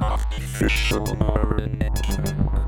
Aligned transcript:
Artificial 0.00 1.06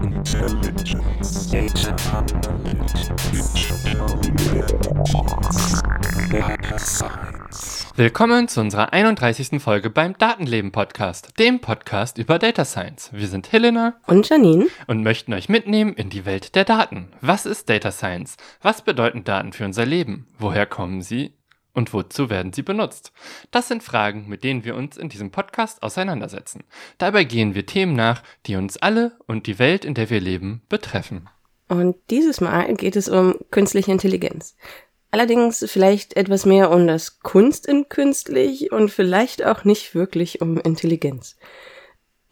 intelligence, 0.02 1.46
data 1.46 1.92
analytics, 2.10 3.54
digital 3.54 4.16
networks, 4.54 5.82
data 6.30 6.78
science. 6.78 7.33
Willkommen 7.96 8.48
zu 8.48 8.60
unserer 8.60 8.92
31. 8.92 9.62
Folge 9.62 9.88
beim 9.88 10.18
Datenleben 10.18 10.72
Podcast, 10.72 11.38
dem 11.38 11.60
Podcast 11.60 12.18
über 12.18 12.40
Data 12.40 12.64
Science. 12.64 13.10
Wir 13.12 13.28
sind 13.28 13.52
Helena 13.52 13.94
und 14.08 14.28
Janine 14.28 14.66
und 14.88 15.04
möchten 15.04 15.32
euch 15.32 15.48
mitnehmen 15.48 15.94
in 15.94 16.10
die 16.10 16.24
Welt 16.24 16.56
der 16.56 16.64
Daten. 16.64 17.12
Was 17.20 17.46
ist 17.46 17.70
Data 17.70 17.92
Science? 17.92 18.36
Was 18.60 18.82
bedeuten 18.82 19.22
Daten 19.22 19.52
für 19.52 19.64
unser 19.64 19.86
Leben? 19.86 20.26
Woher 20.40 20.66
kommen 20.66 21.02
sie? 21.02 21.34
Und 21.72 21.92
wozu 21.92 22.30
werden 22.30 22.52
sie 22.52 22.62
benutzt? 22.62 23.12
Das 23.52 23.68
sind 23.68 23.84
Fragen, 23.84 24.26
mit 24.26 24.42
denen 24.42 24.64
wir 24.64 24.74
uns 24.74 24.96
in 24.96 25.08
diesem 25.08 25.30
Podcast 25.30 25.84
auseinandersetzen. 25.84 26.64
Dabei 26.98 27.22
gehen 27.22 27.54
wir 27.54 27.64
Themen 27.64 27.94
nach, 27.94 28.24
die 28.46 28.56
uns 28.56 28.76
alle 28.76 29.16
und 29.28 29.46
die 29.46 29.60
Welt, 29.60 29.84
in 29.84 29.94
der 29.94 30.10
wir 30.10 30.20
leben, 30.20 30.62
betreffen. 30.68 31.28
Und 31.68 31.96
dieses 32.10 32.40
Mal 32.40 32.74
geht 32.74 32.96
es 32.96 33.08
um 33.08 33.36
künstliche 33.50 33.92
Intelligenz. 33.92 34.56
Allerdings 35.14 35.64
vielleicht 35.68 36.16
etwas 36.16 36.44
mehr 36.44 36.72
um 36.72 36.88
das 36.88 37.20
Kunst 37.20 37.66
in 37.66 37.88
künstlich 37.88 38.72
und 38.72 38.88
vielleicht 38.90 39.44
auch 39.46 39.62
nicht 39.62 39.94
wirklich 39.94 40.40
um 40.40 40.58
Intelligenz. 40.58 41.36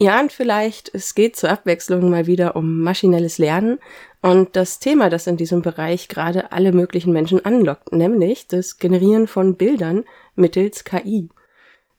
Ja, 0.00 0.18
und 0.18 0.32
vielleicht, 0.32 0.92
es 0.92 1.14
geht 1.14 1.36
zur 1.36 1.50
Abwechslung 1.50 2.10
mal 2.10 2.26
wieder 2.26 2.56
um 2.56 2.80
maschinelles 2.80 3.38
Lernen 3.38 3.78
und 4.20 4.56
das 4.56 4.80
Thema, 4.80 5.10
das 5.10 5.28
in 5.28 5.36
diesem 5.36 5.62
Bereich 5.62 6.08
gerade 6.08 6.50
alle 6.50 6.72
möglichen 6.72 7.12
Menschen 7.12 7.44
anlockt, 7.44 7.92
nämlich 7.92 8.48
das 8.48 8.78
Generieren 8.78 9.28
von 9.28 9.54
Bildern 9.54 10.02
mittels 10.34 10.82
KI. 10.82 11.28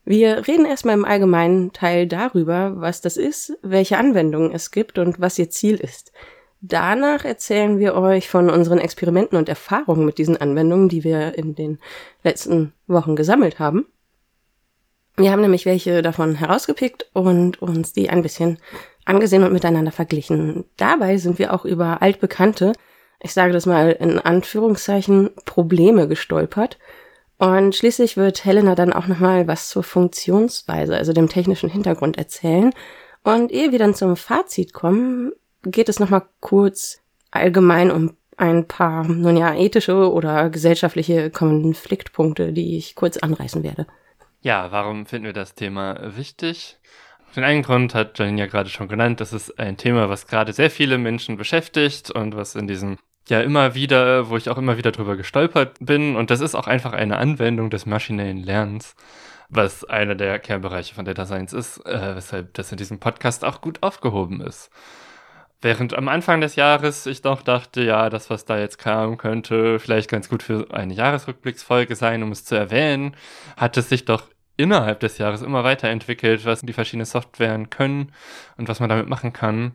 Wir 0.03 0.50
reden 0.50 0.66
erstmal 0.66 0.95
im 0.95 1.05
allgemeinen 1.05 1.72
Teil 1.72 2.07
darüber, 2.07 2.73
was 2.75 3.00
das 3.00 3.16
ist, 3.16 3.57
welche 3.61 3.97
Anwendungen 3.97 4.52
es 4.52 4.69
gibt 4.69 5.00
und 5.00 5.22
was 5.22 5.39
ihr 5.39 5.50
Ziel 5.50 5.75
ist. 5.75 6.11
Danach 6.66 7.25
erzählen 7.25 7.78
wir 7.78 7.94
euch 7.94 8.30
von 8.30 8.50
unseren 8.50 8.78
Experimenten 8.78 9.38
und 9.38 9.50
Erfahrungen 9.50 10.06
mit 10.06 10.17
diesen 10.17 10.38
Anwendungen, 10.38 10.88
die 10.88 11.03
wir 11.03 11.38
in 11.38 11.56
den 11.56 11.78
letzten 12.23 12.72
Wochen 12.88 13.17
gesammelt 13.17 13.59
haben. 13.59 13.86
Wir 15.17 15.34
haben 15.34 15.41
nämlich 15.41 15.66
welche 15.66 16.02
davon 16.02 16.36
herausgepickt 16.36 17.08
und 17.11 17.61
uns 17.61 17.91
die 17.91 18.09
ein 18.09 18.22
bisschen 18.22 18.59
angesehen 19.03 19.44
und 19.44 19.52
miteinander 19.52 19.91
verglichen. 19.91 20.64
Dabei 20.78 21.17
sind 21.17 21.38
wir 21.38 21.53
auch 21.53 21.66
über 21.66 22.02
altbekannte, 22.02 22.72
ich 23.19 23.34
sage 23.34 23.52
das 23.52 23.66
mal 23.66 23.91
in 23.91 24.17
Anführungszeichen, 24.17 25.31
Probleme 25.44 26.08
gestolpert. 26.08 26.80
Und 27.39 27.75
schließlich 27.75 28.16
wird 28.16 28.45
Helena 28.45 28.73
dann 28.73 28.94
auch 28.94 29.08
nochmal 29.08 29.50
was 29.50 29.67
zur 29.67 29.84
Funktionsweise, 29.84 30.95
also 30.95 31.11
dem 31.11 31.28
technischen 31.28 31.69
Hintergrund 31.69 32.17
erzählen. 32.17 32.72
Und 33.25 33.52
ehe 33.52 33.73
wir 33.73 33.80
dann 33.80 33.95
zum 33.95 34.16
Fazit 34.16 34.72
kommen, 34.72 35.34
geht 35.64 35.89
es 35.89 36.00
nochmal 36.00 36.23
kurz 36.39 37.02
allgemein 37.31 37.92
um 37.92 38.16
ein 38.38 38.67
paar, 38.67 39.08
nun 39.08 39.38
ja, 39.38 39.53
ethische 39.53 40.11
oder 40.11 40.50
gesellschaftliche 40.50 41.30
Konfliktpunkte, 41.30 42.52
die 42.52 42.78
ich 42.78 42.95
kurz 42.95 43.17
anreißen 43.17 43.64
werde. 43.64 43.88
Ja, 44.41 44.72
warum 44.72 45.06
finden 45.06 45.25
wir 45.25 45.34
das 45.34 45.56
Thema 45.56 45.97
wichtig? 46.17 46.78
Den 47.36 47.44
einen 47.44 47.64
Grund 47.64 47.95
hat 47.95 48.19
Janine 48.19 48.41
ja 48.41 48.47
gerade 48.47 48.69
schon 48.69 48.88
genannt. 48.88 49.19
Das 49.19 49.34
ist 49.34 49.58
ein 49.58 49.78
Thema, 49.78 50.09
was 50.09 50.28
gerade 50.28 50.53
sehr 50.53 50.69
viele 50.69 50.97
Menschen 50.97 51.38
beschäftigt 51.38 52.11
und 52.11 52.36
was 52.36 52.56
in 52.56 52.67
diesem 52.67 52.97
ja 53.30 53.41
immer 53.41 53.73
wieder, 53.73 54.30
wo 54.30 54.38
ich 54.38 54.50
auch 54.50 54.58
immer 54.58 54.78
wieder 54.78 54.91
drüber 54.91 55.16
gestolpert 55.16 55.78
bin. 55.80 56.16
Und 56.16 56.30
das 56.30 56.41
ist 56.41 56.56
auch 56.56 56.67
einfach 56.67 56.94
eine 56.94 57.17
Anwendung 57.17 57.69
des 57.69 57.86
maschinellen 57.86 58.38
Lernens, 58.38 58.95
was 59.50 59.86
einer 59.86 60.16
der 60.16 60.39
Kernbereiche 60.39 60.94
von 60.94 61.06
Data 61.06 61.25
Science 61.25 61.53
ist, 61.53 61.86
äh, 61.86 62.16
weshalb 62.16 62.53
das 62.53 62.72
in 62.72 62.78
diesem 62.78 63.00
Podcast 63.00 63.46
auch 63.46 63.62
gut 63.62 63.81
aufgehoben 63.81 64.41
ist. 64.41 64.69
Während 65.63 65.94
am 65.94 66.09
Anfang 66.09 66.41
des 66.41 66.57
Jahres 66.57 67.06
ich 67.06 67.22
doch 67.22 67.41
dachte, 67.41 67.84
ja, 67.84 68.09
das, 68.09 68.29
was 68.29 68.44
da 68.44 68.59
jetzt 68.59 68.79
kam, 68.79 69.18
könnte 69.18 69.79
vielleicht 69.79 70.09
ganz 70.09 70.28
gut 70.28 70.44
für 70.44 70.68
eine 70.74 70.94
Jahresrückblicksfolge 70.94 71.96
sein, 71.96 72.22
um 72.22 72.34
es 72.34 72.44
zu 72.44 72.56
erwähnen, 72.56 73.16
hat 73.56 73.78
es 73.78 73.88
sich 73.88 74.03
doch 74.03 74.23
innerhalb 74.57 75.00
des 75.00 75.19
Jahres 75.19 75.41
immer 75.41 75.63
weiterentwickelt, 75.63 76.44
was 76.44 76.63
die 76.63 76.73
verschiedenen 76.73 77.06
Softwaren 77.06 77.69
können 77.69 78.12
und 78.57 78.68
was 78.68 78.81
man 78.81 78.90
damit 78.90 79.07
machen 79.07 79.31
kann. 79.31 79.72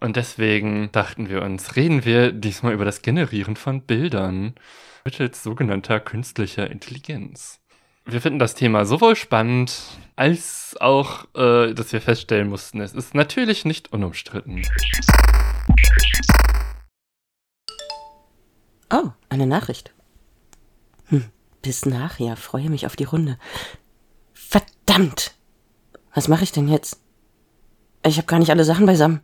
Und 0.00 0.16
deswegen 0.16 0.90
dachten 0.92 1.28
wir 1.28 1.42
uns, 1.42 1.76
reden 1.76 2.06
wir 2.06 2.32
diesmal 2.32 2.72
über 2.72 2.86
das 2.86 3.02
Generieren 3.02 3.56
von 3.56 3.82
Bildern 3.82 4.54
mittels 5.04 5.42
sogenannter 5.42 6.00
künstlicher 6.00 6.70
Intelligenz. 6.70 7.60
Wir 8.08 8.20
finden 8.20 8.38
das 8.38 8.54
Thema 8.54 8.86
sowohl 8.86 9.16
spannend, 9.16 9.82
als 10.14 10.76
auch, 10.78 11.24
äh, 11.34 11.74
dass 11.74 11.92
wir 11.92 12.00
feststellen 12.00 12.48
mussten, 12.48 12.80
es 12.80 12.92
ist 12.92 13.16
natürlich 13.16 13.64
nicht 13.64 13.92
unumstritten. 13.92 14.62
Oh, 18.92 19.10
eine 19.28 19.48
Nachricht. 19.48 19.92
Hm, 21.06 21.24
bis 21.62 21.84
nachher, 21.84 22.36
freue 22.36 22.70
mich 22.70 22.86
auf 22.86 22.94
die 22.94 23.04
Runde. 23.04 23.40
Verdammt! 24.32 25.34
Was 26.14 26.28
mache 26.28 26.44
ich 26.44 26.52
denn 26.52 26.68
jetzt? 26.68 27.00
Ich 28.04 28.18
habe 28.18 28.28
gar 28.28 28.38
nicht 28.38 28.50
alle 28.50 28.64
Sachen 28.64 28.86
beisammen. 28.86 29.20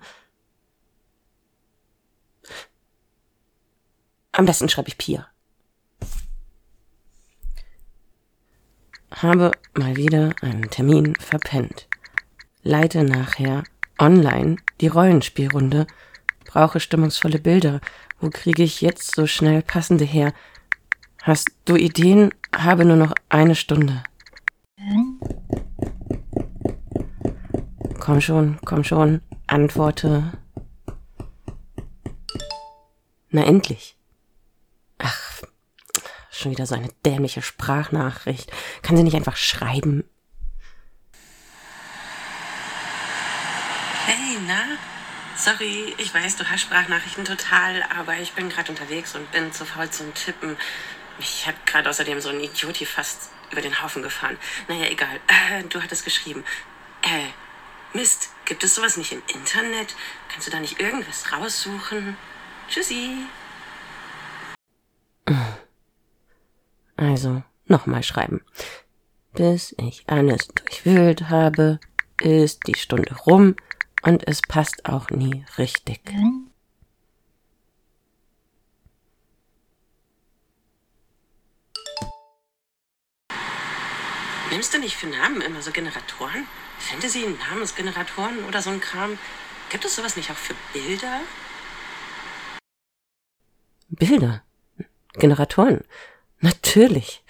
Am 4.33 4.45
besten 4.45 4.69
schreibe 4.69 4.89
ich 4.89 4.99
Pia. 4.99 5.32
Habe 9.21 9.53
mal 9.75 9.97
wieder 9.97 10.35
einen 10.41 10.71
Termin 10.71 11.15
verpennt. 11.17 11.87
Leite 12.63 13.05
nachher 13.05 13.63
online 13.99 14.57
die 14.81 14.89
Rollenspielrunde. 14.89 15.87
Brauche 16.47 16.81
stimmungsvolle 16.81 17.39
Bilder. 17.39 17.81
Wo 18.21 18.31
kriege 18.31 18.63
ich 18.63 18.81
jetzt 18.81 19.15
so 19.15 19.27
schnell 19.27 19.63
passende 19.63 20.05
her? 20.05 20.33
Hast 21.23 21.51
du 21.67 21.77
Ideen? 21.77 22.31
Habe 22.55 22.85
nur 22.85 22.97
noch 22.97 23.15
eine 23.29 23.55
Stunde. 23.55 24.03
Komm 28.01 28.21
schon, 28.21 28.59
komm 28.65 28.83
schon, 28.83 29.21
antworte. 29.47 30.33
Na 33.31 33.45
endlich. 33.45 33.97
Schon 36.43 36.51
wieder 36.51 36.67
so 36.67 36.75
eine 36.75 36.89
dämliche 37.07 37.41
Sprachnachricht. 37.41 38.51
Kann 38.83 38.97
sie 38.97 39.05
nicht 39.05 39.15
einfach 39.15 39.37
schreiben? 39.37 40.03
Hey, 44.07 44.39
na? 44.49 44.77
Sorry, 45.37 45.95
ich 45.99 46.13
weiß, 46.13 46.39
du 46.39 46.45
hast 46.51 46.63
Sprachnachrichten 46.63 47.25
total, 47.25 47.85
aber 47.97 48.17
ich 48.17 48.33
bin 48.33 48.49
gerade 48.49 48.73
unterwegs 48.73 49.15
und 49.15 49.31
bin 49.31 49.53
zu 49.53 49.65
faul 49.65 49.89
zum 49.91 50.13
Tippen. 50.15 50.57
Ich 51.21 51.47
habe 51.47 51.57
gerade 51.65 51.89
außerdem 51.89 52.21
so 52.21 52.31
einen 52.31 52.41
Idioti 52.41 52.87
fast 52.87 53.31
über 53.53 53.61
den 53.61 53.81
Haufen 53.81 54.03
gefahren. 54.03 54.37
Naja, 54.67 54.87
egal. 54.87 55.21
Äh, 55.29 55.63
du 55.69 55.81
hattest 55.81 56.05
geschrieben. 56.05 56.43
Äh, 57.03 57.97
Mist, 57.97 58.31
gibt 58.47 58.65
es 58.65 58.75
sowas 58.75 58.97
nicht 58.97 59.13
im 59.13 59.23
Internet? 59.33 59.95
Kannst 60.29 60.49
du 60.49 60.51
da 60.51 60.59
nicht 60.59 60.81
irgendwas 60.81 61.31
raussuchen? 61.31 62.17
Tschüssi. 62.69 63.27
Also, 66.97 67.43
nochmal 67.67 68.03
schreiben. 68.03 68.43
Bis 69.33 69.75
ich 69.79 70.05
alles 70.09 70.49
durchwühlt 70.49 71.31
habe, 71.31 71.81
ist 72.21 72.67
die 72.67 72.77
Stunde 72.77 73.15
rum 73.27 73.57
und 74.03 74.27
es 74.29 74.43
passt 74.43 74.85
auch 74.85 75.11
nie 75.11 75.45
richtig. 75.59 76.01
Nimmst 84.51 84.75
du 84.75 84.79
nicht 84.79 84.97
für 84.97 85.07
Namen 85.07 85.41
immer 85.41 85.63
so 85.63 85.71
Generatoren? 85.71 86.47
Fantasy-Namensgeneratoren 86.79 88.45
oder 88.45 88.61
so 88.61 88.69
ein 88.69 88.81
Kram? 88.81 89.19
Gibt 89.71 89.87
es 89.87 89.97
sowas 89.97 90.17
nicht 90.17 90.31
auch 90.31 90.37
für 90.37 90.55
Bilder? 90.75 91.21
Bilder? 93.89 94.43
Generatoren? 95.15 95.83
Natürlich. 96.43 97.23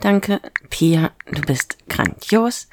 Danke, 0.00 0.40
Pia, 0.68 1.12
du 1.32 1.40
bist 1.40 1.78
grandios. 1.88 2.68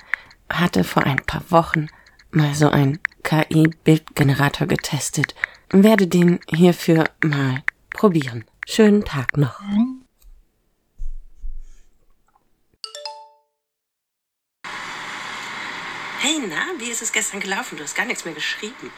Hatte 0.49 0.83
vor 0.83 1.03
ein 1.03 1.25
paar 1.25 1.49
Wochen 1.49 1.87
mal 2.29 2.53
so 2.53 2.69
einen 2.69 2.99
KI-Bildgenerator 3.23 4.67
getestet. 4.67 5.33
Werde 5.69 6.07
den 6.07 6.39
hierfür 6.49 7.05
mal 7.23 7.63
probieren. 7.91 8.45
Schönen 8.65 9.03
Tag 9.05 9.37
noch. 9.37 9.61
Hey, 16.19 16.41
na, 16.49 16.79
wie 16.79 16.89
ist 16.89 17.01
es 17.01 17.13
gestern 17.13 17.39
gelaufen? 17.39 17.77
Du 17.77 17.83
hast 17.83 17.95
gar 17.95 18.05
nichts 18.05 18.25
mehr 18.25 18.33
geschrieben. 18.33 18.91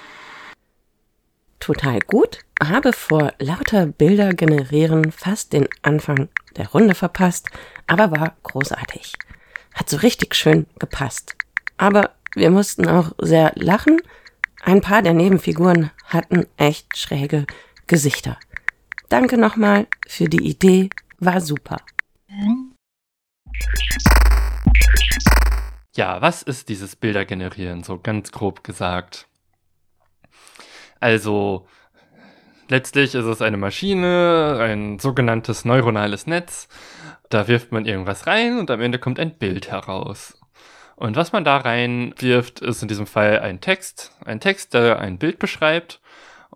Total 1.59 1.99
gut, 1.99 2.39
habe 2.61 2.93
vor 2.93 3.33
lauter 3.39 3.85
Bilder 3.85 4.33
generieren 4.33 5.11
fast 5.11 5.53
den 5.53 5.67
Anfang 5.81 6.29
der 6.57 6.69
Runde 6.69 6.95
verpasst, 6.95 7.47
aber 7.87 8.11
war 8.11 8.35
großartig. 8.43 9.13
Hat 9.73 9.89
so 9.89 9.97
richtig 9.97 10.35
schön 10.35 10.65
gepasst. 10.79 11.35
Aber 11.77 12.11
wir 12.35 12.49
mussten 12.49 12.87
auch 12.87 13.11
sehr 13.19 13.53
lachen. 13.55 14.01
Ein 14.61 14.81
paar 14.81 15.01
der 15.01 15.13
Nebenfiguren 15.13 15.91
hatten 16.05 16.45
echt 16.57 16.97
schräge 16.97 17.45
Gesichter. 17.87 18.37
Danke 19.07 19.37
nochmal 19.37 19.87
für 20.07 20.25
die 20.25 20.45
Idee, 20.47 20.89
war 21.19 21.41
super. 21.41 21.77
Ja, 25.95 26.21
was 26.21 26.43
ist 26.43 26.69
dieses 26.69 26.95
Bilder 26.95 27.25
generieren, 27.25 27.83
so 27.83 27.97
ganz 27.97 28.31
grob 28.31 28.63
gesagt? 28.63 29.28
Also, 30.99 31.67
letztlich 32.69 33.15
ist 33.15 33.25
es 33.25 33.41
eine 33.41 33.57
Maschine, 33.57 34.57
ein 34.59 34.99
sogenanntes 34.99 35.65
neuronales 35.65 36.27
Netz. 36.27 36.67
Da 37.29 37.47
wirft 37.47 37.71
man 37.71 37.85
irgendwas 37.85 38.27
rein 38.27 38.59
und 38.59 38.71
am 38.71 38.81
Ende 38.81 38.99
kommt 38.99 39.19
ein 39.19 39.37
Bild 39.37 39.71
heraus. 39.71 40.39
Und 40.95 41.15
was 41.15 41.31
man 41.31 41.45
da 41.45 41.57
reinwirft, 41.57 42.59
ist 42.59 42.81
in 42.81 42.87
diesem 42.89 43.07
Fall 43.07 43.39
ein 43.39 43.61
Text. 43.61 44.17
Ein 44.25 44.39
Text, 44.39 44.73
der 44.73 44.99
ein 44.99 45.17
Bild 45.17 45.39
beschreibt. 45.39 46.01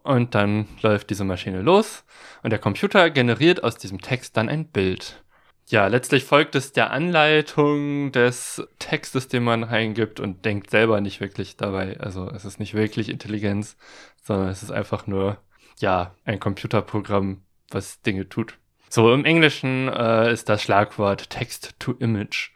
Und 0.04 0.36
dann 0.36 0.68
läuft 0.82 1.10
diese 1.10 1.24
Maschine 1.24 1.62
los 1.62 2.04
und 2.44 2.50
der 2.50 2.60
Computer 2.60 3.10
generiert 3.10 3.64
aus 3.64 3.78
diesem 3.78 4.02
Text 4.02 4.36
dann 4.36 4.50
ein 4.50 4.66
Bild. 4.66 5.24
Ja, 5.70 5.88
letztlich 5.88 6.26
folgt 6.26 6.56
es 6.56 6.74
der 6.74 6.92
Anleitung 6.92 8.12
des 8.12 8.62
Textes, 8.80 9.30
den 9.30 9.44
man 9.44 9.64
reingibt 9.64 10.20
und 10.20 10.44
denkt 10.44 10.70
selber 10.70 11.00
nicht 11.00 11.22
wirklich 11.22 11.56
dabei. 11.56 11.98
Also 12.02 12.30
es 12.30 12.44
ist 12.44 12.60
nicht 12.60 12.74
wirklich 12.74 13.08
Intelligenz, 13.08 13.78
sondern 14.24 14.50
es 14.50 14.64
ist 14.64 14.72
einfach 14.72 15.08
nur, 15.08 15.38
ja, 15.80 16.16
ein 16.26 16.40
Computerprogramm, 16.40 17.44
was 17.70 18.02
Dinge 18.02 18.28
tut. 18.30 18.58
So, 18.90 19.14
im 19.14 19.26
Englischen 19.26 19.88
äh, 19.90 20.32
ist 20.32 20.50
das 20.50 20.62
Schlagwort 20.62 21.30
Text 21.30 21.76
to 21.80 21.94
Image. 21.94 22.52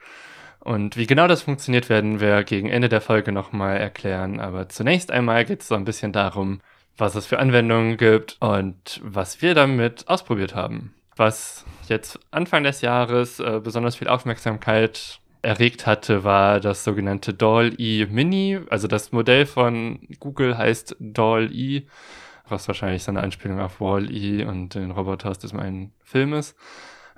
Und 0.59 0.97
wie 0.97 1.07
genau 1.07 1.27
das 1.27 1.43
funktioniert, 1.43 1.89
werden 1.89 2.19
wir 2.19 2.43
gegen 2.43 2.69
Ende 2.69 2.89
der 2.89 3.01
Folge 3.01 3.31
nochmal 3.31 3.77
erklären. 3.77 4.39
Aber 4.39 4.69
zunächst 4.69 5.11
einmal 5.11 5.45
geht 5.45 5.61
es 5.61 5.67
so 5.67 5.75
ein 5.75 5.85
bisschen 5.85 6.11
darum, 6.11 6.61
was 6.97 7.15
es 7.15 7.25
für 7.25 7.39
Anwendungen 7.39 7.97
gibt 7.97 8.37
und 8.39 8.99
was 9.03 9.41
wir 9.41 9.55
damit 9.55 10.07
ausprobiert 10.07 10.55
haben. 10.55 10.93
Was 11.15 11.65
jetzt 11.87 12.19
Anfang 12.31 12.63
des 12.63 12.81
Jahres 12.81 13.39
äh, 13.39 13.59
besonders 13.63 13.95
viel 13.95 14.07
Aufmerksamkeit 14.07 15.19
erregt 15.41 15.85
hatte, 15.85 16.23
war 16.23 16.59
das 16.59 16.83
sogenannte 16.83 17.33
DALL-E 17.33 18.07
Mini. 18.07 18.59
Also 18.69 18.87
das 18.87 19.11
Modell 19.11 19.45
von 19.45 19.99
Google 20.19 20.57
heißt 20.57 20.95
DALL-E, 20.99 21.83
was 22.47 22.67
wahrscheinlich 22.67 23.03
so 23.03 23.11
eine 23.11 23.23
Anspielung 23.23 23.59
auf 23.59 23.81
Wall-E 23.81 24.45
und 24.45 24.75
den 24.75 24.91
Roboter 24.91 25.29
aus 25.29 25.39
diesem 25.39 25.59
einen 25.59 25.93
Film 26.03 26.33
ist. 26.33 26.55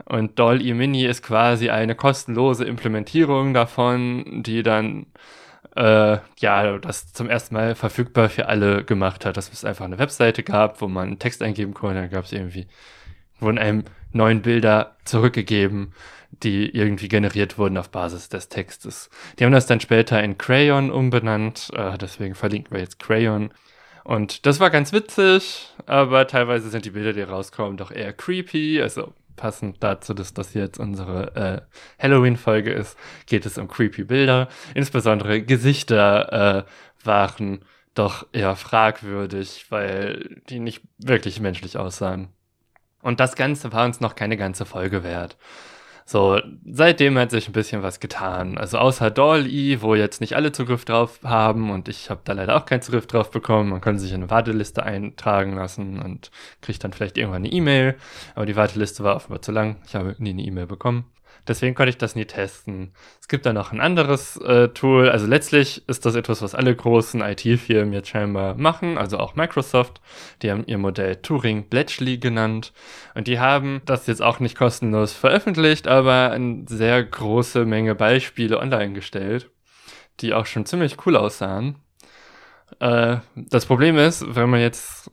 Und 0.06 0.39
DALL-E 0.39 0.74
Mini 0.74 1.06
ist 1.06 1.24
quasi 1.24 1.69
eine 1.69 1.95
kostenlose 1.95 2.66
Implementierung 2.66 3.54
davon, 3.54 4.44
die 4.44 4.63
dann 4.63 5.07
äh, 5.75 6.18
ja, 6.39 6.77
das 6.77 7.13
zum 7.13 7.30
ersten 7.30 7.56
Mal 7.56 7.75
verfügbar 7.75 8.30
für 8.30 8.48
alle 8.48 8.83
gemacht 8.83 9.25
hat, 9.25 9.38
dass 9.38 9.51
es 9.51 9.65
einfach 9.65 9.86
eine 9.86 10.00
Webseite 10.00 10.44
gab, 10.44 10.81
wo 10.81 10.88
man 10.88 11.19
Text 11.19 11.42
eingeben 11.42 11.74
konnte, 11.74 12.01
dann 12.01 12.10
gab 12.10 12.25
es 12.25 12.31
irgendwie, 12.31 12.68
wurden 13.39 13.57
einem 13.57 13.83
neuen 14.12 14.42
Bilder 14.42 14.98
zurückgegeben, 15.06 15.94
die 16.44 16.69
irgendwie 16.69 17.07
generiert 17.07 17.57
wurden 17.57 17.77
auf 17.77 17.89
Basis 17.89 18.30
des 18.30 18.50
Textes. 18.50 19.09
Die 19.38 19.45
haben 19.45 19.51
das 19.51 19.68
dann 19.68 19.80
später 19.80 20.21
in 20.24 20.38
Crayon 20.38 20.91
umbenannt, 20.91 21.69
äh, 21.74 21.97
deswegen 21.97 22.36
verlinken 22.36 22.71
wir 22.71 22.80
jetzt 22.80 23.00
Crayon. 23.00 23.51
Und 24.03 24.45
das 24.45 24.59
war 24.59 24.69
ganz 24.69 24.91
witzig, 24.94 25.69
aber 25.86 26.25
teilweise 26.27 26.69
sind 26.69 26.86
die 26.86 26.91
Bilder, 26.91 27.13
die 27.13 27.21
rauskommen, 27.21 27.77
doch 27.77 27.91
eher 27.91 28.13
creepy. 28.13 28.81
Also 28.81 29.13
passend 29.36 29.77
dazu, 29.81 30.13
dass 30.13 30.33
das 30.33 30.53
jetzt 30.53 30.80
unsere 30.80 31.36
äh, 31.36 32.01
Halloween-Folge 32.01 32.71
ist, 32.71 32.97
geht 33.25 33.45
es 33.45 33.57
um 33.57 33.68
creepy 33.68 34.03
Bilder. 34.03 34.50
Insbesondere 34.74 35.41
Gesichter 35.41 36.65
äh, 36.65 37.06
waren 37.06 37.59
doch 37.94 38.27
eher 38.33 38.56
fragwürdig, 38.56 39.68
weil 39.69 40.41
die 40.50 40.59
nicht 40.59 40.81
wirklich 40.97 41.39
menschlich 41.39 41.77
aussahen. 41.77 42.30
Und 43.01 43.19
das 43.19 43.36
Ganze 43.36 43.71
war 43.71 43.86
uns 43.86 44.01
noch 44.01 44.15
keine 44.15 44.38
ganze 44.38 44.65
Folge 44.65 45.03
wert. 45.03 45.38
So, 46.11 46.41
seitdem 46.65 47.19
hat 47.19 47.29
sich 47.29 47.47
ein 47.47 47.53
bisschen 47.53 47.83
was 47.83 48.00
getan. 48.00 48.57
Also 48.57 48.79
außer 48.79 49.11
Dolly, 49.11 49.79
wo 49.83 49.94
jetzt 49.94 50.21
nicht 50.21 50.35
alle 50.35 50.51
Zugriff 50.51 50.83
drauf 50.83 51.19
haben 51.23 51.69
und 51.69 51.88
ich 51.88 52.09
habe 52.09 52.21
da 52.23 52.33
leider 52.33 52.57
auch 52.57 52.65
keinen 52.65 52.81
Zugriff 52.81 53.06
drauf 53.06 53.29
bekommen. 53.29 53.69
Man 53.69 53.79
kann 53.79 54.00
sich 54.00 54.09
in 54.09 54.21
eine 54.21 54.31
Warteliste 54.31 54.81
eintragen 54.81 55.53
lassen 55.53 56.01
und 56.01 56.31
kriegt 56.61 56.83
dann 56.83 56.94
vielleicht 56.94 57.19
irgendwann 57.19 57.44
eine 57.44 57.51
E-Mail. 57.51 57.95
Aber 58.33 58.47
die 58.47 58.56
Warteliste 58.56 59.03
war 59.03 59.17
offenbar 59.17 59.44
zu 59.44 59.51
lang. 59.51 59.75
Ich 59.85 59.94
habe 59.94 60.15
nie 60.17 60.31
eine 60.31 60.41
E-Mail 60.41 60.65
bekommen. 60.65 61.06
Deswegen 61.50 61.74
konnte 61.74 61.90
ich 61.90 61.98
das 61.98 62.16
nie 62.16 62.25
testen. 62.25 62.94
Es 63.19 63.28
gibt 63.28 63.44
da 63.44 63.54
noch 63.54 63.72
ein 63.72 63.81
anderes 63.81 64.38
äh, 64.38 64.68
Tool. 64.69 65.10
Also 65.10 65.25
letztlich 65.25 65.84
ist 65.90 66.06
das 66.06 66.13
etwas, 66.13 66.44
was 66.44 66.54
alle 66.54 66.75
großen 66.75 67.22
IT-Firmen 67.22 67.92
jetzt 67.92 68.10
scheinbar 68.10 68.54
machen, 68.54 69.00
also 69.00 69.18
auch 69.18 69.36
Microsoft. 69.36 70.00
Die 70.44 70.51
haben 70.51 70.63
ihr 70.68 70.78
Modell 70.78 71.16
Turing 71.16 71.68
Bletchley 71.68 72.19
genannt. 72.19 72.72
Und 73.16 73.25
die 73.25 73.40
haben 73.40 73.81
das 73.86 74.06
jetzt 74.06 74.22
auch 74.22 74.40
nicht 74.40 74.56
kostenlos 74.56 75.13
veröffentlicht, 75.13 75.88
aber 75.88 76.30
eine 76.30 76.66
sehr 76.68 77.04
große 77.04 77.66
Menge 77.66 77.96
Beispiele 77.96 78.60
online 78.60 78.94
gestellt, 78.94 79.50
die 80.19 80.36
auch 80.36 80.46
schon 80.46 80.68
ziemlich 80.68 81.04
cool 81.07 81.18
aussahen. 81.18 81.78
Äh, 82.80 83.18
das 83.36 83.66
Problem 83.66 83.98
ist, 83.98 84.24
wenn 84.36 84.51
man 84.51 84.60
jetzt 84.60 85.10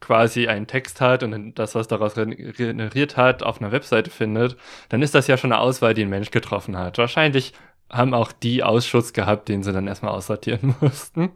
quasi 0.00 0.48
einen 0.48 0.66
Text 0.66 1.00
hat 1.00 1.22
und 1.22 1.58
das, 1.58 1.74
was 1.74 1.88
daraus 1.88 2.14
generiert 2.14 3.16
hat, 3.16 3.42
auf 3.42 3.60
einer 3.60 3.72
Webseite 3.72 4.10
findet, 4.10 4.56
dann 4.88 5.02
ist 5.02 5.14
das 5.14 5.26
ja 5.26 5.36
schon 5.36 5.52
eine 5.52 5.60
Auswahl, 5.60 5.94
die 5.94 6.02
ein 6.02 6.10
Mensch 6.10 6.30
getroffen 6.30 6.76
hat. 6.76 6.98
Wahrscheinlich 6.98 7.52
haben 7.90 8.14
auch 8.14 8.32
die 8.32 8.64
Ausschuss 8.64 9.12
gehabt, 9.12 9.48
den 9.48 9.62
sie 9.62 9.72
dann 9.72 9.86
erstmal 9.86 10.12
aussortieren 10.12 10.74
mussten 10.80 11.30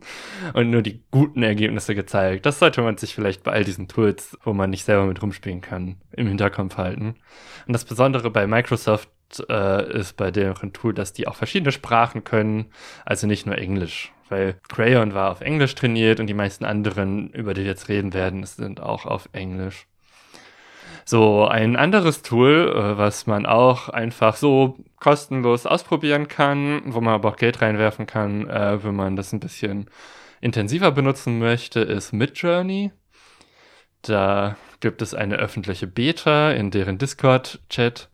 und 0.52 0.70
nur 0.70 0.82
die 0.82 1.02
guten 1.10 1.42
Ergebnisse 1.42 1.94
gezeigt. 1.94 2.44
Das 2.44 2.58
sollte 2.58 2.82
man 2.82 2.96
sich 2.96 3.14
vielleicht 3.14 3.44
bei 3.44 3.52
all 3.52 3.64
diesen 3.64 3.88
Tools, 3.88 4.36
wo 4.42 4.52
man 4.52 4.70
nicht 4.70 4.84
selber 4.84 5.06
mit 5.06 5.22
rumspielen 5.22 5.60
kann, 5.60 5.96
im 6.12 6.26
Hinterkopf 6.26 6.76
halten. 6.76 7.14
Und 7.66 7.72
das 7.72 7.84
Besondere 7.84 8.30
bei 8.30 8.46
Microsoft 8.46 9.08
äh, 9.48 9.98
ist 9.98 10.16
bei 10.16 10.30
deren 10.30 10.72
Tool, 10.72 10.92
dass 10.92 11.12
die 11.12 11.28
auch 11.28 11.36
verschiedene 11.36 11.72
Sprachen 11.72 12.24
können, 12.24 12.66
also 13.04 13.26
nicht 13.26 13.46
nur 13.46 13.56
Englisch 13.56 14.12
weil 14.30 14.54
Crayon 14.68 15.14
war 15.14 15.30
auf 15.30 15.40
Englisch 15.40 15.74
trainiert 15.74 16.20
und 16.20 16.26
die 16.26 16.34
meisten 16.34 16.64
anderen, 16.64 17.30
über 17.30 17.54
die 17.54 17.62
wir 17.62 17.68
jetzt 17.68 17.88
reden 17.88 18.14
werden, 18.14 18.44
sind 18.44 18.80
auch 18.80 19.04
auf 19.06 19.28
Englisch. 19.32 19.86
So, 21.04 21.46
ein 21.46 21.76
anderes 21.76 22.22
Tool, 22.22 22.72
äh, 22.74 22.96
was 22.96 23.26
man 23.26 23.44
auch 23.46 23.88
einfach 23.88 24.36
so 24.36 24.78
kostenlos 25.00 25.66
ausprobieren 25.66 26.28
kann, 26.28 26.82
wo 26.86 27.00
man 27.00 27.14
aber 27.14 27.30
auch 27.30 27.36
Geld 27.36 27.60
reinwerfen 27.62 28.06
kann, 28.06 28.48
äh, 28.48 28.82
wenn 28.84 28.94
man 28.94 29.16
das 29.16 29.32
ein 29.32 29.40
bisschen 29.40 29.86
intensiver 30.40 30.92
benutzen 30.92 31.38
möchte, 31.38 31.80
ist 31.80 32.12
Midjourney. 32.12 32.92
Da 34.02 34.56
gibt 34.80 35.02
es 35.02 35.14
eine 35.14 35.36
öffentliche 35.36 35.86
Beta 35.86 36.52
in 36.52 36.70
deren 36.70 36.98
Discord-Chat. 36.98 38.08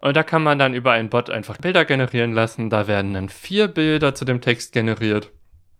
Und 0.00 0.16
da 0.16 0.22
kann 0.22 0.42
man 0.42 0.58
dann 0.58 0.74
über 0.74 0.92
einen 0.92 1.08
Bot 1.08 1.28
einfach 1.28 1.56
Bilder 1.56 1.84
generieren 1.84 2.32
lassen. 2.32 2.70
Da 2.70 2.86
werden 2.86 3.14
dann 3.14 3.28
vier 3.28 3.68
Bilder 3.68 4.14
zu 4.14 4.24
dem 4.24 4.40
Text 4.40 4.72
generiert. 4.72 5.30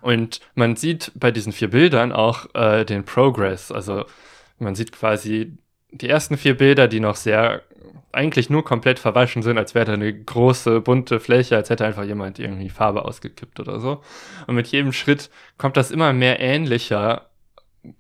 Und 0.00 0.40
man 0.54 0.76
sieht 0.76 1.12
bei 1.14 1.30
diesen 1.30 1.52
vier 1.52 1.70
Bildern 1.70 2.12
auch 2.12 2.52
äh, 2.54 2.84
den 2.84 3.04
Progress. 3.04 3.70
Also 3.70 4.04
man 4.58 4.74
sieht 4.74 4.92
quasi 4.92 5.56
die 5.90 6.08
ersten 6.08 6.36
vier 6.36 6.56
Bilder, 6.56 6.88
die 6.88 7.00
noch 7.00 7.16
sehr 7.16 7.62
eigentlich 8.12 8.48
nur 8.50 8.64
komplett 8.64 8.98
verwaschen 8.98 9.42
sind, 9.42 9.58
als 9.58 9.74
wäre 9.74 9.84
da 9.84 9.92
eine 9.92 10.12
große 10.12 10.80
bunte 10.80 11.20
Fläche, 11.20 11.56
als 11.56 11.70
hätte 11.70 11.84
einfach 11.84 12.04
jemand 12.04 12.38
irgendwie 12.38 12.70
Farbe 12.70 13.04
ausgekippt 13.04 13.60
oder 13.60 13.80
so. 13.80 14.02
Und 14.46 14.54
mit 14.54 14.66
jedem 14.68 14.92
Schritt 14.92 15.30
kommt 15.58 15.76
das 15.76 15.90
immer 15.90 16.12
mehr 16.12 16.40
ähnlicher 16.40 17.28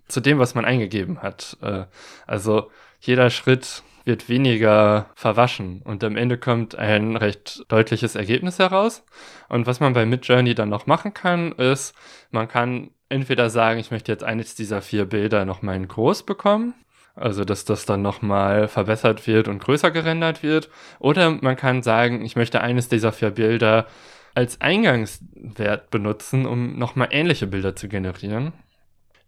zu 0.08 0.20
dem, 0.20 0.38
was 0.38 0.54
man 0.54 0.64
eingegeben 0.64 1.22
hat. 1.22 1.56
Äh, 1.62 1.84
also 2.26 2.70
jeder 3.00 3.30
Schritt 3.30 3.82
wird 4.08 4.28
weniger 4.28 5.10
verwaschen 5.14 5.82
und 5.84 6.02
am 6.02 6.16
Ende 6.16 6.38
kommt 6.38 6.74
ein 6.74 7.14
recht 7.14 7.64
deutliches 7.68 8.16
Ergebnis 8.16 8.58
heraus. 8.58 9.04
Und 9.48 9.66
was 9.66 9.80
man 9.80 9.92
bei 9.92 10.06
Midjourney 10.06 10.54
dann 10.54 10.70
noch 10.70 10.86
machen 10.86 11.14
kann, 11.14 11.52
ist, 11.52 11.94
man 12.30 12.48
kann 12.48 12.90
entweder 13.10 13.50
sagen, 13.50 13.78
ich 13.78 13.90
möchte 13.90 14.10
jetzt 14.10 14.24
eines 14.24 14.54
dieser 14.54 14.80
vier 14.82 15.04
Bilder 15.04 15.44
nochmal 15.44 15.76
in 15.76 15.88
groß 15.88 16.24
bekommen, 16.24 16.74
also 17.14 17.44
dass 17.44 17.66
das 17.66 17.84
dann 17.84 18.00
nochmal 18.00 18.66
verbessert 18.66 19.26
wird 19.26 19.46
und 19.46 19.58
größer 19.60 19.90
gerendert 19.90 20.42
wird, 20.42 20.70
oder 20.98 21.30
man 21.30 21.56
kann 21.56 21.82
sagen, 21.82 22.24
ich 22.24 22.34
möchte 22.34 22.62
eines 22.62 22.88
dieser 22.88 23.12
vier 23.12 23.30
Bilder 23.30 23.86
als 24.34 24.60
Eingangswert 24.60 25.90
benutzen, 25.90 26.46
um 26.46 26.78
nochmal 26.78 27.08
ähnliche 27.10 27.46
Bilder 27.46 27.76
zu 27.76 27.88
generieren. 27.88 28.52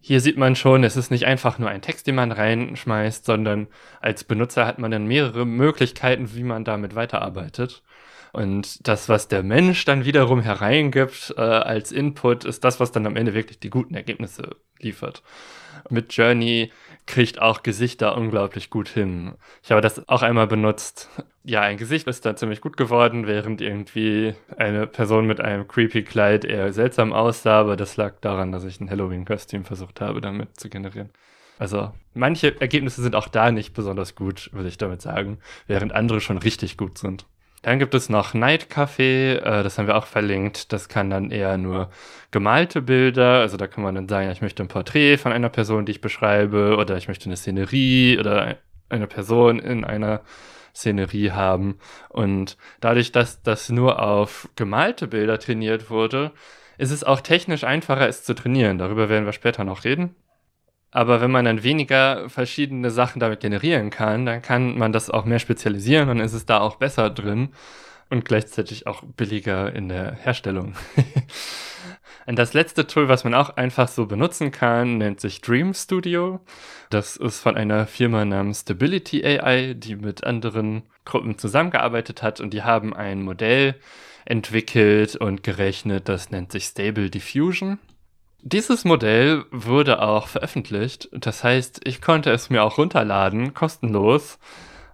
Hier 0.01 0.21
sieht 0.21 0.39
man 0.39 0.57
schon, 0.57 0.83
es 0.83 0.97
ist 0.97 1.11
nicht 1.11 1.27
einfach 1.27 1.59
nur 1.59 1.69
ein 1.69 1.83
Text, 1.83 2.07
den 2.07 2.15
man 2.15 2.33
reinschmeißt, 2.33 3.25
sondern 3.25 3.69
als 4.01 4.25
Benutzer 4.25 4.67
hat 4.67 4.79
man 4.79 4.91
dann 4.91 5.07
mehrere 5.07 5.45
Möglichkeiten, 5.45 6.35
wie 6.35 6.43
man 6.43 6.65
damit 6.65 6.95
weiterarbeitet. 6.95 7.83
Und 8.33 8.87
das, 8.89 9.09
was 9.09 9.29
der 9.29 9.43
Mensch 9.43 9.85
dann 9.85 10.05
wiederum 10.05 10.41
hereingibt 10.41 11.35
äh, 11.37 11.41
als 11.41 11.93
Input, 11.93 12.45
ist 12.45 12.65
das, 12.65 12.81
was 12.81 12.93
dann 12.93 13.07
am 13.07 13.17
Ende 13.17 13.35
wirklich 13.35 13.59
die 13.59 13.71
guten 13.71 13.95
Ergebnisse 13.95 14.57
liefert. 14.79 15.23
Mit 15.89 16.13
Journey 16.13 16.73
kriegt 17.07 17.41
auch 17.41 17.63
Gesichter 17.63 18.17
unglaublich 18.17 18.71
gut 18.71 18.89
hin. 18.89 19.35
Ich 19.63 19.73
habe 19.73 19.81
das 19.81 20.09
auch 20.09 20.23
einmal 20.23 20.47
benutzt. 20.47 21.09
Ja, 21.43 21.63
ein 21.63 21.77
Gesicht 21.77 22.07
ist 22.07 22.25
da 22.25 22.37
ziemlich 22.37 22.61
gut 22.61 22.77
geworden, 22.77 23.27
während 23.27 23.61
irgendwie 23.61 24.35
eine 24.57 24.87
Person 24.87 25.27
mit 25.27 25.41
einem 25.41 25.67
creepy 25.67 26.05
Kleid 26.05 26.45
eher 26.45 26.73
seltsam 26.73 27.13
aussah, 27.13 27.61
aber 27.61 27.77
das 27.77 27.97
lag 27.97 28.21
daran, 28.21 28.53
dass 28.53 28.65
ich 28.65 28.81
ein 28.81 28.91
Halloween-Kostüm 28.91 29.65
versucht 29.65 30.01
habe, 30.01 30.21
damit 30.21 30.61
zu 30.61 30.69
generieren. 30.69 31.11
Also 31.59 31.93
manche 32.15 32.59
Ergebnisse 32.61 33.03
sind 33.03 33.15
auch 33.15 33.29
da 33.29 33.51
nicht 33.51 33.75
besonders 33.75 34.15
gut, 34.15 34.51
würde 34.53 34.69
ich 34.69 34.79
damit 34.79 35.03
sagen, 35.03 35.39
während 35.67 35.93
andere 35.93 36.21
schon 36.21 36.39
richtig 36.39 36.77
gut 36.77 36.97
sind. 36.97 37.27
Dann 37.63 37.79
gibt 37.79 37.95
es 37.95 38.09
noch 38.09 38.33
Night 38.33 38.69
Café, 38.71 39.37
äh, 39.37 39.63
das 39.63 39.77
haben 39.77 39.87
wir 39.87 39.97
auch 39.97 40.07
verlinkt. 40.07 40.73
Das 40.73 40.89
kann 40.89 41.11
dann 41.11 41.31
eher 41.31 41.59
nur 41.59 41.91
gemalte 42.31 42.81
Bilder, 42.81 43.41
also 43.41 43.57
da 43.57 43.67
kann 43.67 43.85
man 43.85 43.95
dann 43.95 44.09
sagen, 44.09 44.31
ich 44.31 44.41
möchte 44.41 44.63
ein 44.63 44.69
Porträt 44.69 45.19
von 45.19 45.33
einer 45.33 45.51
Person, 45.51 45.85
die 45.85 45.93
ich 45.93 46.01
beschreibe, 46.01 46.77
oder 46.79 46.97
ich 46.97 47.09
möchte 47.09 47.27
eine 47.27 47.37
Szenerie 47.37 48.19
oder 48.19 48.57
eine 48.89 49.07
Person 49.07 49.59
in 49.59 49.85
einer 49.85 50.23
Szenerie 50.75 51.33
haben. 51.33 51.79
Und 52.09 52.57
dadurch, 52.81 53.13
dass 53.13 53.43
das 53.43 53.69
nur 53.69 54.03
auf 54.03 54.49
gemalte 54.57 55.07
Bilder 55.07 55.39
trainiert 55.39 55.91
wurde, 55.91 56.33
ist 56.79 56.93
es 56.93 57.05
auch 57.05 57.21
technisch 57.21 57.65
einfacher, 57.65 58.09
es 58.09 58.25
zu 58.25 58.35
trainieren. 58.35 58.79
Darüber 58.79 59.09
werden 59.09 59.27
wir 59.27 59.33
später 59.33 59.65
noch 59.65 59.85
reden. 59.85 60.15
Aber 60.93 61.21
wenn 61.21 61.31
man 61.31 61.45
dann 61.45 61.63
weniger 61.63 62.29
verschiedene 62.29 62.91
Sachen 62.91 63.21
damit 63.21 63.41
generieren 63.41 63.91
kann, 63.91 64.27
dann 64.27 64.43
kann 64.43 64.77
man 64.77 64.93
das 64.93 65.09
auch 65.09 65.25
mehr 65.25 65.39
spezialisieren 65.39 66.09
und 66.09 66.19
ist 66.21 66.33
es 66.33 66.47
da 66.47 66.61
auch 66.61 66.77
besser 66.77 67.11
drin 67.11 67.51
und 68.11 68.25
gleichzeitig 68.25 68.87
auch 68.87 69.03
billiger 69.03 69.73
in 69.73 69.89
der 69.89 70.17
Herstellung. 70.17 70.75
und 72.27 72.39
das 72.39 72.55
letzte 72.55 72.89
Tool, 72.89 73.09
was 73.09 73.23
man 73.23 73.35
auch 73.35 73.51
einfach 73.51 73.87
so 73.87 74.07
benutzen 74.07 74.51
kann, 74.51 74.99
nennt 74.99 75.21
sich 75.21 75.41
Dream 75.41 75.75
Studio. 75.75 76.41
Das 76.91 77.17
ist 77.17 77.41
von 77.41 77.57
einer 77.57 77.87
Firma 77.87 78.25
namens 78.25 78.63
Stability 78.63 79.25
AI, 79.25 79.75
die 79.75 79.95
mit 79.95 80.25
anderen 80.25 80.83
Gruppen 81.05 81.39
zusammengearbeitet 81.39 82.23
hat 82.23 82.41
und 82.41 82.53
die 82.53 82.63
haben 82.63 82.95
ein 82.95 83.23
Modell 83.23 83.77
entwickelt 84.25 85.17
und 85.17 85.45
gerechnet, 85.45 86.09
das 86.09 86.31
nennt 86.31 86.53
sich 86.53 86.65
Stable 86.65 87.11
Diffusion. 87.11 87.79
Dieses 88.43 88.85
Modell 88.85 89.45
wurde 89.51 90.03
auch 90.03 90.29
veröffentlicht. 90.29 91.09
Das 91.13 91.45
heißt, 91.45 91.81
ich 91.85 92.01
konnte 92.01 92.31
es 92.31 92.51
mir 92.51 92.63
auch 92.65 92.79
runterladen, 92.79 93.55
kostenlos, 93.55 94.39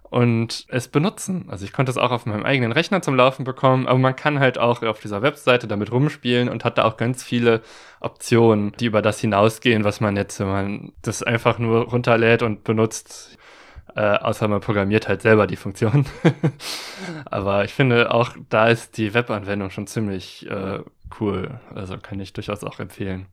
und 0.09 0.65
es 0.69 0.87
benutzen. 0.87 1.45
Also 1.49 1.65
ich 1.65 1.73
konnte 1.73 1.91
es 1.91 1.97
auch 1.97 2.11
auf 2.11 2.25
meinem 2.25 2.45
eigenen 2.45 2.71
Rechner 2.71 3.01
zum 3.01 3.15
Laufen 3.15 3.43
bekommen, 3.43 3.87
aber 3.87 3.99
man 3.99 4.15
kann 4.15 4.39
halt 4.39 4.57
auch 4.57 4.81
auf 4.83 4.99
dieser 4.99 5.21
Webseite 5.21 5.67
damit 5.67 5.91
rumspielen 5.91 6.49
und 6.49 6.63
hat 6.63 6.77
da 6.77 6.85
auch 6.85 6.97
ganz 6.97 7.23
viele 7.23 7.61
Optionen, 7.99 8.71
die 8.79 8.85
über 8.85 9.01
das 9.01 9.19
hinausgehen, 9.19 9.83
was 9.83 9.99
man 9.99 10.15
jetzt, 10.15 10.39
wenn 10.39 10.47
man 10.47 10.91
das 11.01 11.23
einfach 11.23 11.59
nur 11.59 11.89
runterlädt 11.89 12.41
und 12.41 12.63
benutzt, 12.63 13.37
äh, 13.95 14.01
außer 14.01 14.47
man 14.47 14.61
programmiert 14.61 15.07
halt 15.07 15.21
selber 15.21 15.45
die 15.45 15.55
Funktion. 15.55 16.05
aber 17.25 17.65
ich 17.65 17.73
finde 17.73 18.13
auch, 18.13 18.31
da 18.49 18.69
ist 18.69 18.97
die 18.97 19.13
Webanwendung 19.13 19.71
schon 19.71 19.87
ziemlich 19.87 20.49
äh, 20.49 20.79
cool. 21.19 21.59
Also 21.73 21.97
kann 21.97 22.19
ich 22.19 22.33
durchaus 22.33 22.63
auch 22.63 22.79
empfehlen. 22.79 23.27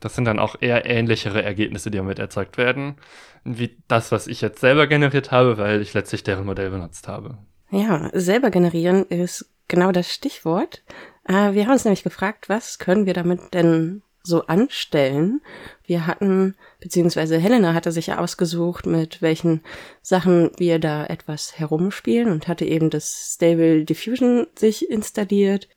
Das 0.00 0.14
sind 0.14 0.24
dann 0.24 0.38
auch 0.38 0.56
eher 0.60 0.86
ähnlichere 0.86 1.42
Ergebnisse, 1.42 1.90
die 1.90 1.98
damit 1.98 2.18
erzeugt 2.18 2.58
werden, 2.58 2.96
wie 3.44 3.76
das, 3.88 4.12
was 4.12 4.26
ich 4.26 4.40
jetzt 4.40 4.60
selber 4.60 4.86
generiert 4.86 5.30
habe, 5.30 5.58
weil 5.58 5.80
ich 5.80 5.94
letztlich 5.94 6.22
deren 6.22 6.46
Modell 6.46 6.70
benutzt 6.70 7.08
habe. 7.08 7.38
Ja, 7.70 8.10
selber 8.12 8.50
generieren 8.50 9.04
ist 9.06 9.50
genau 9.68 9.92
das 9.92 10.12
Stichwort. 10.12 10.82
Äh, 11.24 11.52
wir 11.52 11.64
haben 11.64 11.72
uns 11.72 11.84
nämlich 11.84 12.02
gefragt, 12.02 12.48
was 12.48 12.78
können 12.78 13.06
wir 13.06 13.14
damit 13.14 13.52
denn 13.54 14.02
so 14.22 14.46
anstellen. 14.46 15.40
Wir 15.84 16.06
hatten, 16.06 16.54
beziehungsweise 16.80 17.38
Helena 17.38 17.74
hatte 17.74 17.92
sich 17.92 18.08
ja 18.08 18.18
ausgesucht, 18.18 18.86
mit 18.86 19.22
welchen 19.22 19.62
Sachen 20.02 20.50
wir 20.58 20.78
da 20.78 21.06
etwas 21.06 21.58
herumspielen 21.58 22.30
und 22.30 22.46
hatte 22.46 22.64
eben 22.64 22.90
das 22.90 23.34
Stable 23.34 23.84
Diffusion 23.84 24.46
sich 24.54 24.90
installiert 24.90 25.68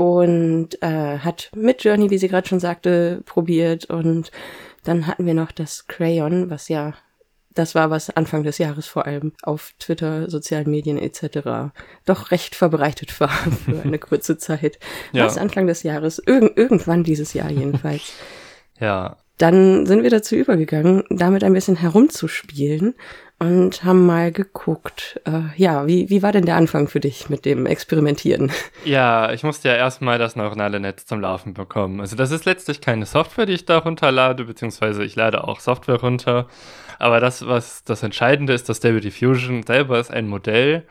und 0.00 0.82
äh, 0.82 1.18
hat 1.18 1.50
mit 1.54 1.84
Journey, 1.84 2.10
wie 2.10 2.18
sie 2.18 2.28
gerade 2.28 2.48
schon 2.48 2.60
sagte, 2.60 3.22
probiert. 3.26 3.86
Und 3.86 4.30
dann 4.84 5.06
hatten 5.06 5.26
wir 5.26 5.34
noch 5.34 5.52
das 5.52 5.86
Crayon, 5.86 6.50
was 6.50 6.68
ja 6.68 6.94
das 7.52 7.74
war, 7.74 7.90
was 7.90 8.10
Anfang 8.10 8.44
des 8.44 8.58
Jahres 8.58 8.86
vor 8.86 9.06
allem 9.06 9.32
auf 9.42 9.72
Twitter, 9.78 10.30
sozialen 10.30 10.70
Medien 10.70 10.98
etc. 10.98 11.72
doch 12.04 12.30
recht 12.30 12.54
verbreitet 12.54 13.18
war 13.20 13.28
für 13.64 13.82
eine 13.82 13.98
kurze 13.98 14.38
Zeit. 14.38 14.78
ja. 15.12 15.24
Was 15.24 15.36
Anfang 15.36 15.66
des 15.66 15.82
Jahres, 15.82 16.22
irg 16.24 16.56
irgendwann 16.56 17.04
dieses 17.04 17.34
Jahr 17.34 17.50
jedenfalls. 17.50 18.12
ja. 18.80 19.16
Dann 19.38 19.86
sind 19.86 20.02
wir 20.02 20.10
dazu 20.10 20.36
übergegangen, 20.36 21.04
damit 21.08 21.44
ein 21.44 21.54
bisschen 21.54 21.76
herumzuspielen 21.76 22.94
und 23.40 23.84
haben 23.84 24.04
mal 24.04 24.30
geguckt. 24.30 25.18
Äh, 25.24 25.56
ja, 25.56 25.86
wie, 25.86 26.10
wie 26.10 26.22
war 26.22 26.30
denn 26.30 26.44
der 26.44 26.56
Anfang 26.56 26.88
für 26.88 27.00
dich 27.00 27.30
mit 27.30 27.44
dem 27.44 27.66
Experimentieren? 27.66 28.52
Ja, 28.84 29.30
ich 29.32 29.42
musste 29.42 29.68
ja 29.68 29.74
erstmal 29.74 30.18
das 30.18 30.36
neuronale 30.36 30.80
Netz 30.80 31.04
zum 31.04 31.20
Laufen 31.20 31.52
bekommen. 31.52 32.00
Also 32.00 32.16
das 32.16 32.30
ist 32.30 32.46
letztlich 32.46 32.80
keine 32.80 33.04
Software, 33.04 33.44
die 33.44 33.52
ich 33.52 33.66
da 33.66 33.78
runterlade, 33.78 34.44
beziehungsweise 34.44 35.04
ich 35.04 35.16
lade 35.16 35.44
auch 35.44 35.60
Software 35.60 36.00
runter. 36.00 36.46
Aber 36.98 37.20
das, 37.20 37.46
was 37.46 37.84
das 37.84 38.02
Entscheidende 38.02 38.54
ist, 38.54 38.68
das 38.68 38.78
Stable 38.78 39.00
Diffusion 39.00 39.62
selber 39.62 40.00
ist 40.00 40.10
ein 40.10 40.28
Modell, 40.28 40.86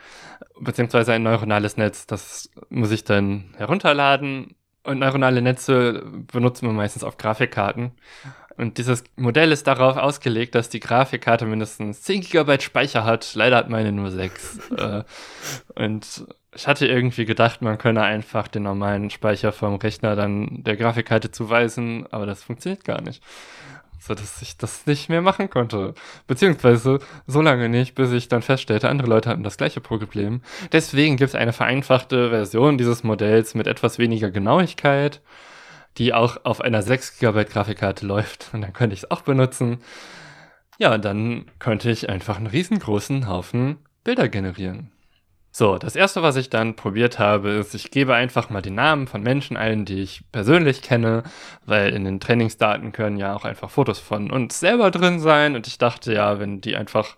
beziehungsweise 0.59 1.13
ein 1.13 1.23
neuronales 1.23 1.77
Netz. 1.77 2.05
Das 2.05 2.49
muss 2.69 2.91
ich 2.91 3.03
dann 3.03 3.53
herunterladen. 3.57 4.55
Und 4.83 4.99
neuronale 4.99 5.41
Netze 5.41 6.03
benutzen 6.31 6.67
wir 6.67 6.73
meistens 6.73 7.03
auf 7.03 7.17
Grafikkarten. 7.17 7.91
Und 8.59 8.77
dieses 8.77 9.05
Modell 9.15 9.53
ist 9.53 9.67
darauf 9.67 9.95
ausgelegt, 9.95 10.53
dass 10.53 10.67
die 10.67 10.81
Grafikkarte 10.81 11.45
mindestens 11.45 12.01
10 12.01 12.19
GB 12.23 12.59
Speicher 12.59 13.05
hat. 13.05 13.33
Leider 13.33 13.55
hat 13.55 13.69
meine 13.69 13.93
nur 13.93 14.11
6. 14.11 14.71
äh, 14.77 15.03
und 15.75 16.25
ich 16.53 16.67
hatte 16.67 16.85
irgendwie 16.85 17.23
gedacht, 17.23 17.61
man 17.61 17.77
könne 17.77 18.01
einfach 18.01 18.49
den 18.49 18.63
normalen 18.63 19.11
Speicher 19.11 19.53
vom 19.53 19.75
Rechner 19.75 20.17
dann 20.17 20.61
der 20.61 20.75
Grafikkarte 20.75 21.31
zuweisen, 21.31 22.05
aber 22.11 22.25
das 22.25 22.43
funktioniert 22.43 22.83
gar 22.83 22.99
nicht. 22.99 23.23
So 23.97 24.13
dass 24.13 24.41
ich 24.41 24.57
das 24.57 24.85
nicht 24.85 25.07
mehr 25.07 25.21
machen 25.21 25.49
konnte. 25.49 25.93
Beziehungsweise 26.27 26.99
so 27.27 27.41
lange 27.41 27.69
nicht, 27.69 27.95
bis 27.95 28.11
ich 28.11 28.27
dann 28.27 28.41
feststellte, 28.41 28.89
andere 28.89 29.07
Leute 29.07 29.29
hatten 29.29 29.43
das 29.43 29.55
gleiche 29.55 29.79
Problem. 29.79 30.41
Deswegen 30.73 31.15
gibt 31.15 31.29
es 31.29 31.35
eine 31.35 31.53
vereinfachte 31.53 32.29
Version 32.29 32.77
dieses 32.77 33.05
Modells 33.05 33.55
mit 33.55 33.67
etwas 33.67 33.99
weniger 33.99 34.31
Genauigkeit 34.31 35.21
die 35.97 36.13
auch 36.13 36.45
auf 36.45 36.61
einer 36.61 36.81
6 36.81 37.19
GB 37.19 37.45
Grafikkarte 37.45 38.05
läuft. 38.05 38.49
Und 38.53 38.61
dann 38.61 38.73
könnte 38.73 38.93
ich 38.93 39.03
es 39.03 39.11
auch 39.11 39.21
benutzen. 39.21 39.79
Ja, 40.77 40.97
dann 40.97 41.45
könnte 41.59 41.91
ich 41.91 42.09
einfach 42.09 42.37
einen 42.37 42.47
riesengroßen 42.47 43.27
Haufen 43.27 43.77
Bilder 44.03 44.29
generieren. 44.29 44.91
So, 45.51 45.77
das 45.77 45.95
erste, 45.95 46.21
was 46.21 46.35
ich 46.35 46.49
dann 46.49 46.75
probiert 46.75 47.19
habe, 47.19 47.49
ist, 47.49 47.73
ich 47.73 47.91
gebe 47.91 48.13
einfach 48.13 48.49
mal 48.49 48.61
die 48.61 48.69
Namen 48.69 49.07
von 49.07 49.21
Menschen 49.21 49.57
ein, 49.57 49.83
die 49.83 50.01
ich 50.03 50.23
persönlich 50.31 50.81
kenne, 50.81 51.23
weil 51.65 51.93
in 51.93 52.05
den 52.05 52.19
Trainingsdaten 52.19 52.91
können 52.91 53.17
ja 53.17 53.35
auch 53.35 53.45
einfach 53.45 53.69
Fotos 53.69 53.99
von 53.99 54.31
uns 54.31 54.59
selber 54.59 54.91
drin 54.91 55.19
sein. 55.19 55.55
Und 55.55 55.67
ich 55.67 55.77
dachte 55.77 56.13
ja, 56.13 56.39
wenn 56.39 56.61
die 56.61 56.75
einfach 56.75 57.17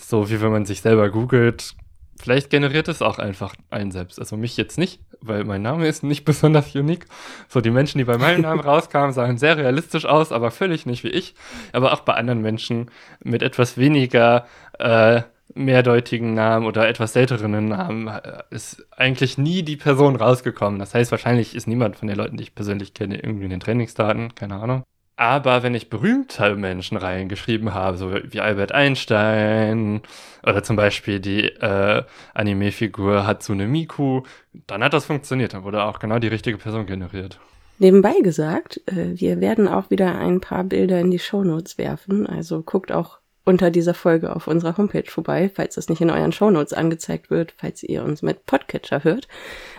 so 0.00 0.30
wie 0.30 0.40
wenn 0.40 0.52
man 0.52 0.66
sich 0.66 0.80
selber 0.80 1.10
googelt, 1.10 1.74
Vielleicht 2.20 2.50
generiert 2.50 2.88
es 2.88 3.02
auch 3.02 3.18
einfach 3.18 3.54
einen 3.70 3.90
selbst. 3.90 4.18
Also 4.18 4.36
mich 4.36 4.56
jetzt 4.56 4.78
nicht, 4.78 5.00
weil 5.20 5.44
mein 5.44 5.62
Name 5.62 5.86
ist 5.88 6.02
nicht 6.02 6.24
besonders 6.24 6.74
unique. 6.74 7.06
So, 7.48 7.60
die 7.60 7.70
Menschen, 7.70 7.98
die 7.98 8.04
bei 8.04 8.18
meinem 8.18 8.42
Namen 8.42 8.60
rauskamen, 8.64 9.12
sahen 9.12 9.38
sehr 9.38 9.56
realistisch 9.56 10.06
aus, 10.06 10.32
aber 10.32 10.50
völlig 10.50 10.86
nicht 10.86 11.04
wie 11.04 11.08
ich. 11.08 11.34
Aber 11.72 11.92
auch 11.92 12.00
bei 12.00 12.14
anderen 12.14 12.40
Menschen 12.40 12.90
mit 13.22 13.42
etwas 13.42 13.76
weniger 13.76 14.46
äh, 14.78 15.22
mehrdeutigen 15.54 16.34
Namen 16.34 16.66
oder 16.66 16.88
etwas 16.88 17.12
seltenen 17.12 17.68
Namen 17.68 18.08
äh, 18.08 18.42
ist 18.50 18.86
eigentlich 18.96 19.38
nie 19.38 19.62
die 19.62 19.76
Person 19.76 20.16
rausgekommen. 20.16 20.78
Das 20.78 20.94
heißt, 20.94 21.10
wahrscheinlich 21.10 21.54
ist 21.54 21.66
niemand 21.66 21.96
von 21.96 22.08
den 22.08 22.16
Leuten, 22.16 22.36
die 22.36 22.44
ich 22.44 22.54
persönlich 22.54 22.94
kenne, 22.94 23.16
irgendwie 23.16 23.44
in 23.44 23.50
den 23.50 23.60
Trainingsdaten, 23.60 24.34
keine 24.34 24.56
Ahnung. 24.56 24.84
Aber 25.16 25.62
wenn 25.62 25.74
ich 25.74 25.90
berühmte 25.90 26.56
Menschen 26.56 26.96
reingeschrieben 26.96 27.72
habe, 27.72 27.96
so 27.96 28.12
wie 28.12 28.40
Albert 28.40 28.72
Einstein 28.72 30.02
oder 30.42 30.64
zum 30.64 30.74
Beispiel 30.74 31.20
die 31.20 31.44
äh, 31.44 32.02
Anime-Figur 32.34 33.24
Hatsune 33.24 33.68
Miku, 33.68 34.22
dann 34.66 34.82
hat 34.82 34.92
das 34.92 35.04
funktioniert. 35.04 35.54
Dann 35.54 35.62
wurde 35.62 35.84
auch 35.84 36.00
genau 36.00 36.18
die 36.18 36.28
richtige 36.28 36.58
Person 36.58 36.86
generiert. 36.86 37.38
Nebenbei 37.78 38.14
gesagt, 38.22 38.80
äh, 38.86 39.18
wir 39.18 39.40
werden 39.40 39.68
auch 39.68 39.90
wieder 39.90 40.18
ein 40.18 40.40
paar 40.40 40.64
Bilder 40.64 40.98
in 40.98 41.12
die 41.12 41.20
Shownotes 41.20 41.78
werfen. 41.78 42.26
Also 42.26 42.62
guckt 42.62 42.90
auch 42.90 43.18
unter 43.44 43.70
dieser 43.70 43.94
Folge 43.94 44.34
auf 44.34 44.48
unserer 44.48 44.76
Homepage 44.76 45.08
vorbei, 45.08 45.50
falls 45.54 45.74
das 45.74 45.88
nicht 45.88 46.00
in 46.00 46.10
euren 46.10 46.32
Shownotes 46.32 46.72
angezeigt 46.72 47.30
wird, 47.30 47.54
falls 47.56 47.82
ihr 47.82 48.02
uns 48.02 48.22
mit 48.22 48.46
Podcatcher 48.46 49.04
hört. 49.04 49.28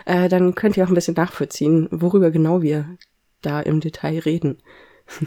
Äh, 0.06 0.28
dann 0.28 0.54
könnt 0.54 0.76
ihr 0.76 0.84
auch 0.84 0.88
ein 0.88 0.94
bisschen 0.94 1.14
nachvollziehen, 1.14 1.88
worüber 1.90 2.30
genau 2.30 2.62
wir 2.62 2.86
da 3.42 3.60
im 3.60 3.80
Detail 3.80 4.20
reden. 4.20 4.58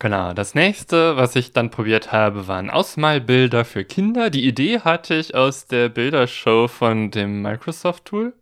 Genau, 0.00 0.32
das 0.32 0.54
nächste, 0.54 1.16
was 1.16 1.34
ich 1.34 1.52
dann 1.52 1.70
probiert 1.70 2.12
habe, 2.12 2.46
waren 2.46 2.70
Ausmalbilder 2.70 3.64
für 3.64 3.84
Kinder. 3.84 4.30
Die 4.30 4.46
Idee 4.46 4.78
hatte 4.78 5.16
ich 5.16 5.34
aus 5.34 5.66
der 5.66 5.88
Bildershow 5.88 6.68
von 6.68 7.10
dem 7.10 7.42
Microsoft-Tool. 7.42 8.32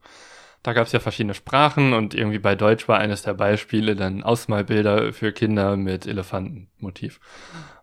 da 0.62 0.75
gab 0.75 0.87
es 0.87 0.92
ja 0.92 1.00
verschiedene 1.00 1.33
Sprachen 1.33 1.95
und 1.95 2.12
irgendwie 2.12 2.40
bei 2.40 2.56
Deutsch 2.56 2.88
war 2.88 2.99
eines 2.99 3.23
der 3.23 3.33
Beispiele 3.33 3.97
dann 3.97 4.23
Ausmalbilder 4.23 5.14
für 5.14 5.33
Kinder 5.33 5.78
mit 5.78 6.06
Elefantenmotiv. 6.06 7.21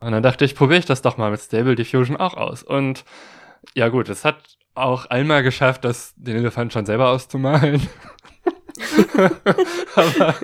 Und 0.02 0.12
dann 0.12 0.22
dachte 0.22 0.46
ich, 0.46 0.54
probiere 0.54 0.80
ich 0.80 0.86
das 0.86 1.02
doch 1.02 1.18
mal 1.18 1.32
mit 1.32 1.40
Stable 1.42 1.76
Diffusion 1.76 2.18
auch 2.18 2.36
aus. 2.36 2.62
Und 2.62 3.06
ja 3.74 3.90
gut, 3.90 4.08
es 4.10 4.24
hat 4.24 4.38
auch 4.76 5.08
einmal 5.08 5.42
geschafft, 5.42 5.84
das, 5.84 6.14
den 6.16 6.36
Elefanten 6.36 6.72
schon 6.72 6.86
selber 6.86 7.10
auszumalen. 7.10 7.82
aber 9.96 10.36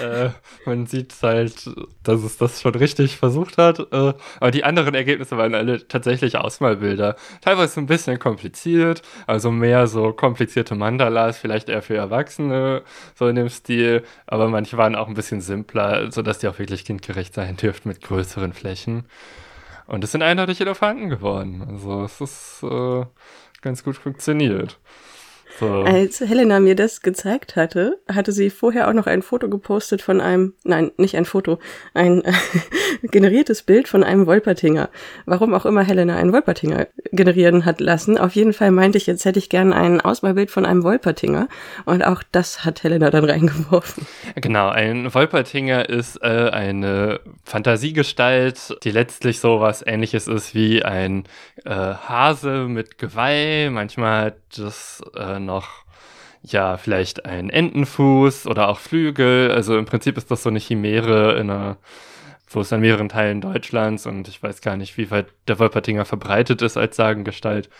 äh, 0.00 0.30
man 0.64 0.86
sieht 0.86 1.14
halt, 1.22 1.70
dass 2.02 2.22
es 2.22 2.36
das 2.38 2.60
schon 2.60 2.74
richtig 2.74 3.16
versucht 3.16 3.58
hat. 3.58 3.80
Äh, 3.80 4.14
aber 4.40 4.50
die 4.50 4.64
anderen 4.64 4.94
Ergebnisse 4.94 5.36
waren 5.36 5.54
alle 5.54 5.86
tatsächlich 5.86 6.36
Ausmalbilder. 6.36 7.16
Teilweise 7.40 7.80
ein 7.80 7.86
bisschen 7.86 8.18
kompliziert, 8.18 9.02
also 9.26 9.50
mehr 9.50 9.86
so 9.86 10.12
komplizierte 10.12 10.74
Mandalas, 10.74 11.38
vielleicht 11.38 11.68
eher 11.68 11.82
für 11.82 11.96
Erwachsene, 11.96 12.82
so 13.14 13.28
in 13.28 13.36
dem 13.36 13.48
Stil. 13.48 14.02
Aber 14.26 14.48
manche 14.48 14.76
waren 14.76 14.94
auch 14.94 15.08
ein 15.08 15.14
bisschen 15.14 15.40
simpler, 15.40 16.10
sodass 16.10 16.38
die 16.38 16.48
auch 16.48 16.58
wirklich 16.58 16.84
kindgerecht 16.84 17.34
sein 17.34 17.56
dürften 17.56 17.88
mit 17.88 18.02
größeren 18.02 18.52
Flächen. 18.52 19.04
Und 19.86 20.04
es 20.04 20.12
sind 20.12 20.22
eindeutig 20.22 20.60
Elefanten 20.60 21.08
geworden. 21.08 21.66
Also 21.68 22.04
es 22.04 22.20
ist 22.20 22.62
äh, 22.62 23.04
ganz 23.60 23.84
gut 23.84 23.96
funktioniert. 23.96 24.78
So. 25.58 25.82
Als 25.82 26.20
Helena 26.20 26.60
mir 26.60 26.74
das 26.74 27.02
gezeigt 27.02 27.56
hatte, 27.56 27.98
hatte 28.12 28.32
sie 28.32 28.50
vorher 28.50 28.88
auch 28.88 28.92
noch 28.92 29.06
ein 29.06 29.22
Foto 29.22 29.48
gepostet 29.48 30.02
von 30.02 30.20
einem, 30.20 30.54
nein, 30.64 30.90
nicht 30.96 31.16
ein 31.16 31.24
Foto, 31.24 31.58
ein 31.94 32.24
äh, 32.24 32.32
generiertes 33.02 33.62
Bild 33.62 33.88
von 33.88 34.02
einem 34.02 34.26
Wolpertinger. 34.26 34.88
Warum 35.26 35.54
auch 35.54 35.66
immer 35.66 35.82
Helena 35.82 36.16
einen 36.16 36.32
Wolpertinger 36.32 36.86
generieren 37.12 37.64
hat 37.64 37.80
lassen. 37.80 38.18
Auf 38.18 38.34
jeden 38.34 38.52
Fall 38.52 38.70
meinte 38.70 38.98
ich, 38.98 39.06
jetzt 39.06 39.24
hätte 39.24 39.38
ich 39.38 39.48
gern 39.48 39.72
ein 39.72 40.00
Ausmalbild 40.00 40.50
von 40.50 40.64
einem 40.64 40.82
Wolpertinger. 40.82 41.48
Und 41.84 42.04
auch 42.04 42.22
das 42.32 42.64
hat 42.64 42.82
Helena 42.82 43.10
dann 43.10 43.24
reingeworfen. 43.24 44.06
Genau, 44.36 44.68
ein 44.68 45.12
Wolpertinger 45.12 45.88
ist 45.88 46.16
äh, 46.22 46.50
eine 46.50 47.20
Fantasiegestalt, 47.44 48.78
die 48.82 48.90
letztlich 48.90 49.40
so 49.40 49.60
was 49.60 49.86
ähnliches 49.86 50.28
ist 50.28 50.54
wie 50.54 50.82
ein 50.82 51.24
äh, 51.64 51.70
Hase 51.70 52.66
mit 52.68 52.98
Geweih. 52.98 53.70
Manchmal 53.70 54.26
hat 54.26 54.36
das 54.56 55.02
äh, 55.16 55.38
noch 55.44 55.82
ja, 56.42 56.76
vielleicht 56.76 57.24
ein 57.24 57.50
Entenfuß 57.50 58.46
oder 58.46 58.68
auch 58.68 58.80
Flügel. 58.80 59.52
Also 59.52 59.78
im 59.78 59.84
Prinzip 59.84 60.16
ist 60.16 60.30
das 60.30 60.42
so 60.42 60.48
eine 60.48 60.58
Chimäre 60.58 61.38
in 61.38 61.50
einer, 61.50 61.76
wo 62.48 62.60
es 62.60 62.72
an 62.72 62.80
mehreren 62.80 63.08
Teilen 63.08 63.40
Deutschlands 63.40 64.06
und 64.06 64.28
ich 64.28 64.42
weiß 64.42 64.60
gar 64.60 64.76
nicht, 64.76 64.96
wie 64.98 65.10
weit 65.10 65.26
der 65.48 65.58
Wolpertinger 65.58 66.04
verbreitet 66.04 66.60
ist 66.62 66.76
als 66.76 66.96
Sagengestalt. 66.96 67.70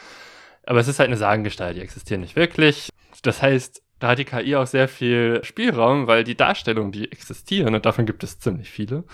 Aber 0.64 0.78
es 0.78 0.88
ist 0.88 1.00
halt 1.00 1.08
eine 1.08 1.16
Sagengestalt, 1.16 1.76
die 1.76 1.80
existiert 1.80 2.20
nicht 2.20 2.36
wirklich. 2.36 2.90
Das 3.22 3.42
heißt, 3.42 3.82
da 4.02 4.08
hat 4.08 4.18
die 4.18 4.24
KI 4.24 4.56
auch 4.56 4.66
sehr 4.66 4.88
viel 4.88 5.38
Spielraum, 5.44 6.08
weil 6.08 6.24
die 6.24 6.36
Darstellungen, 6.36 6.90
die 6.90 7.12
existieren, 7.12 7.74
und 7.76 7.86
davon 7.86 8.04
gibt 8.04 8.24
es 8.24 8.40
ziemlich 8.40 8.68
viele, 8.68 9.04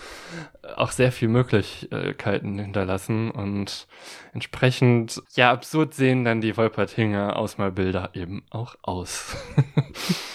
auch 0.75 0.91
sehr 0.91 1.11
viele 1.11 1.31
Möglichkeiten 1.31 2.57
hinterlassen 2.57 3.29
und 3.29 3.87
entsprechend, 4.33 5.21
ja, 5.35 5.51
absurd 5.51 5.93
sehen 5.93 6.25
dann 6.25 6.41
die 6.41 6.57
Wolpertinger 6.57 7.37
Ausmalbilder 7.37 8.11
eben 8.13 8.43
auch 8.49 8.75
aus. 8.81 9.35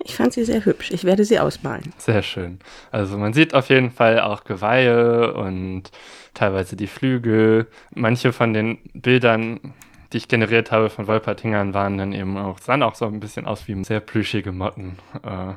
Ich 0.00 0.14
fand 0.14 0.32
sie 0.32 0.44
sehr 0.44 0.64
hübsch. 0.64 0.90
Ich 0.92 1.04
werde 1.04 1.26
sie 1.26 1.38
ausmalen. 1.38 1.92
Sehr 1.98 2.22
schön. 2.22 2.58
Also 2.90 3.18
man 3.18 3.34
sieht 3.34 3.52
auf 3.52 3.68
jeden 3.68 3.90
Fall 3.90 4.18
auch 4.20 4.44
Geweihe 4.44 5.34
und 5.34 5.90
teilweise 6.32 6.74
die 6.74 6.86
Flügel. 6.86 7.66
Manche 7.94 8.32
von 8.32 8.54
den 8.54 8.78
Bildern 8.94 9.74
die 10.12 10.18
ich 10.18 10.28
generiert 10.28 10.72
habe 10.72 10.90
von 10.90 11.06
Wolpertingern, 11.06 11.74
waren 11.74 11.98
dann 11.98 12.12
eben 12.12 12.36
auch, 12.36 12.58
sahen 12.58 12.82
auch 12.82 12.94
so 12.94 13.06
ein 13.06 13.20
bisschen 13.20 13.46
aus 13.46 13.68
wie 13.68 13.84
sehr 13.84 14.00
plüschige 14.00 14.52
Motten. 14.52 14.98
Äh, 15.22 15.54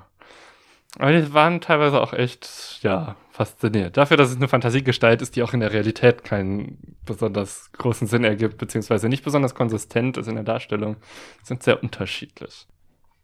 aber 1.00 1.13
die 1.13 1.34
waren 1.34 1.62
teilweise 1.62 2.01
auch 2.01 2.12
echt, 2.12 2.79
ja, 2.81 3.15
fasziniert. 3.31 3.96
Dafür, 3.96 4.17
dass 4.17 4.29
es 4.29 4.36
eine 4.36 4.50
Fantasiegestalt 4.50 5.22
ist, 5.22 5.36
die 5.36 5.43
auch 5.43 5.53
in 5.53 5.62
der 5.62 5.72
Realität 5.72 6.24
keinen 6.25 6.98
besonders 7.05 7.72
großen 7.72 8.08
Sinn 8.08 8.25
ergibt, 8.25 8.58
beziehungsweise 8.58 9.08
nicht 9.08 9.24
besonders 9.24 9.55
konsistent 9.55 10.17
ist 10.17 10.27
in 10.27 10.36
der 10.36 10.43
Darstellung, 10.43 10.98
sind 11.43 11.63
sehr 11.63 11.81
unterschiedlich. 11.81 12.67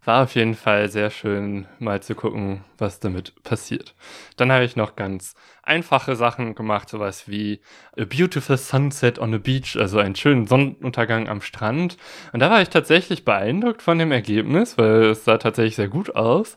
War 0.07 0.23
auf 0.23 0.35
jeden 0.35 0.55
Fall 0.55 0.87
sehr 0.87 1.09
schön, 1.09 1.67
mal 1.79 2.01
zu 2.01 2.15
gucken, 2.15 2.63
was 2.77 3.01
damit 3.01 3.43
passiert. 3.43 3.93
Dann 4.37 4.53
habe 4.53 4.63
ich 4.63 4.77
noch 4.77 4.95
ganz 4.95 5.35
einfache 5.63 6.15
Sachen 6.15 6.55
gemacht, 6.55 6.87
sowas 6.87 7.27
wie 7.27 7.59
A 7.99 8.05
Beautiful 8.05 8.55
Sunset 8.55 9.19
on 9.19 9.33
a 9.33 9.37
Beach, 9.37 9.75
also 9.75 9.99
einen 9.99 10.15
schönen 10.15 10.47
Sonnenuntergang 10.47 11.27
am 11.27 11.41
Strand. 11.41 11.97
Und 12.31 12.39
da 12.39 12.49
war 12.49 12.61
ich 12.61 12.69
tatsächlich 12.69 13.25
beeindruckt 13.25 13.81
von 13.81 13.99
dem 13.99 14.13
Ergebnis, 14.13 14.77
weil 14.77 15.07
es 15.07 15.25
sah 15.25 15.39
tatsächlich 15.39 15.75
sehr 15.75 15.89
gut 15.89 16.15
aus. 16.15 16.55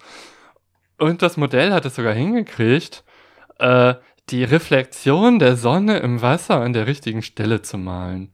Und 0.97 1.21
das 1.21 1.37
Modell 1.37 1.73
hat 1.73 1.85
es 1.85 1.97
sogar 1.97 2.15
hingekriegt, 2.15 3.03
äh, 3.59 3.95
die 4.29 4.45
Reflexion 4.45 5.41
der 5.41 5.57
Sonne 5.57 5.99
im 5.99 6.23
Wasser 6.23 6.61
an 6.61 6.73
der 6.73 6.87
richtigen 6.87 7.23
Stelle 7.23 7.63
zu 7.63 7.79
malen. 7.79 8.33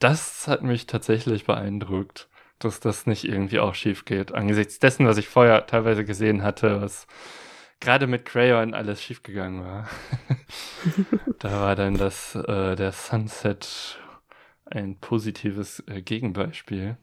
Das 0.00 0.46
hat 0.48 0.62
mich 0.62 0.86
tatsächlich 0.86 1.46
beeindruckt 1.46 2.29
dass 2.60 2.78
das 2.80 3.06
nicht 3.06 3.24
irgendwie 3.24 3.58
auch 3.58 3.74
schief 3.74 4.04
geht. 4.04 4.32
Angesichts 4.32 4.78
dessen, 4.78 5.06
was 5.06 5.16
ich 5.16 5.28
vorher 5.28 5.66
teilweise 5.66 6.04
gesehen 6.04 6.42
hatte, 6.42 6.80
was 6.80 7.06
gerade 7.80 8.06
mit 8.06 8.26
Crayon 8.26 8.74
alles 8.74 9.02
schiefgegangen 9.02 9.64
war. 9.64 9.88
da 11.38 11.60
war 11.60 11.74
dann 11.74 11.96
das, 11.96 12.34
äh, 12.34 12.76
der 12.76 12.92
Sunset 12.92 13.98
ein 14.66 15.00
positives 15.00 15.82
äh, 15.88 16.02
Gegenbeispiel. 16.02 16.96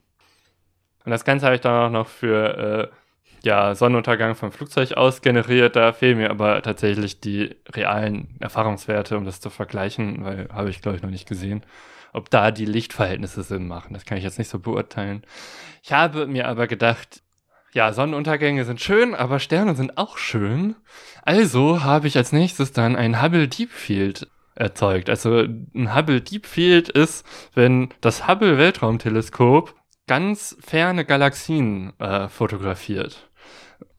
Und 1.04 1.12
das 1.12 1.26
Ganze 1.26 1.46
habe 1.46 1.56
ich 1.56 1.62
dann 1.62 1.88
auch 1.88 1.92
noch 1.92 2.08
für 2.08 2.92
äh, 2.92 2.96
ja, 3.44 3.76
Sonnenuntergang 3.76 4.36
vom 4.36 4.52
Flugzeug 4.52 4.94
aus 4.94 5.22
generiert. 5.22 5.76
Da 5.76 5.92
fehlen 5.94 6.18
mir 6.18 6.30
aber 6.30 6.62
tatsächlich 6.62 7.20
die 7.20 7.56
realen 7.70 8.36
Erfahrungswerte, 8.40 9.18
um 9.18 9.26
das 9.26 9.40
zu 9.40 9.50
vergleichen, 9.50 10.24
weil 10.24 10.50
habe 10.52 10.70
ich, 10.70 10.82
glaube 10.82 10.98
ich, 10.98 11.04
noch 11.04 11.10
nicht 11.10 11.28
gesehen 11.28 11.64
ob 12.14 12.30
da 12.30 12.52
die 12.52 12.66
Lichtverhältnisse 12.66 13.44
Sinn 13.44 13.68
machen. 13.68 13.94
Das 13.94 14.06
kann 14.06 14.18
ich 14.18 14.24
jetzt 14.24 14.40
nicht 14.40 14.50
so 14.50 14.60
beurteilen. 14.60 15.24
Ich 15.84 15.92
habe 15.92 16.28
mir 16.28 16.48
aber 16.48 16.68
gedacht, 16.68 17.22
ja, 17.74 17.94
Sonnenuntergänge 17.94 18.66
sind 18.66 18.82
schön, 18.82 19.14
aber 19.14 19.40
Sterne 19.40 19.76
sind 19.76 19.98
auch 19.98 20.18
schön. 20.18 20.76
Also 21.24 21.84
habe 21.84 22.08
ich 22.08 22.18
als 22.18 22.32
nächstes 22.32 22.72
dann 22.72 22.96
ein 22.96 23.22
Hubble 23.22 23.48
Deep 23.48 23.72
Field 23.72 24.28
erzeugt. 24.56 25.10
Also 25.10 25.42
ein 25.42 25.96
Hubble 25.96 26.22
Deep 26.22 26.46
Field 26.46 26.90
ist, 26.90 27.26
wenn 27.54 27.90
das 28.02 28.28
Hubble 28.28 28.58
Weltraumteleskop 28.58 29.76
ganz 30.08 30.58
ferne 30.62 31.06
Galaxien 31.06 31.94
äh, 32.00 32.30
fotografiert. 32.30 33.30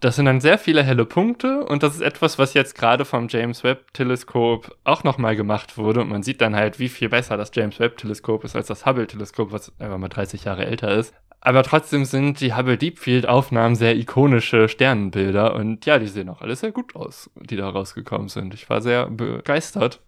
Das 0.01 0.17
sind 0.17 0.27
dann 0.27 0.41
sehr 0.41 0.59
viele 0.59 0.83
helle 0.83 1.05
Punkte 1.05 1.65
und 1.65 1.83
das 1.83 1.95
ist 1.95 2.03
etwas, 2.03 2.39
was 2.39 2.55
jetzt 2.55 2.77
gerade 2.77 3.05
vom 3.05 3.27
James 3.29 3.65
Webb 3.65 3.93
Teleskop 3.95 4.77
auch 4.85 5.03
nochmal 5.03 5.35
gemacht 5.35 5.77
wurde 5.77 6.01
und 6.01 6.09
man 6.09 6.23
sieht 6.23 6.41
dann 6.41 6.55
halt, 6.55 6.79
wie 6.79 6.89
viel 6.89 7.09
besser 7.09 7.37
das 7.37 7.51
James 7.53 7.81
Webb 7.81 7.97
Teleskop 7.97 8.45
ist 8.45 8.55
als 8.55 8.69
das 8.69 8.87
Hubble 8.87 9.07
Teleskop, 9.07 9.51
was 9.51 9.73
einfach 9.81 9.99
mal 9.99 10.09
30 10.09 10.45
Jahre 10.45 10.67
älter 10.67 10.93
ist. 10.93 11.15
Aber 11.41 11.63
trotzdem 11.63 12.05
sind 12.05 12.41
die 12.41 12.55
Hubble 12.55 12.79
Deep 12.79 12.99
Field 12.99 13.29
Aufnahmen 13.29 13.77
sehr 13.77 13.97
ikonische 13.97 14.69
Sternenbilder 14.69 15.55
und 15.55 15.87
ja, 15.87 15.99
die 15.99 16.09
sehen 16.09 16.29
auch 16.29 16.43
alle 16.43 16.57
sehr 16.57 16.73
gut 16.73 16.97
aus, 16.97 17.31
die 17.37 17.57
da 17.57 17.69
rausgekommen 17.69 18.29
sind. 18.29 18.55
Ich 18.55 18.69
war 18.69 18.81
sehr 18.81 19.09
begeistert. 19.09 20.01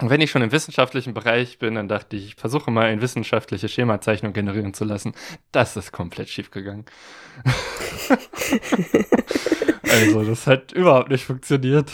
Und 0.00 0.10
wenn 0.10 0.20
ich 0.20 0.30
schon 0.30 0.42
im 0.42 0.52
wissenschaftlichen 0.52 1.14
Bereich 1.14 1.58
bin, 1.58 1.76
dann 1.76 1.88
dachte 1.88 2.16
ich, 2.16 2.26
ich 2.26 2.34
versuche 2.34 2.70
mal 2.70 2.84
eine 2.86 3.00
wissenschaftliche 3.00 3.68
Schemazeichnung 3.68 4.34
generieren 4.34 4.74
zu 4.74 4.84
lassen. 4.84 5.14
Das 5.52 5.76
ist 5.76 5.90
komplett 5.90 6.28
schief 6.28 6.50
gegangen. 6.50 6.84
also, 9.82 10.24
das 10.24 10.46
hat 10.46 10.72
überhaupt 10.72 11.10
nicht 11.10 11.24
funktioniert. 11.24 11.90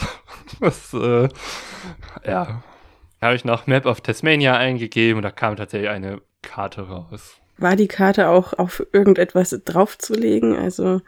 Das, 0.61 0.93
äh, 0.93 1.29
ja. 2.27 2.63
Da 3.21 3.27
habe 3.27 3.37
ich 3.37 3.45
noch 3.45 3.69
Map 3.69 3.87
of 3.87 4.01
Tasmania 4.01 4.57
eingegeben 4.57 5.19
und 5.19 5.23
da 5.23 5.31
kam 5.31 5.55
tatsächlich 5.55 5.91
eine 5.91 6.21
Karte 6.43 6.89
raus. 6.89 7.37
War 7.57 7.77
die 7.77 7.87
Karte 7.87 8.29
auch 8.29 8.53
auf 8.55 8.85
irgendetwas 8.93 9.57
draufzulegen? 9.65 10.57
Also 10.57 11.01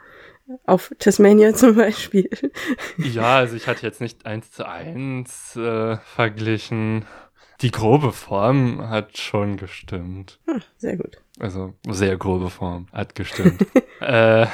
auf 0.65 0.91
Tasmania 0.99 1.53
zum 1.53 1.75
Beispiel. 1.75 2.29
Ja, 2.97 3.37
also 3.37 3.55
ich 3.55 3.67
hatte 3.67 3.85
jetzt 3.85 4.01
nicht 4.01 4.25
eins 4.25 4.51
zu 4.51 4.67
eins 4.67 5.55
äh, 5.55 5.97
verglichen. 5.97 7.05
Die 7.61 7.71
grobe 7.71 8.11
Form 8.11 8.89
hat 8.89 9.17
schon 9.17 9.57
gestimmt. 9.57 10.39
Ah, 10.47 10.59
sehr 10.77 10.97
gut. 10.97 11.17
Also 11.39 11.73
sehr 11.87 12.17
grobe 12.17 12.49
Form 12.49 12.87
hat 12.91 13.15
gestimmt. 13.15 13.65
äh, 14.01 14.45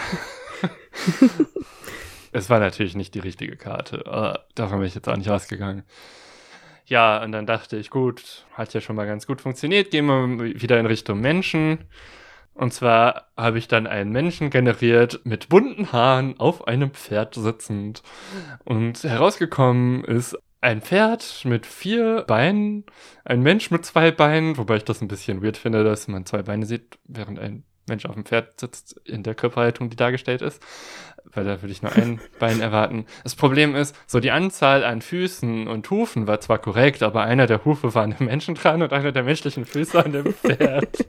es 2.32 2.49
war 2.49 2.60
natürlich 2.60 2.95
nicht 2.95 3.15
die 3.15 3.19
richtige 3.19 3.58
Karte. 3.58 4.06
Aber 4.06 4.45
davon 4.56 4.80
bin 4.80 4.88
ich 4.88 4.95
jetzt 4.95 5.10
auch 5.10 5.17
nicht 5.17 5.30
ausgegangen. 5.30 5.84
Ja, 6.86 7.23
und 7.23 7.32
dann 7.32 7.45
dachte 7.45 7.77
ich, 7.77 7.89
gut, 7.89 8.45
hat 8.54 8.73
ja 8.73 8.82
schon 8.82 8.95
mal 8.95 9.08
ganz 9.08 9.25
gut 9.25 9.41
funktioniert. 9.41 9.91
Gehen 9.91 10.06
wir 10.06 10.62
wieder 10.62 10.80
in 10.80 10.86
Richtung 10.86 11.21
Menschen. 11.21 11.80
Und 12.62 12.76
zwar 12.76 13.32
habe 13.36 13.58
ich 13.58 13.67
dann 13.67 13.88
einen 13.88 14.12
Menschen 14.12 14.52
generiert 14.52 15.21
mit 15.24 15.50
bunten 15.50 15.91
Haaren 15.93 16.39
auf 16.39 16.67
einem 16.67 16.91
Pferd 16.91 17.34
sitzend. 17.34 18.04
Und 18.63 19.04
herausgekommen 19.04 20.04
ist 20.04 20.38
ein 20.62 20.84
Pferd 20.84 21.41
mit 21.43 21.65
vier 21.65 22.24
Beinen, 22.28 22.86
ein 23.26 23.41
Mensch 23.41 23.71
mit 23.71 23.84
zwei 23.84 24.12
Beinen, 24.12 24.60
wobei 24.60 24.76
ich 24.76 24.86
das 24.86 25.02
ein 25.02 25.08
bisschen 25.08 25.41
weird 25.41 25.58
finde, 25.58 25.84
dass 25.84 26.08
man 26.08 26.28
zwei 26.28 26.43
Beine 26.43 26.67
sieht, 26.67 27.00
während 27.06 27.39
ein 27.39 27.63
Mensch 27.89 28.06
auf 28.06 28.13
dem 28.13 28.26
Pferd 28.26 28.60
sitzt 28.60 28.95
in 29.06 29.24
der 29.24 29.34
Körperhaltung, 29.34 29.89
die 29.89 29.97
dargestellt 29.97 30.43
ist, 30.43 30.62
weil 31.34 31.45
da 31.45 31.63
würde 31.63 31.71
ich 31.71 31.82
nur 31.82 31.93
ein 31.93 32.21
Bein 32.39 32.62
erwarten. 32.62 33.08
Das 33.24 33.34
Problem 33.34 33.74
ist, 33.74 33.95
so 34.06 34.19
die 34.19 34.30
Anzahl 34.30 34.84
an 34.84 35.02
Füßen 35.02 35.67
und 35.67 35.89
Hufen 35.89 36.28
war 36.28 36.39
zwar 36.41 36.60
korrekt, 36.60 37.02
aber 37.02 37.24
einer 37.24 37.47
der 37.47 37.65
Hufe 37.65 37.95
war 37.95 38.04
an 38.04 38.15
dem 38.15 38.28
Menschen 38.28 38.54
dran 38.54 38.84
und 38.84 38.93
einer 38.93 39.12
der 39.12 39.24
menschlichen 39.24 39.65
Füße 39.65 40.06
an 40.06 40.12
dem 40.12 40.34
Pferd. 40.34 41.08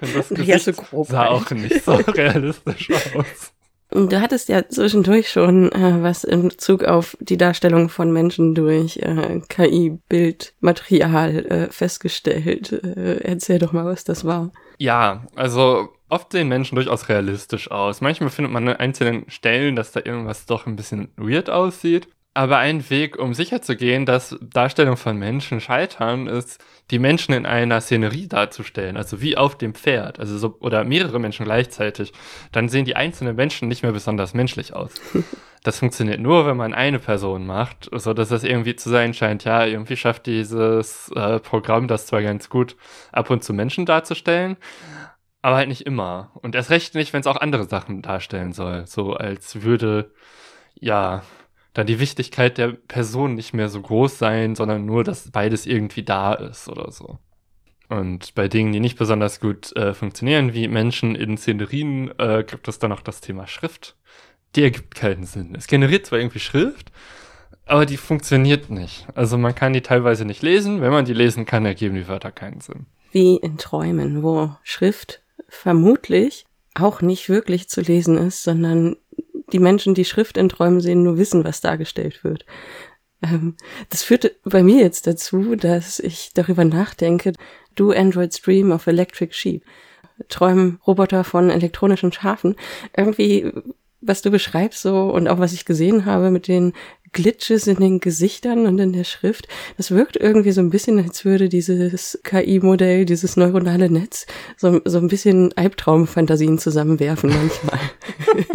Das 0.00 0.28
Gesicht 0.28 0.76
so 0.90 1.04
sah 1.04 1.28
auch 1.28 1.50
nicht 1.50 1.84
so 1.84 1.92
realistisch 1.94 2.90
aus. 3.14 3.52
Du 3.90 4.20
hattest 4.20 4.48
ja 4.48 4.68
zwischendurch 4.68 5.30
schon 5.30 5.70
äh, 5.70 6.02
was 6.02 6.24
in 6.24 6.48
Bezug 6.48 6.82
auf 6.84 7.16
die 7.20 7.36
Darstellung 7.36 7.88
von 7.88 8.12
Menschen 8.12 8.54
durch 8.54 8.96
äh, 8.96 9.40
KI-Bildmaterial 9.48 11.46
äh, 11.46 11.70
festgestellt. 11.70 12.72
Äh, 12.72 13.20
erzähl 13.22 13.60
doch 13.60 13.72
mal, 13.72 13.84
was 13.84 14.02
das 14.02 14.24
war. 14.24 14.50
Ja, 14.78 15.24
also 15.36 15.88
oft 16.08 16.32
sehen 16.32 16.48
Menschen 16.48 16.74
durchaus 16.74 17.08
realistisch 17.08 17.70
aus. 17.70 18.00
Manchmal 18.00 18.30
findet 18.30 18.52
man 18.52 18.68
an 18.68 18.76
einzelnen 18.76 19.30
Stellen, 19.30 19.76
dass 19.76 19.92
da 19.92 20.00
irgendwas 20.04 20.46
doch 20.46 20.66
ein 20.66 20.76
bisschen 20.76 21.08
weird 21.16 21.48
aussieht. 21.48 22.08
Aber 22.36 22.58
ein 22.58 22.90
Weg, 22.90 23.18
um 23.18 23.32
sicherzugehen, 23.32 24.04
dass 24.04 24.36
Darstellungen 24.42 24.98
von 24.98 25.16
Menschen 25.16 25.58
scheitern, 25.58 26.26
ist, 26.26 26.62
die 26.90 26.98
Menschen 26.98 27.32
in 27.32 27.46
einer 27.46 27.80
Szenerie 27.80 28.28
darzustellen, 28.28 28.98
also 28.98 29.22
wie 29.22 29.38
auf 29.38 29.56
dem 29.56 29.74
Pferd, 29.74 30.20
also 30.20 30.36
so, 30.36 30.54
oder 30.60 30.84
mehrere 30.84 31.18
Menschen 31.18 31.46
gleichzeitig. 31.46 32.12
Dann 32.52 32.68
sehen 32.68 32.84
die 32.84 32.94
einzelnen 32.94 33.36
Menschen 33.36 33.68
nicht 33.68 33.82
mehr 33.82 33.92
besonders 33.92 34.34
menschlich 34.34 34.74
aus. 34.74 34.92
Das 35.62 35.80
funktioniert 35.80 36.20
nur, 36.20 36.46
wenn 36.46 36.56
man 36.56 36.74
eine 36.74 37.00
Person 37.00 37.44
macht, 37.44 37.88
so 37.90 38.14
dass 38.14 38.30
es 38.30 38.44
irgendwie 38.44 38.76
zu 38.76 38.88
sein 38.88 39.14
scheint, 39.14 39.42
ja, 39.42 39.64
irgendwie 39.64 39.96
schafft 39.96 40.26
dieses 40.26 41.10
äh, 41.16 41.40
Programm 41.40 41.88
das 41.88 42.06
zwar 42.06 42.22
ganz 42.22 42.48
gut, 42.48 42.76
ab 43.10 43.30
und 43.30 43.42
zu 43.42 43.52
Menschen 43.52 43.84
darzustellen, 43.84 44.58
aber 45.42 45.56
halt 45.56 45.68
nicht 45.68 45.84
immer. 45.84 46.30
Und 46.34 46.54
erst 46.54 46.70
recht 46.70 46.94
nicht, 46.94 47.12
wenn 47.12 47.22
es 47.22 47.26
auch 47.26 47.40
andere 47.40 47.64
Sachen 47.64 48.00
darstellen 48.00 48.52
soll. 48.52 48.86
So 48.86 49.14
als 49.14 49.62
würde, 49.62 50.12
ja, 50.78 51.24
da 51.76 51.84
die 51.84 52.00
Wichtigkeit 52.00 52.56
der 52.56 52.68
Person 52.68 53.34
nicht 53.34 53.52
mehr 53.52 53.68
so 53.68 53.82
groß 53.82 54.16
sein, 54.16 54.54
sondern 54.54 54.86
nur, 54.86 55.04
dass 55.04 55.30
beides 55.30 55.66
irgendwie 55.66 56.04
da 56.04 56.32
ist 56.32 56.70
oder 56.70 56.90
so. 56.90 57.18
Und 57.90 58.34
bei 58.34 58.48
Dingen, 58.48 58.72
die 58.72 58.80
nicht 58.80 58.96
besonders 58.96 59.40
gut 59.40 59.76
äh, 59.76 59.92
funktionieren, 59.92 60.54
wie 60.54 60.68
Menschen 60.68 61.14
in 61.14 61.36
Szenerien, 61.36 62.18
äh, 62.18 62.44
gibt 62.48 62.66
es 62.66 62.78
dann 62.78 62.88
noch 62.88 63.02
das 63.02 63.20
Thema 63.20 63.46
Schrift. 63.46 63.94
Die 64.54 64.62
ergibt 64.62 64.94
keinen 64.94 65.24
Sinn. 65.24 65.54
Es 65.54 65.66
generiert 65.66 66.06
zwar 66.06 66.18
irgendwie 66.18 66.38
Schrift, 66.38 66.90
aber 67.66 67.84
die 67.84 67.98
funktioniert 67.98 68.70
nicht. 68.70 69.06
Also 69.14 69.36
man 69.36 69.54
kann 69.54 69.74
die 69.74 69.82
teilweise 69.82 70.24
nicht 70.24 70.40
lesen. 70.40 70.80
Wenn 70.80 70.92
man 70.92 71.04
die 71.04 71.12
lesen 71.12 71.44
kann, 71.44 71.66
ergeben 71.66 71.94
die 71.94 72.08
Wörter 72.08 72.32
keinen 72.32 72.62
Sinn. 72.62 72.86
Wie 73.12 73.36
in 73.36 73.58
Träumen, 73.58 74.22
wo 74.22 74.56
Schrift 74.62 75.20
vermutlich 75.50 76.46
auch 76.72 77.02
nicht 77.02 77.28
wirklich 77.28 77.68
zu 77.68 77.82
lesen 77.82 78.16
ist, 78.16 78.42
sondern 78.42 78.96
die 79.52 79.58
Menschen, 79.58 79.94
die 79.94 80.04
Schrift 80.04 80.36
in 80.36 80.48
Träumen 80.48 80.80
sehen, 80.80 81.02
nur 81.02 81.18
wissen, 81.18 81.44
was 81.44 81.60
dargestellt 81.60 82.24
wird. 82.24 82.44
Ähm, 83.22 83.56
das 83.90 84.02
führt 84.02 84.36
bei 84.44 84.62
mir 84.62 84.82
jetzt 84.82 85.06
dazu, 85.06 85.56
dass 85.56 85.98
ich 85.98 86.30
darüber 86.34 86.64
nachdenke, 86.64 87.32
do 87.74 87.90
Androids 87.90 88.40
dream 88.40 88.72
of 88.72 88.86
electric 88.86 89.34
sheep. 89.34 89.62
Träumen 90.28 90.80
Roboter 90.86 91.24
von 91.24 91.50
elektronischen 91.50 92.10
Schafen. 92.10 92.56
Irgendwie, 92.96 93.52
was 94.00 94.22
du 94.22 94.30
beschreibst 94.30 94.80
so 94.80 95.10
und 95.10 95.28
auch 95.28 95.38
was 95.38 95.52
ich 95.52 95.66
gesehen 95.66 96.06
habe 96.06 96.30
mit 96.30 96.48
den 96.48 96.72
Glitches 97.12 97.66
in 97.66 97.76
den 97.76 98.00
Gesichtern 98.00 98.66
und 98.66 98.78
in 98.78 98.92
der 98.92 99.04
Schrift, 99.04 99.46
das 99.76 99.90
wirkt 99.90 100.16
irgendwie 100.16 100.52
so 100.52 100.60
ein 100.60 100.70
bisschen, 100.70 101.02
als 101.02 101.24
würde 101.24 101.48
dieses 101.48 102.18
KI-Modell, 102.24 103.04
dieses 103.04 103.36
neuronale 103.36 103.90
Netz 103.90 104.26
so, 104.56 104.80
so 104.84 104.98
ein 104.98 105.08
bisschen 105.08 105.56
Albtraumfantasien 105.56 106.58
zusammenwerfen 106.58 107.30
manchmal. 107.30 107.80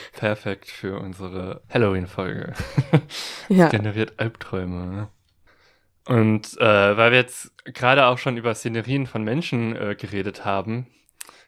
Perfekt 0.12 0.68
für 0.68 0.98
unsere 0.98 1.62
Halloween-Folge. 1.72 2.54
ja. 3.48 3.68
Generiert 3.68 4.18
Albträume. 4.18 4.86
Ne? 4.86 5.08
Und 6.06 6.58
äh, 6.60 6.96
weil 6.96 7.12
wir 7.12 7.18
jetzt 7.18 7.52
gerade 7.64 8.06
auch 8.06 8.18
schon 8.18 8.36
über 8.36 8.54
Szenerien 8.54 9.06
von 9.06 9.22
Menschen 9.22 9.76
äh, 9.76 9.94
geredet 9.94 10.44
haben, 10.44 10.86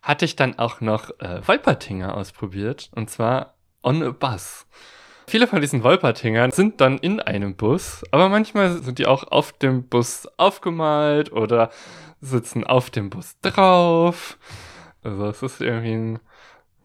hatte 0.03 0.25
ich 0.25 0.37
dann 0.37 0.59
auch 0.59 0.81
noch 0.81 1.11
äh, 1.21 1.47
Wolpertinger 1.47 2.17
ausprobiert. 2.17 2.91
Und 2.95 3.11
zwar 3.11 3.55
on 3.83 4.03
a 4.03 4.11
bus. 4.11 4.67
Viele 5.27 5.47
von 5.47 5.61
diesen 5.61 5.83
Wolpertingern 5.83 6.51
sind 6.51 6.81
dann 6.81 6.99
in 6.99 7.19
einem 7.19 7.57
Bus, 7.57 8.05
aber 8.11 8.29
manchmal 8.29 8.83
sind 8.83 8.99
die 8.99 9.07
auch 9.07 9.25
auf 9.25 9.53
dem 9.53 9.89
Bus 9.89 10.29
aufgemalt 10.37 11.33
oder 11.33 11.71
sitzen 12.21 12.65
auf 12.65 12.91
dem 12.91 13.09
Bus 13.09 13.37
drauf. 13.41 14.39
Also 15.03 15.27
es 15.27 15.43
ist 15.43 15.61
irgendwie 15.61 15.95
ein 15.95 16.21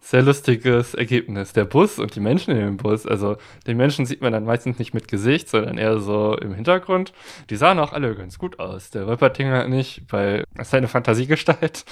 sehr 0.00 0.22
lustiges 0.22 0.94
Ergebnis. 0.94 1.52
Der 1.52 1.66
Bus 1.66 1.98
und 1.98 2.14
die 2.14 2.20
Menschen 2.20 2.52
in 2.52 2.60
dem 2.60 2.76
Bus, 2.78 3.06
also 3.06 3.36
den 3.66 3.76
Menschen 3.76 4.06
sieht 4.06 4.22
man 4.22 4.32
dann 4.32 4.44
meistens 4.44 4.78
nicht 4.78 4.94
mit 4.94 5.08
Gesicht, 5.08 5.48
sondern 5.48 5.78
eher 5.78 5.98
so 5.98 6.36
im 6.36 6.54
Hintergrund. 6.54 7.12
Die 7.50 7.56
sahen 7.56 7.78
auch 7.78 7.92
alle 7.92 8.14
ganz 8.14 8.38
gut 8.38 8.58
aus. 8.58 8.90
Der 8.90 9.06
Wolpertinger 9.06 9.68
nicht, 9.68 10.02
weil 10.08 10.44
es 10.56 10.68
ist 10.68 10.74
eine 10.74 10.88
Fantasiegestalt. 10.88 11.84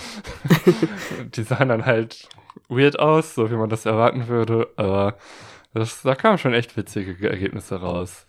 die 1.37 1.43
sahen 1.43 1.69
dann 1.69 1.87
halt 1.87 2.29
weird 2.69 2.99
aus, 2.99 3.35
so 3.35 3.51
wie 3.51 3.57
man 3.57 3.69
das 3.69 3.87
erwarten 3.87 4.29
würde, 4.29 4.69
aber 4.77 5.17
das, 5.75 6.03
da 6.03 6.15
kamen 6.15 6.39
schon 6.39 6.55
echt 6.55 6.77
witzige 6.77 7.29
Ergebnisse 7.29 7.77
raus. 7.77 8.28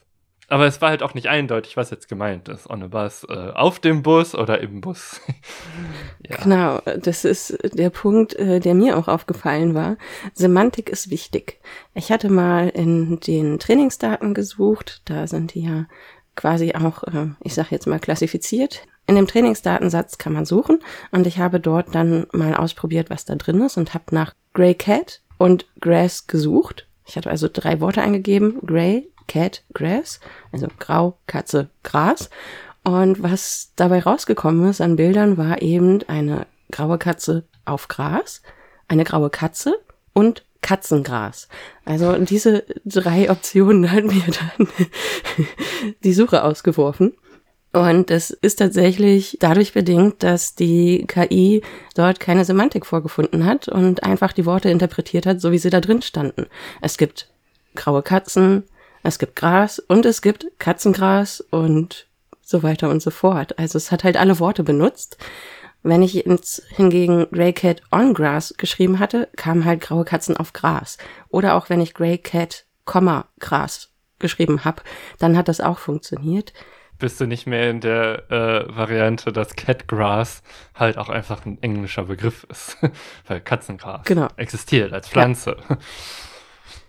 Aber 0.49 0.65
es 0.65 0.81
war 0.81 0.89
halt 0.89 1.03
auch 1.03 1.13
nicht 1.13 1.27
eindeutig, 1.27 1.77
was 1.77 1.91
jetzt 1.91 2.09
gemeint 2.09 2.49
ist. 2.49 2.69
A 2.69 2.75
bus, 2.75 3.25
äh, 3.29 3.51
auf 3.53 3.79
dem 3.79 4.01
Bus 4.01 4.33
oder 4.33 4.59
im 4.59 4.81
Bus. 4.81 5.21
ja. 6.27 6.37
Genau, 6.37 6.81
das 7.01 7.23
ist 7.23 7.57
der 7.73 7.91
Punkt, 7.91 8.33
äh, 8.33 8.59
der 8.59 8.73
mir 8.73 8.97
auch 8.97 9.07
aufgefallen 9.07 9.75
war. 9.75 9.97
Semantik 10.33 10.89
ist 10.89 11.11
wichtig. 11.11 11.59
Ich 11.93 12.11
hatte 12.11 12.29
mal 12.29 12.69
in 12.69 13.19
den 13.19 13.59
Trainingsdaten 13.59 14.33
gesucht, 14.33 15.03
da 15.05 15.27
sind 15.27 15.53
die 15.53 15.61
ja 15.61 15.85
quasi 16.35 16.73
auch, 16.73 17.03
äh, 17.03 17.27
ich 17.43 17.53
sage 17.53 17.69
jetzt 17.71 17.85
mal, 17.85 17.99
klassifiziert. 17.99 18.81
In 19.05 19.15
dem 19.15 19.27
Trainingsdatensatz 19.27 20.17
kann 20.17 20.33
man 20.33 20.45
suchen 20.45 20.79
und 21.11 21.27
ich 21.27 21.39
habe 21.39 21.59
dort 21.59 21.93
dann 21.95 22.27
mal 22.31 22.55
ausprobiert, 22.55 23.09
was 23.09 23.25
da 23.25 23.35
drin 23.35 23.61
ist 23.61 23.77
und 23.77 23.93
habe 23.93 24.05
nach 24.11 24.33
Grey 24.53 24.73
Cat 24.75 25.21
und 25.37 25.67
Grass 25.79 26.27
gesucht. 26.27 26.87
Ich 27.07 27.17
hatte 27.17 27.29
also 27.29 27.49
drei 27.51 27.81
Worte 27.81 28.01
eingegeben, 28.01 28.59
Grey, 28.65 29.09
Cat 29.29 29.63
Grass, 29.73 30.19
also 30.51 30.67
Grau, 30.79 31.17
Katze, 31.27 31.69
Gras. 31.83 32.29
Und 32.83 33.23
was 33.23 33.71
dabei 33.77 33.99
rausgekommen 33.99 34.69
ist 34.69 34.81
an 34.81 34.97
Bildern, 34.97 35.37
war 35.37 35.61
eben 35.61 36.03
eine 36.07 36.47
graue 36.71 36.97
Katze 36.97 37.45
auf 37.63 37.87
Gras, 37.87 38.41
eine 38.89 39.05
graue 39.05 39.29
Katze 39.29 39.75
und 40.13 40.43
Katzengras. 40.61 41.47
Also 41.85 42.17
diese 42.17 42.65
drei 42.83 43.31
Optionen 43.31 43.91
hat 43.91 44.03
mir 44.03 44.23
dann 44.57 44.67
die 46.03 46.13
Suche 46.13 46.43
ausgeworfen. 46.43 47.13
Und 47.71 48.09
es 48.09 48.31
ist 48.31 48.57
tatsächlich 48.57 49.37
dadurch 49.39 49.73
bedingt, 49.73 50.23
dass 50.23 50.55
die 50.55 51.05
KI 51.07 51.61
dort 51.93 52.19
keine 52.19 52.43
Semantik 52.43 52.85
vorgefunden 52.85 53.45
hat 53.45 53.67
und 53.67 54.03
einfach 54.03 54.33
die 54.33 54.47
Worte 54.47 54.71
interpretiert 54.71 55.27
hat, 55.27 55.39
so 55.39 55.51
wie 55.51 55.59
sie 55.59 55.69
da 55.69 55.79
drin 55.79 56.01
standen. 56.01 56.47
Es 56.81 56.97
gibt 56.97 57.29
graue 57.75 58.01
Katzen, 58.01 58.63
es 59.03 59.19
gibt 59.19 59.35
Gras 59.35 59.79
und 59.79 60.05
es 60.05 60.21
gibt 60.21 60.47
Katzengras 60.59 61.41
und 61.41 62.07
so 62.41 62.63
weiter 62.63 62.89
und 62.89 63.01
so 63.01 63.11
fort. 63.11 63.57
Also 63.59 63.77
es 63.77 63.91
hat 63.91 64.03
halt 64.03 64.17
alle 64.17 64.39
Worte 64.39 64.63
benutzt. 64.63 65.17
Wenn 65.81 66.01
ich 66.01 66.13
jetzt 66.13 66.63
hingegen 66.75 67.27
Grey 67.31 67.53
Cat 67.53 67.81
on 67.91 68.13
Grass 68.13 68.53
geschrieben 68.57 68.99
hatte, 68.99 69.29
kamen 69.37 69.63
halt 69.63 69.81
graue 69.81 70.03
Katzen 70.03 70.35
auf 70.35 70.51
Gras. 70.51 70.97
Oder 71.29 71.55
auch 71.55 71.69
wenn 71.69 71.79
ich 71.79 71.93
Grey 71.93 72.17
Cat, 72.17 72.65
Gras 72.85 73.89
geschrieben 74.17 74.65
habe, 74.65 74.81
dann 75.19 75.37
hat 75.37 75.47
das 75.47 75.61
auch 75.61 75.79
funktioniert. 75.79 76.53
Bist 76.97 77.21
du 77.21 77.27
nicht 77.27 77.47
mehr 77.47 77.69
in 77.69 77.79
der 77.79 78.29
äh, 78.29 78.75
Variante, 78.75 79.31
dass 79.31 79.55
Catgrass 79.55 80.41
halt 80.75 80.97
auch 80.97 81.07
einfach 81.07 81.45
ein 81.45 81.61
englischer 81.61 82.03
Begriff 82.03 82.45
ist, 82.49 82.77
weil 83.27 83.39
Katzengras 83.39 84.03
genau. 84.03 84.27
existiert 84.35 84.91
als 84.91 85.07
Pflanze. 85.07 85.55
Ja. 85.69 85.77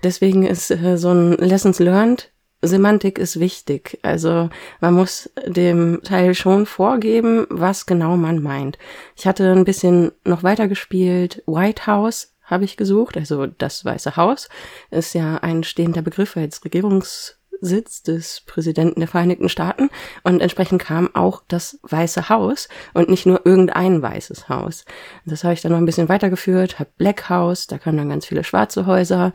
Deswegen 0.02 0.46
ist 0.46 0.70
äh, 0.70 0.96
so 0.96 1.10
ein 1.10 1.32
Lessons 1.32 1.78
Learned 1.78 2.30
Semantik 2.62 3.18
ist 3.18 3.40
wichtig. 3.40 3.98
Also 4.02 4.50
man 4.80 4.94
muss 4.94 5.30
dem 5.46 6.00
Teil 6.02 6.34
schon 6.34 6.66
vorgeben, 6.66 7.46
was 7.48 7.86
genau 7.86 8.16
man 8.16 8.42
meint. 8.42 8.78
Ich 9.16 9.26
hatte 9.26 9.50
ein 9.52 9.64
bisschen 9.64 10.12
noch 10.24 10.42
weiter 10.42 10.68
gespielt. 10.68 11.42
White 11.46 11.86
House 11.86 12.34
habe 12.42 12.64
ich 12.64 12.76
gesucht, 12.76 13.16
also 13.16 13.46
das 13.46 13.84
Weiße 13.84 14.16
Haus 14.16 14.48
ist 14.90 15.14
ja 15.14 15.36
ein 15.36 15.62
stehender 15.62 16.02
Begriff 16.02 16.36
als 16.36 16.64
Regierungssitz 16.64 18.02
des 18.02 18.40
Präsidenten 18.40 18.98
der 18.98 19.08
Vereinigten 19.08 19.48
Staaten 19.48 19.88
und 20.24 20.40
entsprechend 20.40 20.82
kam 20.82 21.14
auch 21.14 21.44
das 21.46 21.78
Weiße 21.82 22.28
Haus 22.28 22.68
und 22.92 23.08
nicht 23.08 23.24
nur 23.24 23.46
irgendein 23.46 24.02
weißes 24.02 24.48
Haus. 24.48 24.84
Das 25.24 25.44
habe 25.44 25.54
ich 25.54 25.62
dann 25.62 25.70
noch 25.70 25.78
ein 25.78 25.86
bisschen 25.86 26.08
weitergeführt, 26.08 26.80
habe 26.80 26.90
Black 26.98 27.30
House, 27.30 27.68
da 27.68 27.78
kamen 27.78 27.98
dann 27.98 28.08
ganz 28.08 28.26
viele 28.26 28.42
schwarze 28.42 28.84
Häuser, 28.84 29.32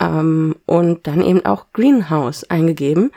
ähm, 0.00 0.56
und 0.66 1.06
dann 1.06 1.22
eben 1.22 1.44
auch 1.44 1.66
Greenhouse 1.72 2.44
eingegeben. 2.44 3.10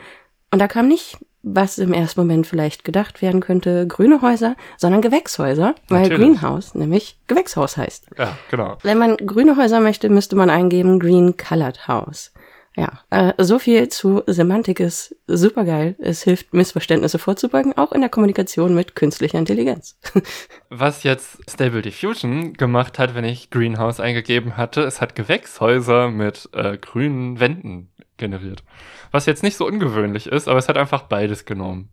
Und 0.51 0.59
da 0.59 0.67
kam 0.67 0.87
nicht 0.87 1.17
was 1.41 1.77
im 1.77 1.93
ersten 1.93 2.19
Moment 2.19 2.47
vielleicht 2.47 2.83
gedacht 2.83 3.21
werden 3.21 3.39
könnte, 3.39 3.87
grüne 3.87 4.21
Häuser, 4.21 4.55
sondern 4.77 5.01
Gewächshäuser, 5.01 5.73
weil 5.87 6.03
Natürlich. 6.03 6.19
Greenhouse 6.19 6.75
nämlich 6.75 7.17
Gewächshaus 7.27 7.77
heißt. 7.77 8.07
Ja, 8.17 8.37
genau. 8.51 8.77
Wenn 8.83 8.97
man 8.97 9.15
grüne 9.17 9.55
Häuser 9.55 9.79
möchte, 9.79 10.09
müsste 10.09 10.35
man 10.35 10.49
eingeben 10.49 10.99
Green 10.99 11.37
Colored 11.37 11.87
House. 11.87 12.33
Ja, 12.79 13.01
äh, 13.09 13.33
so 13.43 13.59
viel 13.59 13.89
zu 13.89 14.23
Semantik 14.25 14.79
ist 14.79 15.13
supergeil. 15.27 15.97
Es 15.99 16.23
hilft, 16.23 16.53
Missverständnisse 16.53 17.19
vorzubeugen, 17.19 17.77
auch 17.77 17.91
in 17.91 17.99
der 17.99 18.09
Kommunikation 18.09 18.73
mit 18.73 18.95
künstlicher 18.95 19.37
Intelligenz. 19.37 19.99
Was 20.69 21.03
jetzt 21.03 21.39
Stable 21.49 21.81
Diffusion 21.81 22.53
gemacht 22.53 22.97
hat, 22.97 23.15
wenn 23.15 23.25
ich 23.25 23.49
Greenhouse 23.49 23.99
eingegeben 23.99 24.55
hatte, 24.55 24.83
es 24.83 25.01
hat 25.01 25.13
Gewächshäuser 25.13 26.09
mit 26.09 26.47
äh, 26.53 26.77
grünen 26.77 27.41
Wänden 27.41 27.89
generiert. 28.15 28.63
Was 29.11 29.25
jetzt 29.25 29.43
nicht 29.43 29.57
so 29.57 29.67
ungewöhnlich 29.67 30.27
ist, 30.27 30.47
aber 30.47 30.59
es 30.59 30.69
hat 30.69 30.77
einfach 30.77 31.01
beides 31.01 31.43
genommen. 31.43 31.89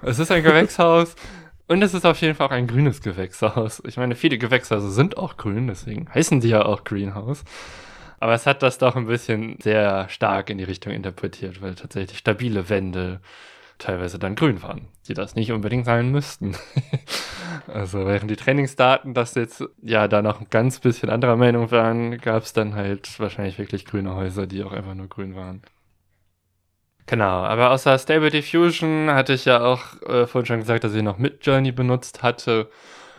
Es 0.00 0.18
ist 0.18 0.30
ein 0.30 0.42
Gewächshaus 0.42 1.16
und 1.68 1.82
es 1.82 1.92
ist 1.92 2.06
auf 2.06 2.18
jeden 2.22 2.34
Fall 2.34 2.46
auch 2.46 2.52
ein 2.52 2.66
grünes 2.66 3.02
Gewächshaus. 3.02 3.82
Ich 3.86 3.98
meine, 3.98 4.14
viele 4.14 4.38
Gewächshäuser 4.38 4.88
sind 4.88 5.18
auch 5.18 5.36
grün, 5.36 5.66
deswegen 5.66 6.08
heißen 6.14 6.40
die 6.40 6.48
ja 6.48 6.64
auch 6.64 6.84
Greenhouse. 6.84 7.44
Aber 8.24 8.32
es 8.32 8.46
hat 8.46 8.62
das 8.62 8.78
doch 8.78 8.96
ein 8.96 9.04
bisschen 9.04 9.58
sehr 9.60 10.08
stark 10.08 10.48
in 10.48 10.56
die 10.56 10.64
Richtung 10.64 10.94
interpretiert, 10.94 11.60
weil 11.60 11.74
tatsächlich 11.74 12.16
stabile 12.16 12.70
Wände 12.70 13.20
teilweise 13.76 14.18
dann 14.18 14.34
grün 14.34 14.62
waren, 14.62 14.88
die 15.06 15.12
das 15.12 15.34
nicht 15.34 15.52
unbedingt 15.52 15.84
sein 15.84 16.10
müssten. 16.10 16.56
also 17.66 18.06
während 18.06 18.30
die 18.30 18.36
Trainingsdaten 18.36 19.12
das 19.12 19.34
jetzt 19.34 19.62
ja 19.82 20.08
da 20.08 20.22
noch 20.22 20.40
ein 20.40 20.46
ganz 20.48 20.80
bisschen 20.80 21.10
anderer 21.10 21.36
Meinung 21.36 21.70
waren, 21.70 22.16
gab 22.16 22.44
es 22.44 22.54
dann 22.54 22.74
halt 22.74 23.20
wahrscheinlich 23.20 23.58
wirklich 23.58 23.84
grüne 23.84 24.14
Häuser, 24.14 24.46
die 24.46 24.64
auch 24.64 24.72
einfach 24.72 24.94
nur 24.94 25.08
grün 25.08 25.36
waren. 25.36 25.60
Genau, 27.04 27.42
aber 27.44 27.72
außer 27.72 27.98
Stable 27.98 28.30
Diffusion 28.30 29.10
hatte 29.10 29.34
ich 29.34 29.44
ja 29.44 29.60
auch 29.60 30.00
äh, 30.00 30.26
vorhin 30.26 30.46
schon 30.46 30.60
gesagt, 30.60 30.84
dass 30.84 30.94
ich 30.94 31.02
noch 31.02 31.18
Midjourney 31.18 31.72
benutzt 31.72 32.22
hatte. 32.22 32.70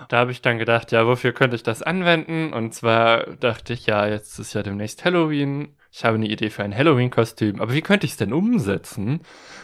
Da 0.10 0.18
habe 0.18 0.32
ich 0.32 0.42
dann 0.42 0.58
gedacht, 0.60 0.92
ja, 0.92 1.08
wofür 1.08 1.32
könnte 1.32 1.56
ich 1.56 1.64
das 1.64 1.82
anwenden? 1.82 2.54
Und 2.54 2.74
zwar 2.74 3.36
dachte 3.38 3.74
ich, 3.74 3.86
ja, 3.86 4.08
jetzt 4.08 4.40
ist 4.40 4.54
ja 4.54 4.64
demnächst 4.64 5.06
Halloween. 5.06 5.76
Ich 5.92 6.04
habe 6.04 6.16
eine 6.16 6.28
Idee 6.28 6.50
für 6.50 6.64
ein 6.64 6.76
Halloween-Kostüm, 6.76 7.62
aber 7.62 7.74
wie 7.74 7.82
könnte 7.82 8.06
ich 8.06 8.12
es 8.12 8.18
denn 8.18 8.34
umsetzen? 8.34 9.22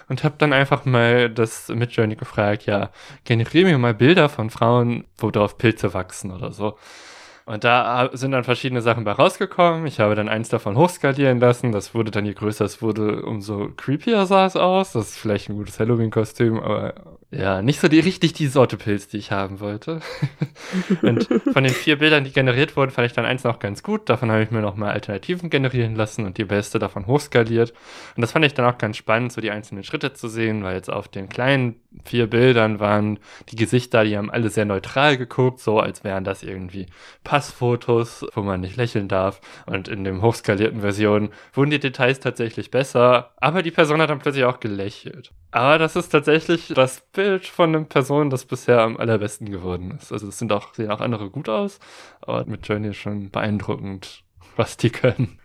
Und 0.08 0.24
habe 0.24 0.36
dann 0.38 0.54
einfach 0.54 0.86
mal 0.86 1.30
das 1.30 1.68
Midjourney 1.68 2.16
gefragt, 2.16 2.66
ja, 2.66 2.92
generiere 3.26 3.66
mir 3.66 3.78
mal 3.78 3.94
Bilder 3.94 4.30
von 4.30 4.50
Frauen, 4.50 5.06
wo 5.18 5.30
drauf 5.30 5.58
Pilze 5.58 5.94
wachsen 5.94 6.32
oder 6.32 6.52
so. 6.52 6.78
Und 7.46 7.64
da 7.64 8.10
sind 8.14 8.32
dann 8.32 8.44
verschiedene 8.44 8.82
Sachen 8.82 9.04
bei 9.04 9.12
rausgekommen. 9.12 9.86
Ich 9.88 10.00
habe 10.00 10.16
dann 10.16 10.30
eins 10.30 10.50
davon 10.50 10.76
hochskalieren 10.76 11.40
lassen. 11.40 11.72
Das 11.72 11.96
wurde 11.96 12.12
dann, 12.12 12.26
je 12.26 12.34
größer 12.34 12.66
es 12.66 12.82
wurde, 12.82 13.24
umso 13.24 13.70
creepier 13.76 14.26
sah 14.26 14.46
es 14.46 14.56
aus. 14.56 14.94
Das 14.94 15.10
ist 15.10 15.18
vielleicht 15.18 15.50
ein 15.50 15.56
gutes 15.56 15.80
Halloween-Kostüm, 15.80 16.60
aber 16.60 16.94
ja, 17.34 17.62
nicht 17.62 17.80
so 17.80 17.88
die 17.88 18.02
richtig 18.02 18.34
die 18.34 18.48
Sorte 18.48 18.76
Pilz, 18.76 19.08
die 19.08 19.16
ich 19.16 19.32
haben 19.32 19.62
wollte. 19.62 20.02
und 21.02 21.30
von 21.54 21.64
den 21.64 21.74
vier 21.74 21.98
Bildern, 21.98 22.26
die 22.26 22.34
generiert 22.34 22.76
wurden, 22.76 22.92
fand 22.92 23.06
ich 23.06 23.14
dann 23.14 23.26
eins 23.26 23.46
noch 23.46 23.60
ganz 23.60 23.84
gut. 23.84 24.10
Davon 24.10 24.30
habe 24.30 24.44
ich 24.44 24.52
mir 24.52 24.60
noch 24.60 24.76
mal 24.76 24.92
Alternativen 24.92 25.50
generieren 25.50 25.96
lassen 25.96 26.26
und 26.26 26.38
die 26.38 26.44
beste 26.44 26.78
davon 26.78 27.08
hochskaliert. 27.08 27.72
Und 28.18 28.22
das 28.22 28.34
fand 28.34 28.44
ich 28.44 28.54
dann 28.54 28.66
auch 28.66 28.78
ganz 28.78 28.98
spannend, 28.98 29.32
so 29.32 29.40
die 29.40 29.50
einzelnen 29.50 29.86
Schritte 29.86 30.12
zu 30.12 30.28
sehen, 30.28 30.62
weil 30.64 30.76
jetzt 30.76 30.92
auf 30.92 31.08
den 31.08 31.30
kleinen 31.30 31.76
vier 32.04 32.28
Bildern 32.28 32.82
waren 32.82 33.18
die 33.48 33.56
Gesichter, 33.56 34.04
die 34.04 34.18
haben 34.18 34.30
alle 34.30 34.50
sehr 34.50 34.66
neutral 34.66 35.16
geguckt, 35.16 35.62
so 35.62 35.80
als 35.80 36.04
wären 36.04 36.26
das 36.26 36.44
irgendwie 36.44 36.88
Passfotos, 37.32 38.26
wo 38.34 38.42
man 38.42 38.60
nicht 38.60 38.76
lächeln 38.76 39.08
darf. 39.08 39.40
Und 39.66 39.88
in 39.88 40.04
dem 40.04 40.22
hochskalierten 40.22 40.82
Version 40.82 41.30
wurden 41.54 41.72
die 41.72 41.80
Details 41.80 42.20
tatsächlich 42.20 42.72
besser, 42.72 43.32
aber 43.38 43.64
die 43.64 43.72
Person 43.72 44.02
hat 44.02 44.10
dann 44.10 44.20
plötzlich 44.20 44.44
auch 44.44 44.60
gelächelt. 44.60 45.32
Aber 45.52 45.78
das 45.78 45.96
ist 45.96 46.10
tatsächlich 46.10 46.74
das 46.76 47.00
Bild 47.14 47.48
von 47.48 47.74
einer 47.74 47.86
Person, 47.86 48.32
das 48.32 48.44
bisher 48.44 48.82
am 48.82 48.98
allerbesten 48.98 49.50
geworden 49.50 49.92
ist. 49.92 50.12
Also 50.12 50.28
es 50.28 50.40
sind 50.40 50.52
auch, 50.52 50.74
sehen 50.74 50.92
auch 50.92 51.00
andere 51.00 51.30
gut 51.30 51.48
aus, 51.48 51.80
aber 52.20 52.44
mit 52.48 52.68
Journey 52.68 52.94
schon 52.94 53.30
beeindruckend, 53.30 54.26
was 54.58 54.76
die 54.76 54.90
können. 54.90 55.40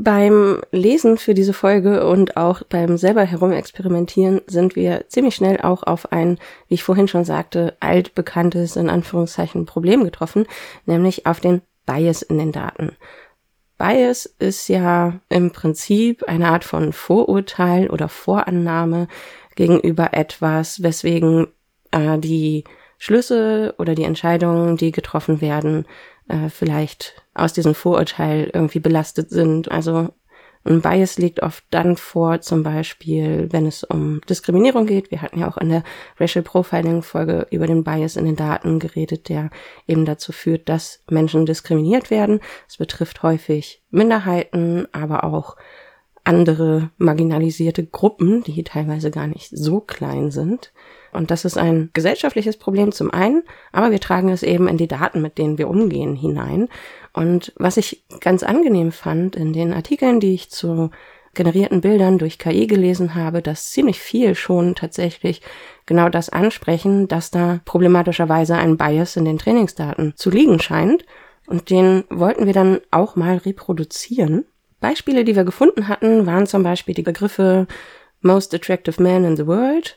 Beim 0.00 0.60
Lesen 0.70 1.18
für 1.18 1.34
diese 1.34 1.52
Folge 1.52 2.06
und 2.06 2.36
auch 2.36 2.62
beim 2.62 2.98
selber 2.98 3.24
herumexperimentieren 3.24 4.42
sind 4.46 4.76
wir 4.76 5.08
ziemlich 5.08 5.34
schnell 5.34 5.60
auch 5.60 5.82
auf 5.82 6.12
ein, 6.12 6.38
wie 6.68 6.74
ich 6.74 6.84
vorhin 6.84 7.08
schon 7.08 7.24
sagte, 7.24 7.76
altbekanntes, 7.80 8.76
in 8.76 8.90
Anführungszeichen, 8.90 9.66
Problem 9.66 10.04
getroffen, 10.04 10.46
nämlich 10.86 11.26
auf 11.26 11.40
den 11.40 11.62
Bias 11.84 12.22
in 12.22 12.38
den 12.38 12.52
Daten. 12.52 12.96
Bias 13.76 14.26
ist 14.38 14.68
ja 14.68 15.18
im 15.30 15.50
Prinzip 15.50 16.22
eine 16.28 16.48
Art 16.48 16.62
von 16.62 16.92
Vorurteil 16.92 17.90
oder 17.90 18.08
Vorannahme 18.08 19.08
gegenüber 19.56 20.14
etwas, 20.14 20.80
weswegen 20.80 21.48
äh, 21.90 22.18
die 22.18 22.62
Schlüsse 22.98 23.74
oder 23.78 23.96
die 23.96 24.04
Entscheidungen, 24.04 24.76
die 24.76 24.92
getroffen 24.92 25.40
werden, 25.40 25.86
äh, 26.28 26.48
vielleicht 26.48 27.22
aus 27.34 27.52
diesem 27.52 27.74
Vorurteil 27.74 28.50
irgendwie 28.52 28.80
belastet 28.80 29.30
sind. 29.30 29.70
Also 29.70 30.10
ein 30.64 30.82
Bias 30.82 31.18
liegt 31.18 31.42
oft 31.42 31.64
dann 31.70 31.96
vor, 31.96 32.40
zum 32.40 32.62
Beispiel, 32.62 33.48
wenn 33.50 33.66
es 33.66 33.84
um 33.84 34.20
Diskriminierung 34.28 34.86
geht. 34.86 35.10
Wir 35.10 35.22
hatten 35.22 35.40
ja 35.40 35.48
auch 35.48 35.56
in 35.56 35.70
der 35.70 35.82
Racial 36.18 36.42
Profiling 36.42 37.02
Folge 37.02 37.46
über 37.50 37.66
den 37.66 37.84
Bias 37.84 38.16
in 38.16 38.26
den 38.26 38.36
Daten 38.36 38.78
geredet, 38.78 39.28
der 39.28 39.50
eben 39.86 40.04
dazu 40.04 40.32
führt, 40.32 40.68
dass 40.68 41.02
Menschen 41.08 41.46
diskriminiert 41.46 42.10
werden. 42.10 42.40
Es 42.68 42.76
betrifft 42.76 43.22
häufig 43.22 43.82
Minderheiten, 43.90 44.86
aber 44.92 45.24
auch 45.24 45.56
andere 46.24 46.90
marginalisierte 46.98 47.86
Gruppen, 47.86 48.42
die 48.42 48.62
teilweise 48.62 49.10
gar 49.10 49.26
nicht 49.26 49.48
so 49.50 49.80
klein 49.80 50.30
sind. 50.30 50.72
Und 51.12 51.30
das 51.30 51.44
ist 51.44 51.56
ein 51.56 51.90
gesellschaftliches 51.92 52.56
Problem 52.56 52.92
zum 52.92 53.10
einen, 53.12 53.42
aber 53.72 53.90
wir 53.90 54.00
tragen 54.00 54.28
es 54.28 54.42
eben 54.42 54.68
in 54.68 54.76
die 54.76 54.88
Daten, 54.88 55.22
mit 55.22 55.38
denen 55.38 55.58
wir 55.58 55.68
umgehen, 55.68 56.14
hinein. 56.14 56.68
Und 57.12 57.52
was 57.56 57.76
ich 57.76 58.04
ganz 58.20 58.42
angenehm 58.42 58.92
fand 58.92 59.36
in 59.36 59.52
den 59.52 59.72
Artikeln, 59.72 60.20
die 60.20 60.34
ich 60.34 60.50
zu 60.50 60.90
generierten 61.34 61.80
Bildern 61.80 62.18
durch 62.18 62.38
KI 62.38 62.66
gelesen 62.66 63.14
habe, 63.14 63.42
dass 63.42 63.70
ziemlich 63.70 64.00
viel 64.00 64.34
schon 64.34 64.74
tatsächlich 64.74 65.40
genau 65.86 66.08
das 66.08 66.30
ansprechen, 66.30 67.08
dass 67.08 67.30
da 67.30 67.60
problematischerweise 67.64 68.56
ein 68.56 68.76
Bias 68.76 69.16
in 69.16 69.24
den 69.24 69.38
Trainingsdaten 69.38 70.14
zu 70.16 70.30
liegen 70.30 70.60
scheint. 70.60 71.04
Und 71.46 71.70
den 71.70 72.04
wollten 72.10 72.46
wir 72.46 72.52
dann 72.52 72.80
auch 72.90 73.16
mal 73.16 73.38
reproduzieren. 73.38 74.44
Beispiele, 74.80 75.24
die 75.24 75.34
wir 75.34 75.44
gefunden 75.44 75.88
hatten, 75.88 76.26
waren 76.26 76.46
zum 76.46 76.62
Beispiel 76.62 76.94
die 76.94 77.02
Begriffe 77.02 77.66
Most 78.20 78.54
Attractive 78.54 79.02
Man 79.02 79.24
in 79.24 79.36
the 79.36 79.46
World, 79.46 79.96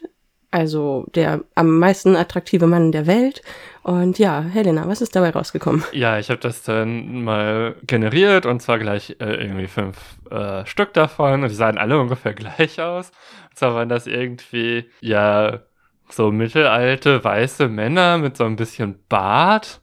also 0.52 1.06
der 1.16 1.42
am 1.56 1.80
meisten 1.80 2.16
attraktive 2.16 2.68
Mann 2.68 2.92
der 2.92 3.08
Welt. 3.08 3.42
Und 3.84 4.20
ja, 4.20 4.42
Helena, 4.42 4.88
was 4.88 5.02
ist 5.02 5.16
dabei 5.16 5.32
rausgekommen? 5.32 5.84
Ja, 5.92 6.20
ich 6.20 6.30
habe 6.30 6.40
das 6.40 6.62
dann 6.62 7.24
mal 7.24 7.76
generiert 7.88 8.46
und 8.46 8.62
zwar 8.62 8.78
gleich 8.78 9.16
äh, 9.20 9.44
irgendwie 9.44 9.68
fünf 9.68 9.98
äh, 10.30 10.66
Stück 10.66 10.94
davon 10.94 11.42
und 11.44 11.50
die 11.50 11.56
sahen 11.56 11.78
alle 11.78 12.00
ungefähr 12.00 12.34
gleich 12.36 12.80
aus. 12.80 13.12
Und 13.50 13.58
zwar 13.58 13.74
waren 13.74 13.90
das 13.90 14.06
irgendwie, 14.06 14.90
ja, 15.00 15.62
so 16.10 16.32
mittelalte 16.32 17.24
weiße 17.24 17.70
Männer 17.70 18.18
mit 18.18 18.38
so 18.38 18.44
ein 18.44 18.58
bisschen 18.58 19.00
Bart. 19.08 19.80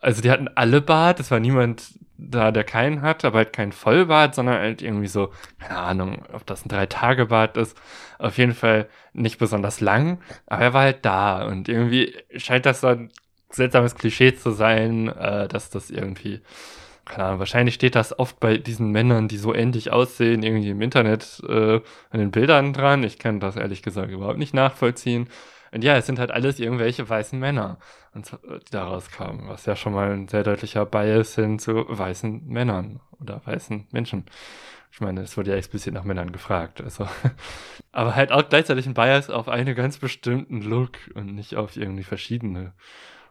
Also 0.00 0.20
die 0.22 0.30
hatten 0.30 0.48
alle 0.48 0.80
Bart, 0.80 1.20
es 1.20 1.30
war 1.30 1.40
niemand 1.40 1.84
da, 2.28 2.50
der 2.52 2.64
keinen 2.64 3.02
hat, 3.02 3.24
aber 3.24 3.38
halt 3.38 3.52
kein 3.52 3.72
Vollbart, 3.72 4.34
sondern 4.34 4.58
halt 4.58 4.82
irgendwie 4.82 5.06
so, 5.06 5.30
keine 5.58 5.78
Ahnung, 5.80 6.22
ob 6.32 6.46
das 6.46 6.64
ein 6.64 6.68
Drei-Tage-Bart 6.68 7.56
ist. 7.56 7.76
Auf 8.18 8.38
jeden 8.38 8.54
Fall 8.54 8.88
nicht 9.12 9.38
besonders 9.38 9.80
lang, 9.80 10.20
aber 10.46 10.62
er 10.62 10.74
war 10.74 10.82
halt 10.82 11.04
da 11.04 11.46
und 11.46 11.68
irgendwie 11.68 12.14
scheint 12.36 12.66
das 12.66 12.82
so 12.82 12.88
ein 12.88 13.10
seltsames 13.50 13.94
Klischee 13.94 14.34
zu 14.34 14.50
sein, 14.50 15.08
äh, 15.08 15.48
dass 15.48 15.70
das 15.70 15.90
irgendwie, 15.90 16.40
keine 17.04 17.24
Ahnung, 17.24 17.38
wahrscheinlich 17.40 17.74
steht 17.74 17.94
das 17.96 18.18
oft 18.18 18.38
bei 18.38 18.58
diesen 18.58 18.90
Männern, 18.90 19.28
die 19.28 19.38
so 19.38 19.54
ähnlich 19.54 19.92
aussehen, 19.92 20.42
irgendwie 20.42 20.70
im 20.70 20.82
Internet 20.82 21.42
äh, 21.48 21.80
an 22.10 22.20
den 22.20 22.30
Bildern 22.30 22.72
dran. 22.72 23.02
Ich 23.02 23.18
kann 23.18 23.40
das 23.40 23.56
ehrlich 23.56 23.82
gesagt 23.82 24.10
überhaupt 24.10 24.38
nicht 24.38 24.54
nachvollziehen. 24.54 25.28
Und 25.72 25.84
ja, 25.84 25.96
es 25.96 26.06
sind 26.06 26.18
halt 26.18 26.30
alles 26.30 26.58
irgendwelche 26.58 27.08
weißen 27.08 27.38
Männer, 27.38 27.78
die 28.14 28.70
da 28.70 28.84
rauskamen, 28.84 29.48
was 29.48 29.66
ja 29.66 29.76
schon 29.76 29.92
mal 29.92 30.10
ein 30.10 30.28
sehr 30.28 30.42
deutlicher 30.42 30.84
Bias 30.84 31.34
hin 31.36 31.58
zu 31.58 31.84
weißen 31.88 32.46
Männern 32.46 33.00
oder 33.20 33.40
weißen 33.44 33.86
Menschen. 33.92 34.24
Ich 34.92 35.00
meine, 35.00 35.22
es 35.22 35.36
wurde 35.36 35.50
ja 35.50 35.56
explizit 35.56 35.94
nach 35.94 36.04
Männern 36.04 36.32
gefragt. 36.32 36.80
Also. 36.80 37.06
Aber 37.92 38.16
halt 38.16 38.32
auch 38.32 38.48
gleichzeitig 38.48 38.86
ein 38.86 38.94
Bias 38.94 39.30
auf 39.30 39.48
einen 39.48 39.74
ganz 39.74 39.98
bestimmten 39.98 40.62
Look 40.62 40.98
und 41.14 41.34
nicht 41.34 41.56
auf 41.56 41.76
irgendwie 41.76 42.02
verschiedene. 42.02 42.72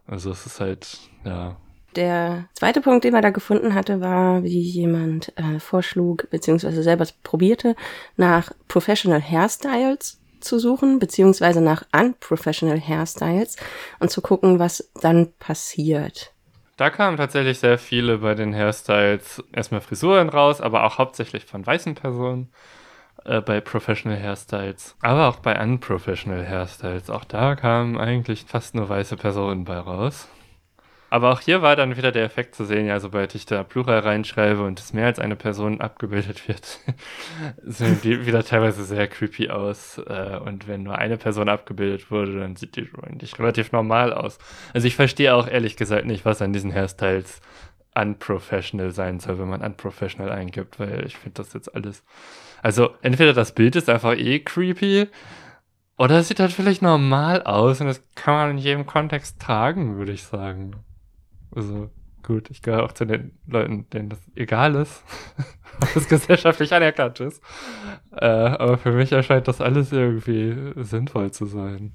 Also 0.08 0.32
es 0.32 0.46
ist 0.46 0.60
halt, 0.60 0.98
ja. 1.26 1.58
Der 1.96 2.46
zweite 2.54 2.82
Punkt, 2.82 3.04
den 3.04 3.14
man 3.14 3.22
da 3.22 3.32
gefunden 3.32 3.74
hatte, 3.74 4.00
war, 4.00 4.44
wie 4.44 4.62
jemand 4.62 5.34
äh, 5.38 5.60
vorschlug, 5.60 6.30
beziehungsweise 6.30 6.84
selber 6.84 7.06
probierte, 7.24 7.76
nach 8.16 8.52
Professional 8.68 9.22
Hairstyles 9.22 10.20
zu 10.42 10.60
suchen, 10.60 11.00
beziehungsweise 11.00 11.62
nach 11.62 11.84
unprofessional 11.94 12.80
Hairstyles 12.80 13.56
und 14.00 14.12
zu 14.12 14.22
gucken, 14.22 14.60
was 14.60 14.92
dann 15.02 15.34
passiert. 15.40 16.34
Da 16.78 16.90
kamen 16.90 17.18
tatsächlich 17.18 17.60
sehr 17.60 17.78
viele 17.78 18.20
bei 18.20 18.36
den 18.36 18.54
Hairstyles 18.54 19.44
erstmal 19.52 19.82
Frisuren 19.82 20.30
raus, 20.30 20.62
aber 20.62 20.86
auch 20.86 20.98
hauptsächlich 20.98 21.46
von 21.46 21.66
weißen 21.66 21.96
Personen. 21.96 22.52
äh, 23.26 23.42
bei 23.42 23.62
Professional 23.62 24.18
Hairstyles, 24.18 24.96
aber 25.02 25.28
auch 25.28 25.38
bei 25.38 25.62
Unprofessional 25.62 26.48
Hairstyles. 26.48 27.10
Auch 27.10 27.26
da 27.26 27.56
kamen 27.56 27.98
eigentlich 27.98 28.46
fast 28.46 28.76
nur 28.76 28.90
weiße 28.90 29.18
Personen 29.18 29.66
bei 29.66 29.78
raus. 29.78 30.28
Aber 31.10 31.32
auch 31.32 31.42
hier 31.42 31.62
war 31.62 31.76
dann 31.76 31.98
wieder 31.98 32.12
der 32.12 32.24
Effekt 32.24 32.56
zu 32.56 32.66
sehen, 32.66 32.86
ja, 32.86 33.00
sobald 33.00 33.34
ich 33.34 33.46
da 33.46 33.64
Plural 33.64 34.00
reinschreibe 34.00 34.64
und 34.64 34.80
es 34.80 34.94
mehr 34.94 35.08
als 35.08 35.20
eine 35.20 35.36
Person 35.36 35.82
abgebildet 35.82 36.48
wird, 36.48 36.80
sehen 37.64 38.00
die 38.04 38.26
wieder 38.26 38.44
teilweise 38.44 38.84
sehr 38.84 39.08
creepy 39.08 39.50
aus. 39.50 39.98
Äh, 39.98 40.38
und 40.44 40.68
wenn 40.68 40.84
nur 40.84 40.98
eine 40.98 41.18
Person 41.18 41.50
abgebildet 41.50 42.12
wurde, 42.12 42.40
dann 42.40 42.56
sieht 42.56 42.76
die 42.76 42.88
eigentlich 43.02 43.38
relativ 43.40 43.72
normal 43.72 44.14
aus. 44.14 44.38
Also 44.74 44.88
ich 44.88 44.96
verstehe 44.96 45.34
auch 45.34 45.48
ehrlich 45.48 45.78
gesagt 45.78 46.06
nicht, 46.06 46.26
was 46.26 46.42
an 46.42 46.54
diesen 46.54 46.72
Hairstyles 46.72 47.42
unprofessional 47.96 48.92
sein 48.92 49.20
soll, 49.20 49.40
wenn 49.40 49.50
man 49.50 49.62
unprofessional 49.62 50.32
eingibt, 50.32 50.80
weil 50.80 51.06
ich 51.06 51.18
finde 51.18 51.42
das 51.42 51.54
jetzt 51.54 51.74
alles. 51.74 52.04
Also 52.62 52.92
entweder 53.02 53.34
das 53.34 53.54
Bild 53.54 53.76
ist 53.76 53.90
einfach 53.90 54.16
eh 54.16 54.40
creepy 54.40 55.08
oder 55.98 56.20
es 56.20 56.28
sieht 56.28 56.40
halt 56.40 56.52
vielleicht 56.52 56.82
normal 56.82 57.44
aus 57.44 57.82
und 57.82 57.88
das 57.88 58.02
kann 58.16 58.34
man 58.34 58.52
in 58.52 58.58
jedem 58.58 58.86
Kontext 58.86 59.40
tragen, 59.42 59.98
würde 59.98 60.12
ich 60.12 60.24
sagen. 60.24 60.76
Also 61.60 61.90
gut, 62.24 62.50
ich 62.50 62.62
gehöre 62.62 62.84
auch 62.84 62.94
zu 62.94 63.06
den 63.06 63.34
Leuten, 63.48 63.86
denen 63.90 64.10
das 64.10 64.20
egal 64.36 64.76
ist, 64.76 65.04
was 65.94 66.08
gesellschaftlich 66.08 66.72
anerkannt 66.74 67.20
ist. 67.20 67.42
Äh, 68.16 68.26
aber 68.26 68.78
für 68.78 68.92
mich 68.92 69.12
erscheint 69.12 69.48
das 69.50 69.60
alles 69.60 69.92
irgendwie 69.92 70.74
sinnvoll 70.82 71.32
zu 71.32 71.46
sein. 71.46 71.92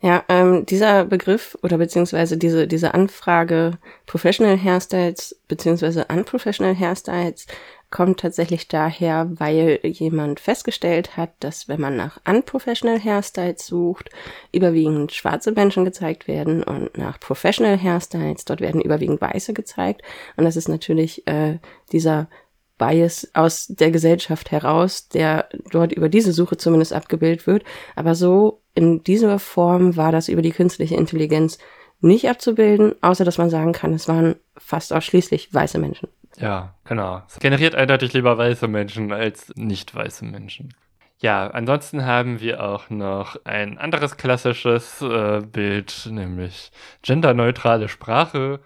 Ja, 0.00 0.22
ähm, 0.28 0.64
dieser 0.64 1.06
Begriff 1.06 1.58
oder 1.62 1.78
beziehungsweise 1.78 2.36
diese, 2.36 2.68
diese 2.68 2.94
Anfrage 2.94 3.78
Professional 4.06 4.56
Hairstyles 4.56 5.40
beziehungsweise 5.48 6.04
Unprofessional 6.04 6.78
Hairstyles 6.78 7.46
kommt 7.90 8.20
tatsächlich 8.20 8.68
daher, 8.68 9.28
weil 9.38 9.80
jemand 9.82 10.40
festgestellt 10.40 11.16
hat, 11.16 11.30
dass 11.40 11.68
wenn 11.68 11.80
man 11.80 11.96
nach 11.96 12.20
unprofessional 12.28 13.02
Hairstyles 13.02 13.66
sucht, 13.66 14.10
überwiegend 14.52 15.12
schwarze 15.12 15.52
Menschen 15.52 15.84
gezeigt 15.84 16.28
werden 16.28 16.62
und 16.62 16.96
nach 16.98 17.18
professional 17.18 17.78
Hairstyles, 17.78 18.44
dort 18.44 18.60
werden 18.60 18.82
überwiegend 18.82 19.20
weiße 19.20 19.54
gezeigt. 19.54 20.02
Und 20.36 20.44
das 20.44 20.56
ist 20.56 20.68
natürlich 20.68 21.26
äh, 21.26 21.58
dieser 21.90 22.28
Bias 22.76 23.28
aus 23.34 23.66
der 23.68 23.90
Gesellschaft 23.90 24.50
heraus, 24.50 25.08
der 25.08 25.48
dort 25.70 25.92
über 25.92 26.08
diese 26.08 26.32
Suche 26.32 26.56
zumindest 26.56 26.92
abgebildet 26.92 27.46
wird. 27.46 27.64
Aber 27.96 28.14
so 28.14 28.60
in 28.74 29.02
dieser 29.02 29.38
Form 29.38 29.96
war 29.96 30.12
das 30.12 30.28
über 30.28 30.42
die 30.42 30.52
künstliche 30.52 30.94
Intelligenz 30.94 31.58
nicht 32.00 32.28
abzubilden, 32.28 32.94
außer 33.02 33.24
dass 33.24 33.38
man 33.38 33.50
sagen 33.50 33.72
kann, 33.72 33.92
es 33.92 34.06
waren 34.06 34.36
fast 34.56 34.92
ausschließlich 34.92 35.52
weiße 35.52 35.78
Menschen. 35.78 36.08
Ja, 36.38 36.74
genau. 36.84 37.22
Es 37.26 37.38
generiert 37.38 37.74
eindeutig 37.74 38.12
lieber 38.12 38.38
weiße 38.38 38.68
Menschen 38.68 39.12
als 39.12 39.52
nicht 39.56 39.94
weiße 39.94 40.24
Menschen. 40.24 40.74
Ja, 41.20 41.48
ansonsten 41.48 42.06
haben 42.06 42.40
wir 42.40 42.62
auch 42.62 42.90
noch 42.90 43.44
ein 43.44 43.76
anderes 43.76 44.16
klassisches 44.16 45.02
äh, 45.02 45.40
Bild, 45.40 46.08
nämlich 46.10 46.70
genderneutrale 47.02 47.88
Sprache 47.88 48.60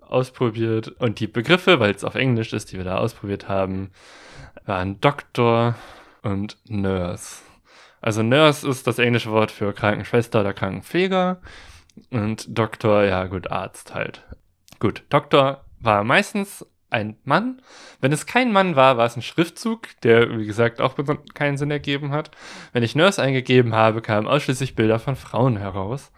ausprobiert. 0.00 0.88
Und 0.88 1.20
die 1.20 1.26
Begriffe, 1.26 1.80
weil 1.80 1.94
es 1.94 2.04
auf 2.04 2.14
Englisch 2.14 2.54
ist, 2.54 2.72
die 2.72 2.78
wir 2.78 2.84
da 2.84 2.96
ausprobiert 2.96 3.48
haben, 3.48 3.90
waren 4.64 4.98
Doktor 5.02 5.74
und 6.22 6.56
Nurse. 6.66 7.42
Also 8.00 8.22
Nurse 8.22 8.66
ist 8.66 8.86
das 8.86 8.98
englische 8.98 9.30
Wort 9.30 9.50
für 9.50 9.74
Krankenschwester 9.74 10.40
oder 10.40 10.54
Krankenpfleger 10.54 11.42
und 12.10 12.46
Doktor, 12.56 13.04
ja 13.04 13.24
gut, 13.24 13.50
Arzt 13.50 13.94
halt. 13.94 14.24
Gut, 14.78 15.02
Doktor 15.10 15.64
war 15.80 16.04
meistens 16.04 16.64
ein 16.90 17.16
Mann. 17.24 17.60
Wenn 18.00 18.12
es 18.12 18.26
kein 18.26 18.52
Mann 18.52 18.76
war, 18.76 18.96
war 18.96 19.06
es 19.06 19.16
ein 19.16 19.22
Schriftzug, 19.22 19.88
der, 20.02 20.38
wie 20.38 20.46
gesagt, 20.46 20.80
auch 20.80 20.96
keinen 21.34 21.58
Sinn 21.58 21.70
ergeben 21.70 22.12
hat. 22.12 22.30
Wenn 22.72 22.82
ich 22.82 22.94
Nurse 22.94 23.22
eingegeben 23.22 23.74
habe, 23.74 24.02
kamen 24.02 24.26
ausschließlich 24.26 24.74
Bilder 24.74 24.98
von 24.98 25.16
Frauen 25.16 25.56
heraus. 25.56 26.12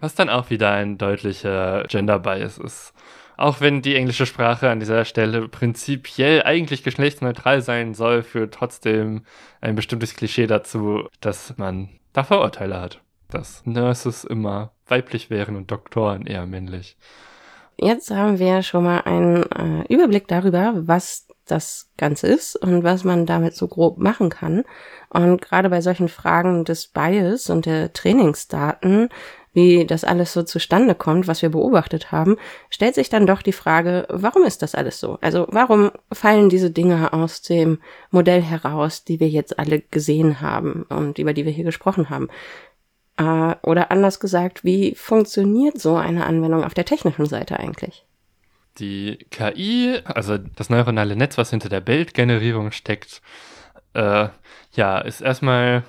Was 0.00 0.14
dann 0.14 0.30
auch 0.30 0.50
wieder 0.50 0.70
ein 0.72 0.96
deutlicher 0.96 1.84
Gender 1.88 2.18
Bias 2.18 2.58
ist. 2.58 2.94
Auch 3.36 3.60
wenn 3.60 3.82
die 3.82 3.94
englische 3.94 4.26
Sprache 4.26 4.68
an 4.68 4.80
dieser 4.80 5.04
Stelle 5.04 5.48
prinzipiell 5.48 6.42
eigentlich 6.42 6.82
geschlechtsneutral 6.82 7.62
sein 7.62 7.94
soll, 7.94 8.24
führt 8.24 8.54
trotzdem 8.54 9.22
ein 9.60 9.76
bestimmtes 9.76 10.16
Klischee 10.16 10.48
dazu, 10.48 11.08
dass 11.20 11.56
man 11.56 11.88
da 12.12 12.24
Vorurteile 12.24 12.80
hat. 12.80 13.00
Dass 13.30 13.64
Nurses 13.64 14.24
immer 14.24 14.72
weiblich 14.86 15.30
wären 15.30 15.54
und 15.54 15.70
Doktoren 15.70 16.26
eher 16.26 16.46
männlich. 16.46 16.96
Jetzt 17.80 18.10
haben 18.10 18.40
wir 18.40 18.62
schon 18.62 18.84
mal 18.84 19.02
einen 19.02 19.44
äh, 19.52 19.92
Überblick 19.92 20.26
darüber, 20.26 20.72
was 20.74 21.28
das 21.46 21.90
Ganze 21.96 22.26
ist 22.26 22.56
und 22.56 22.82
was 22.82 23.04
man 23.04 23.24
damit 23.24 23.54
so 23.54 23.68
grob 23.68 23.98
machen 23.98 24.30
kann. 24.30 24.64
Und 25.10 25.40
gerade 25.40 25.70
bei 25.70 25.80
solchen 25.80 26.08
Fragen 26.08 26.64
des 26.64 26.88
Bias 26.88 27.48
und 27.50 27.66
der 27.66 27.92
Trainingsdaten, 27.92 29.08
wie 29.52 29.86
das 29.86 30.04
alles 30.04 30.32
so 30.32 30.42
zustande 30.42 30.94
kommt, 30.94 31.28
was 31.28 31.40
wir 31.40 31.50
beobachtet 31.50 32.12
haben, 32.12 32.36
stellt 32.68 32.96
sich 32.96 33.10
dann 33.10 33.26
doch 33.26 33.42
die 33.42 33.52
Frage, 33.52 34.06
warum 34.10 34.42
ist 34.42 34.62
das 34.62 34.74
alles 34.74 34.98
so? 34.98 35.18
Also 35.20 35.46
warum 35.50 35.90
fallen 36.12 36.48
diese 36.48 36.70
Dinge 36.70 37.12
aus 37.12 37.42
dem 37.42 37.78
Modell 38.10 38.42
heraus, 38.42 39.04
die 39.04 39.20
wir 39.20 39.28
jetzt 39.28 39.58
alle 39.58 39.80
gesehen 39.80 40.40
haben 40.40 40.84
und 40.88 41.18
über 41.18 41.32
die 41.32 41.44
wir 41.44 41.52
hier 41.52 41.64
gesprochen 41.64 42.10
haben? 42.10 42.28
Äh, 43.18 43.56
oder 43.62 43.90
anders 43.90 44.20
gesagt, 44.20 44.64
wie 44.64 44.94
funktioniert 44.94 45.80
so 45.80 45.96
eine 45.96 46.24
Anwendung 46.24 46.62
auf 46.64 46.74
der 46.74 46.84
technischen 46.84 47.26
Seite 47.26 47.58
eigentlich? 47.58 48.04
Die 48.78 49.18
KI, 49.30 49.98
also 50.04 50.38
das 50.38 50.70
neuronale 50.70 51.16
Netz, 51.16 51.36
was 51.36 51.50
hinter 51.50 51.68
der 51.68 51.80
Bildgenerierung 51.80 52.70
steckt, 52.70 53.20
äh, 53.94 54.28
ja, 54.72 54.98
ist 54.98 55.20
erstmal 55.20 55.82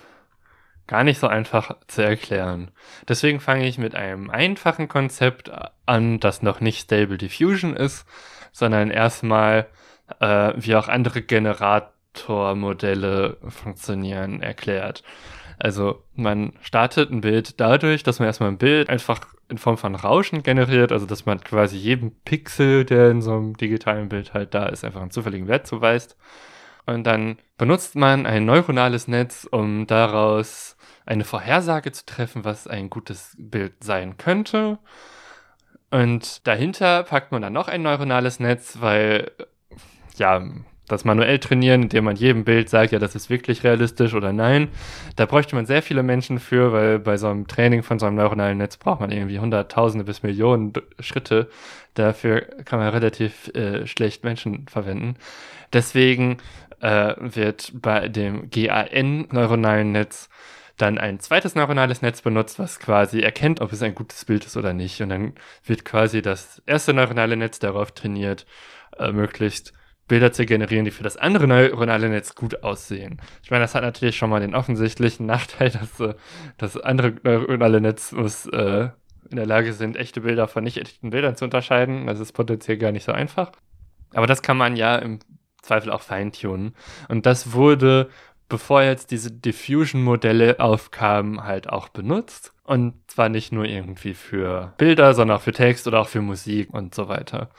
gar 0.87 1.03
nicht 1.03 1.19
so 1.19 1.27
einfach 1.27 1.77
zu 1.85 2.01
erklären. 2.01 2.71
Deswegen 3.07 3.39
fange 3.39 3.67
ich 3.67 3.77
mit 3.77 3.93
einem 3.93 4.31
einfachen 4.31 4.87
Konzept 4.87 5.51
an, 5.85 6.19
das 6.19 6.41
noch 6.41 6.61
nicht 6.61 6.79
Stable 6.79 7.19
Diffusion 7.19 7.75
ist, 7.75 8.07
sondern 8.51 8.89
erstmal, 8.89 9.67
äh, 10.19 10.53
wie 10.55 10.75
auch 10.75 10.87
andere 10.87 11.21
Generatormodelle 11.21 13.37
funktionieren, 13.47 14.41
erklärt. 14.41 15.03
Also 15.59 16.03
man 16.15 16.53
startet 16.61 17.11
ein 17.11 17.21
Bild 17.21 17.59
dadurch, 17.59 18.03
dass 18.03 18.19
man 18.19 18.27
erstmal 18.27 18.49
ein 18.49 18.57
Bild 18.57 18.89
einfach 18.89 19.27
in 19.49 19.57
Form 19.57 19.77
von 19.77 19.93
Rauschen 19.95 20.41
generiert, 20.41 20.93
also 20.93 21.05
dass 21.05 21.25
man 21.25 21.41
quasi 21.41 21.75
jedem 21.77 22.11
Pixel, 22.23 22.85
der 22.85 23.11
in 23.11 23.21
so 23.21 23.33
einem 23.33 23.57
digitalen 23.57 24.07
Bild 24.07 24.33
halt 24.33 24.53
da 24.53 24.67
ist, 24.67 24.85
einfach 24.85 25.01
einen 25.01 25.11
zufälligen 25.11 25.47
Wert 25.47 25.67
zuweist. 25.67 26.15
Und 26.85 27.03
dann 27.03 27.37
benutzt 27.57 27.95
man 27.95 28.25
ein 28.25 28.45
neuronales 28.45 29.07
Netz, 29.07 29.47
um 29.51 29.85
daraus 29.85 30.77
eine 31.05 31.25
Vorhersage 31.25 31.91
zu 31.91 32.05
treffen, 32.05 32.45
was 32.45 32.65
ein 32.65 32.89
gutes 32.89 33.35
Bild 33.37 33.83
sein 33.83 34.17
könnte. 34.17 34.79
Und 35.91 36.47
dahinter 36.47 37.03
packt 37.03 37.31
man 37.31 37.41
dann 37.41 37.53
noch 37.53 37.67
ein 37.67 37.81
neuronales 37.81 38.39
Netz, 38.39 38.77
weil 38.79 39.31
ja, 40.15 40.41
das 40.89 41.05
manuell 41.05 41.39
trainieren, 41.39 41.83
indem 41.83 42.03
man 42.03 42.15
jedem 42.15 42.43
Bild 42.43 42.69
sagt, 42.69 42.91
ja, 42.91 42.99
das 42.99 43.15
ist 43.15 43.29
wirklich 43.29 43.63
realistisch 43.63 44.13
oder 44.13 44.33
nein. 44.33 44.67
Da 45.15 45.25
bräuchte 45.25 45.55
man 45.55 45.65
sehr 45.65 45.81
viele 45.81 46.03
Menschen 46.03 46.39
für, 46.39 46.73
weil 46.73 46.99
bei 46.99 47.17
so 47.17 47.27
einem 47.27 47.47
Training 47.47 47.83
von 47.83 47.99
so 47.99 48.05
einem 48.05 48.17
neuronalen 48.17 48.57
Netz 48.57 48.77
braucht 48.77 48.99
man 48.99 49.11
irgendwie 49.11 49.39
hunderttausende 49.39 50.03
bis 50.03 50.23
Millionen 50.23 50.73
Schritte. 50.99 51.49
Dafür 51.93 52.41
kann 52.65 52.79
man 52.79 52.89
relativ 52.89 53.47
äh, 53.55 53.87
schlecht 53.87 54.23
Menschen 54.23 54.67
verwenden. 54.67 55.15
Deswegen 55.73 56.37
äh, 56.81 57.15
wird 57.19 57.71
bei 57.73 58.07
dem 58.07 58.49
GAN-neuronalen 58.49 59.91
Netz 59.91 60.29
dann 60.77 60.97
ein 60.97 61.19
zweites 61.19 61.55
neuronales 61.55 62.01
Netz 62.01 62.21
benutzt, 62.21 62.57
was 62.57 62.79
quasi 62.79 63.19
erkennt, 63.19 63.61
ob 63.61 63.73
es 63.73 63.81
ein 63.81 63.95
gutes 63.95 64.25
Bild 64.25 64.45
ist 64.45 64.57
oder 64.57 64.73
nicht. 64.73 65.01
Und 65.01 65.09
dann 65.09 65.33
wird 65.65 65.85
quasi 65.85 66.21
das 66.21 66.61
erste 66.65 66.93
neuronale 66.93 67.35
Netz 67.35 67.59
darauf 67.59 67.91
trainiert, 67.91 68.45
äh, 68.97 69.11
möglichst 69.11 69.73
Bilder 70.09 70.33
zu 70.33 70.45
generieren, 70.45 70.83
die 70.83 70.91
für 70.91 71.03
das 71.03 71.15
andere 71.15 71.47
neuronale 71.47 72.09
Netz 72.09 72.35
gut 72.35 72.63
aussehen. 72.63 73.21
Ich 73.41 73.51
meine, 73.51 73.63
das 73.63 73.75
hat 73.75 73.83
natürlich 73.83 74.17
schon 74.17 74.29
mal 74.29 74.41
den 74.41 74.55
offensichtlichen 74.55 75.25
Nachteil, 75.25 75.69
dass 75.71 75.99
äh, 76.01 76.15
das 76.57 76.75
andere 76.75 77.13
neuronale 77.23 77.79
Netz 77.79 78.11
muss 78.11 78.45
äh, 78.47 78.89
in 79.29 79.37
der 79.37 79.45
Lage 79.45 79.73
sind, 79.73 79.95
echte 79.95 80.21
Bilder 80.21 80.47
von 80.47 80.63
nicht 80.63 80.77
echten 80.77 81.11
Bildern 81.11 81.37
zu 81.37 81.45
unterscheiden. 81.45 82.07
Das 82.07 82.19
ist 82.19 82.33
potenziell 82.33 82.77
gar 82.77 82.91
nicht 82.91 83.05
so 83.05 83.11
einfach. 83.11 83.51
Aber 84.13 84.27
das 84.27 84.41
kann 84.41 84.57
man 84.57 84.75
ja 84.75 84.97
im 84.97 85.19
Zweifel 85.61 85.91
auch 85.91 86.01
feintunen. 86.01 86.75
Und 87.07 87.25
das 87.25 87.53
wurde, 87.53 88.09
bevor 88.47 88.81
jetzt 88.81 89.11
diese 89.11 89.31
Diffusion-Modelle 89.31 90.59
aufkamen, 90.59 91.43
halt 91.43 91.69
auch 91.69 91.89
benutzt. 91.89 92.53
Und 92.63 92.95
zwar 93.07 93.29
nicht 93.29 93.51
nur 93.51 93.65
irgendwie 93.65 94.13
für 94.13 94.73
Bilder, 94.77 95.13
sondern 95.13 95.37
auch 95.37 95.41
für 95.41 95.51
Text 95.51 95.87
oder 95.87 95.99
auch 95.99 96.07
für 96.07 96.21
Musik 96.21 96.73
und 96.73 96.95
so 96.95 97.07
weiter. 97.07 97.49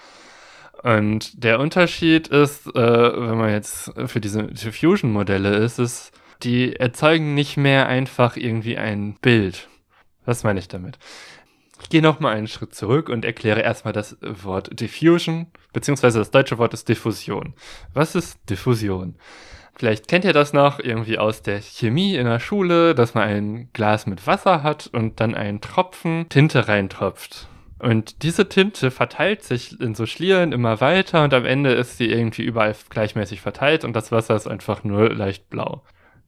Und 0.82 1.44
der 1.44 1.60
Unterschied 1.60 2.28
ist, 2.28 2.66
äh, 2.68 2.72
wenn 2.74 3.36
man 3.36 3.50
jetzt 3.50 3.92
für 4.06 4.20
diese 4.20 4.44
Diffusion-Modelle 4.44 5.56
ist, 5.56 5.78
ist, 5.78 6.12
die 6.42 6.76
erzeugen 6.76 7.34
nicht 7.34 7.56
mehr 7.56 7.86
einfach 7.86 8.36
irgendwie 8.36 8.78
ein 8.78 9.16
Bild. 9.20 9.68
Was 10.24 10.42
meine 10.42 10.58
ich 10.58 10.68
damit? 10.68 10.98
Ich 11.82 11.88
gehe 11.88 12.02
nochmal 12.02 12.36
einen 12.36 12.48
Schritt 12.48 12.74
zurück 12.74 13.08
und 13.08 13.24
erkläre 13.24 13.60
erstmal 13.60 13.92
das 13.92 14.16
Wort 14.20 14.78
Diffusion, 14.80 15.46
beziehungsweise 15.72 16.18
das 16.18 16.30
deutsche 16.30 16.58
Wort 16.58 16.74
ist 16.74 16.88
Diffusion. 16.88 17.54
Was 17.94 18.14
ist 18.14 18.38
Diffusion? 18.48 19.16
Vielleicht 19.74 20.08
kennt 20.08 20.26
ihr 20.26 20.34
das 20.34 20.52
noch 20.52 20.78
irgendwie 20.78 21.18
aus 21.18 21.42
der 21.42 21.60
Chemie 21.62 22.14
in 22.16 22.26
der 22.26 22.38
Schule, 22.38 22.94
dass 22.94 23.14
man 23.14 23.24
ein 23.24 23.68
Glas 23.72 24.06
mit 24.06 24.26
Wasser 24.26 24.62
hat 24.62 24.88
und 24.92 25.20
dann 25.20 25.34
einen 25.34 25.62
Tropfen 25.62 26.28
Tinte 26.28 26.68
reintropft. 26.68 27.48
Und 27.80 28.22
diese 28.22 28.48
Tinte 28.48 28.90
verteilt 28.90 29.42
sich 29.42 29.80
in 29.80 29.94
so 29.94 30.04
Schlieren 30.04 30.52
immer 30.52 30.82
weiter 30.82 31.24
und 31.24 31.32
am 31.32 31.46
Ende 31.46 31.72
ist 31.72 31.96
sie 31.96 32.10
irgendwie 32.10 32.42
überall 32.42 32.76
gleichmäßig 32.90 33.40
verteilt 33.40 33.84
und 33.84 33.94
das 33.94 34.12
Wasser 34.12 34.36
ist 34.36 34.46
einfach 34.46 34.84
nur 34.84 35.08
leicht 35.14 35.48
blau. 35.48 35.82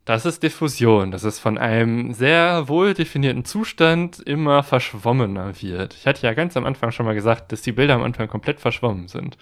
Das 0.07 0.25
ist 0.25 0.43
Diffusion. 0.43 1.11
Das 1.11 1.25
ist 1.25 1.39
von 1.39 1.59
einem 1.59 2.15
sehr 2.15 2.69
wohl 2.69 2.95
definierten 2.95 3.45
Zustand 3.45 4.19
immer 4.19 4.63
verschwommener 4.63 5.61
wird. 5.61 5.95
Ich 5.95 6.07
hatte 6.07 6.27
ja 6.27 6.33
ganz 6.33 6.57
am 6.57 6.65
Anfang 6.65 6.91
schon 6.91 7.05
mal 7.07 7.15
gesagt, 7.15 7.53
dass 7.53 7.61
die 7.61 7.73
Bilder 7.73 7.95
am 7.95 8.03
Anfang 8.03 8.29
komplett 8.29 8.59
verschwommen 8.59 9.07
sind. 9.09 9.37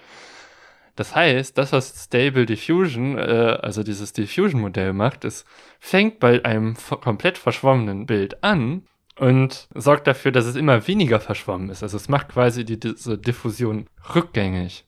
Das 0.97 1.15
heißt, 1.15 1.57
das, 1.57 1.71
was 1.71 2.03
Stable 2.03 2.45
Diffusion, 2.45 3.17
äh, 3.17 3.57
also 3.61 3.83
dieses 3.83 4.11
Diffusion-Modell 4.11 4.91
macht, 4.91 5.23
ist, 5.23 5.47
fängt 5.79 6.19
bei 6.19 6.43
einem 6.43 6.75
komplett 6.75 7.37
verschwommenen 7.37 8.05
Bild 8.05 8.43
an 8.43 8.83
und 9.21 9.67
sorgt 9.75 10.07
dafür, 10.07 10.31
dass 10.31 10.45
es 10.45 10.55
immer 10.55 10.87
weniger 10.87 11.19
verschwommen 11.19 11.69
ist. 11.69 11.83
Also 11.83 11.95
es 11.95 12.09
macht 12.09 12.29
quasi 12.29 12.65
die, 12.65 12.79
diese 12.79 13.19
Diffusion 13.19 13.85
rückgängig. 14.15 14.83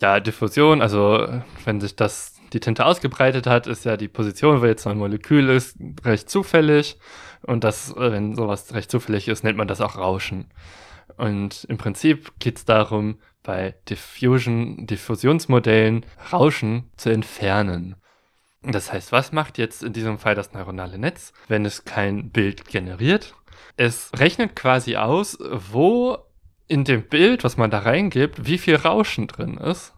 Ja, 0.00 0.18
Diffusion, 0.18 0.82
also 0.82 1.40
wenn 1.64 1.80
sich 1.80 1.94
das 1.94 2.34
die 2.52 2.58
Tinte 2.58 2.84
ausgebreitet 2.84 3.46
hat, 3.46 3.68
ist 3.68 3.84
ja 3.84 3.96
die 3.96 4.08
Position, 4.08 4.60
wo 4.60 4.66
jetzt 4.66 4.88
ein 4.88 4.98
Molekül 4.98 5.48
ist, 5.50 5.78
recht 6.04 6.28
zufällig. 6.28 6.98
Und 7.42 7.62
das, 7.62 7.92
äh, 7.92 8.10
wenn 8.10 8.34
sowas 8.34 8.74
recht 8.74 8.90
zufällig 8.90 9.28
ist, 9.28 9.44
nennt 9.44 9.56
man 9.56 9.68
das 9.68 9.80
auch 9.80 9.96
Rauschen. 9.96 10.48
Und 11.16 11.62
im 11.68 11.78
Prinzip 11.78 12.32
geht 12.40 12.56
es 12.56 12.64
darum, 12.64 13.20
bei 13.44 13.76
Diffusion, 13.88 14.88
Diffusionsmodellen 14.88 16.04
Rauschen 16.32 16.90
zu 16.96 17.10
entfernen. 17.10 17.94
Das 18.62 18.92
heißt, 18.92 19.12
was 19.12 19.30
macht 19.30 19.58
jetzt 19.58 19.84
in 19.84 19.92
diesem 19.92 20.18
Fall 20.18 20.34
das 20.34 20.54
neuronale 20.54 20.98
Netz, 20.98 21.32
wenn 21.46 21.64
es 21.64 21.84
kein 21.84 22.30
Bild 22.30 22.64
generiert? 22.64 23.36
Es 23.76 24.10
rechnet 24.16 24.56
quasi 24.56 24.96
aus, 24.96 25.38
wo 25.40 26.18
in 26.68 26.84
dem 26.84 27.02
Bild, 27.02 27.44
was 27.44 27.56
man 27.56 27.70
da 27.70 27.80
reingibt, 27.80 28.46
wie 28.46 28.58
viel 28.58 28.76
Rauschen 28.76 29.26
drin 29.26 29.56
ist. 29.56 29.92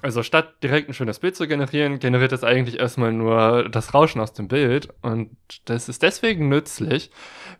Also 0.00 0.22
statt 0.22 0.62
direkt 0.62 0.88
ein 0.88 0.94
schönes 0.94 1.18
Bild 1.18 1.34
zu 1.34 1.48
generieren, 1.48 1.98
generiert 1.98 2.30
es 2.32 2.44
eigentlich 2.44 2.78
erstmal 2.78 3.12
nur 3.12 3.68
das 3.68 3.94
Rauschen 3.94 4.20
aus 4.20 4.32
dem 4.32 4.46
Bild. 4.46 4.88
Und 5.02 5.36
das 5.64 5.88
ist 5.88 6.04
deswegen 6.04 6.48
nützlich, 6.48 7.10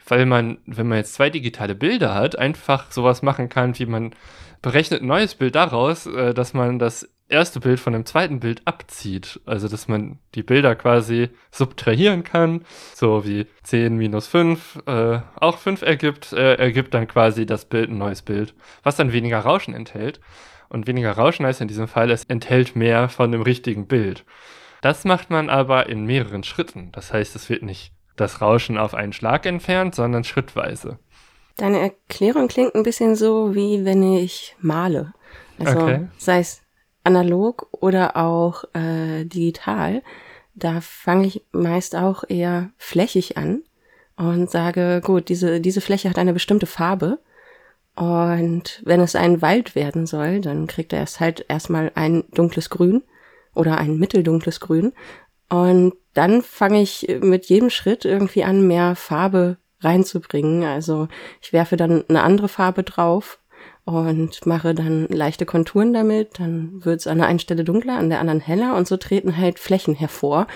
weil 0.07 0.25
man, 0.25 0.59
wenn 0.65 0.87
man 0.87 0.99
jetzt 0.99 1.15
zwei 1.15 1.31
digitale 1.31 1.75
Bilder 1.75 2.15
hat, 2.15 2.39
einfach 2.39 2.93
sowas 2.93 3.23
machen 3.23 3.49
kann, 3.49 3.77
wie 3.79 3.87
man 3.87 4.15
berechnet 4.63 5.03
ein 5.03 5.09
neues 5.09 5.35
Bild 5.35 5.57
daraus, 5.57 6.07
äh, 6.07 6.33
dass 6.33 6.55
man 6.55 6.79
das 6.79 7.09
erste 7.29 7.61
Bild 7.61 7.81
von 7.81 7.93
dem 7.93 8.07
zweiten 8.07 8.41
Bild 8.41 8.63
abzieht. 8.65 9.41
Also, 9.47 9.69
dass 9.69 9.89
man 9.89 10.19
die 10.35 10.43
Bilder 10.43 10.75
quasi 10.75 11.31
subtrahieren 11.51 12.25
kann, 12.25 12.65
so 12.95 13.25
wie 13.25 13.47
10 13.65 13.97
minus 13.97 14.27
5 14.27 14.81
äh, 14.87 15.21
auch 15.37 15.59
5 15.59 15.83
ergibt, 15.83 16.33
äh, 16.33 16.55
ergibt 16.55 16.95
dann 16.95 17.07
quasi 17.07 17.47
das 17.47 17.65
Bild 17.65 17.91
ein 17.91 17.99
neues 17.99 18.23
Bild, 18.23 18.55
was 18.83 18.97
dann 18.97 19.13
weniger 19.13 19.41
Rauschen 19.41 19.75
enthält. 19.75 20.21
Und 20.69 20.87
weniger 20.87 21.13
Rauschen 21.13 21.47
heißt 21.47 21.61
in 21.61 21.69
diesem 21.69 21.89
Fall, 21.89 22.11
es 22.11 22.25
enthält 22.25 22.77
mehr 22.77 23.09
von 23.09 23.33
dem 23.33 23.43
richtigen 23.43 23.87
Bild. 23.87 24.25
Das 24.83 25.05
macht 25.05 25.31
man 25.31 25.49
aber 25.49 25.89
in 25.89 26.05
mehreren 26.05 26.45
Schritten. 26.45 26.93
Das 26.93 27.13
heißt, 27.13 27.35
es 27.37 27.49
wird 27.49 27.63
nicht 27.63 27.93
das 28.17 28.41
Rauschen 28.41 28.79
auf 28.79 28.95
einen 28.95 29.13
Schlag 29.13 29.47
entfernt, 29.47 29.95
sondern 29.95 30.25
schrittweise. 30.25 30.99
Deine 31.57 31.81
Erklärung 31.81 32.49
klingt 32.49 32.75
ein 32.75 32.83
bisschen 32.83 33.17
so, 33.17 33.55
wie 33.55 33.85
wenn 33.85 34.03
ich 34.03 34.55
male. 34.61 35.13
Also 35.59 35.81
okay. 35.81 36.09
sei 36.17 36.39
es 36.41 36.63
analog 37.09 37.67
oder 37.73 38.17
auch 38.17 38.65
äh, 38.75 39.25
digital, 39.25 40.03
da 40.55 40.81
fange 40.81 41.27
ich 41.27 41.43
meist 41.53 41.97
auch 41.97 42.25
eher 42.29 42.71
flächig 42.77 43.37
an 43.37 43.63
und 44.17 44.51
sage, 44.51 45.01
gut, 45.03 45.29
diese, 45.29 45.61
diese 45.61 45.81
Fläche 45.81 46.11
hat 46.11 46.19
eine 46.19 46.33
bestimmte 46.33 46.67
Farbe. 46.67 47.19
Und 47.95 48.83
wenn 48.85 49.01
es 49.01 49.17
ein 49.17 49.43
Wald 49.43 49.75
werden 49.75 50.07
soll, 50.07 50.41
dann 50.41 50.67
kriegt 50.67 50.93
er 50.93 51.01
erst 51.01 51.21
halt 51.21 51.45
erstmal 51.49 51.91
ein 51.95 52.25
dunkles 52.33 52.71
Grün 52.71 53.03
oder 53.55 53.79
ein 53.79 53.99
mitteldunkles 53.99 54.61
Grün. 54.61 54.93
Und 55.49 55.95
dann 56.15 56.43
fange 56.43 56.83
ich 56.83 57.09
mit 57.21 57.47
jedem 57.47 57.71
Schritt 57.71 58.05
irgendwie 58.05 58.45
an, 58.45 58.67
mehr 58.67 58.95
Farbe 58.95 59.57
reinzubringen. 59.81 60.65
Also 60.65 61.09
ich 61.41 61.53
werfe 61.53 61.77
dann 61.77 62.05
eine 62.09 62.23
andere 62.23 62.49
Farbe 62.49 62.83
drauf 62.83 63.39
und 63.89 64.45
mache 64.45 64.75
dann 64.75 65.07
leichte 65.09 65.47
Konturen 65.47 65.95
damit. 65.95 66.39
Dann 66.39 66.85
wird 66.85 67.01
es 67.01 67.07
an 67.07 67.17
der 67.17 67.27
einen 67.27 67.39
Stelle 67.39 67.65
dunkler, 67.65 67.97
an 67.97 68.11
der 68.11 68.21
anderen 68.21 68.41
heller 68.41 68.77
und 68.77 68.87
so 68.87 68.99
treten 68.99 69.39
halt 69.39 69.59
Flächen 69.59 69.95
hervor, 69.95 70.47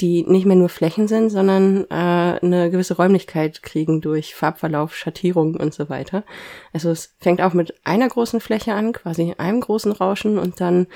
die 0.00 0.24
nicht 0.26 0.46
mehr 0.46 0.56
nur 0.56 0.70
Flächen 0.70 1.06
sind, 1.06 1.28
sondern 1.28 1.84
äh, 1.90 2.38
eine 2.40 2.70
gewisse 2.70 2.96
Räumlichkeit 2.96 3.62
kriegen 3.62 4.00
durch 4.00 4.34
Farbverlauf, 4.34 4.96
Schattierung 4.96 5.56
und 5.56 5.74
so 5.74 5.90
weiter. 5.90 6.24
Also 6.72 6.88
es 6.88 7.14
fängt 7.20 7.42
auch 7.42 7.52
mit 7.52 7.74
einer 7.84 8.08
großen 8.08 8.40
Fläche 8.40 8.72
an, 8.72 8.94
quasi 8.94 9.34
einem 9.36 9.60
großen 9.60 9.92
Rauschen 9.92 10.38
und 10.38 10.58
dann 10.62 10.86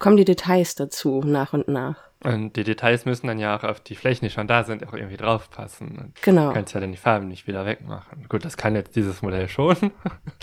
kommen 0.00 0.16
die 0.16 0.24
Details 0.24 0.74
dazu 0.74 1.22
nach 1.24 1.52
und 1.52 1.68
nach. 1.68 1.96
Und 2.22 2.56
die 2.56 2.64
Details 2.64 3.06
müssen 3.06 3.28
dann 3.28 3.38
ja 3.38 3.56
auch 3.56 3.64
auf 3.64 3.80
die 3.80 3.94
Flächen, 3.94 4.26
die 4.26 4.30
schon 4.30 4.46
da 4.46 4.64
sind, 4.64 4.86
auch 4.86 4.92
irgendwie 4.92 5.16
draufpassen. 5.16 6.12
Genau. 6.20 6.48
Du 6.48 6.54
kannst 6.54 6.74
ja 6.74 6.80
dann 6.80 6.90
die 6.90 6.98
Farben 6.98 7.28
nicht 7.28 7.46
wieder 7.46 7.64
wegmachen. 7.64 8.26
Gut, 8.28 8.44
das 8.44 8.58
kann 8.58 8.74
jetzt 8.74 8.94
dieses 8.94 9.22
Modell 9.22 9.48
schon. 9.48 9.76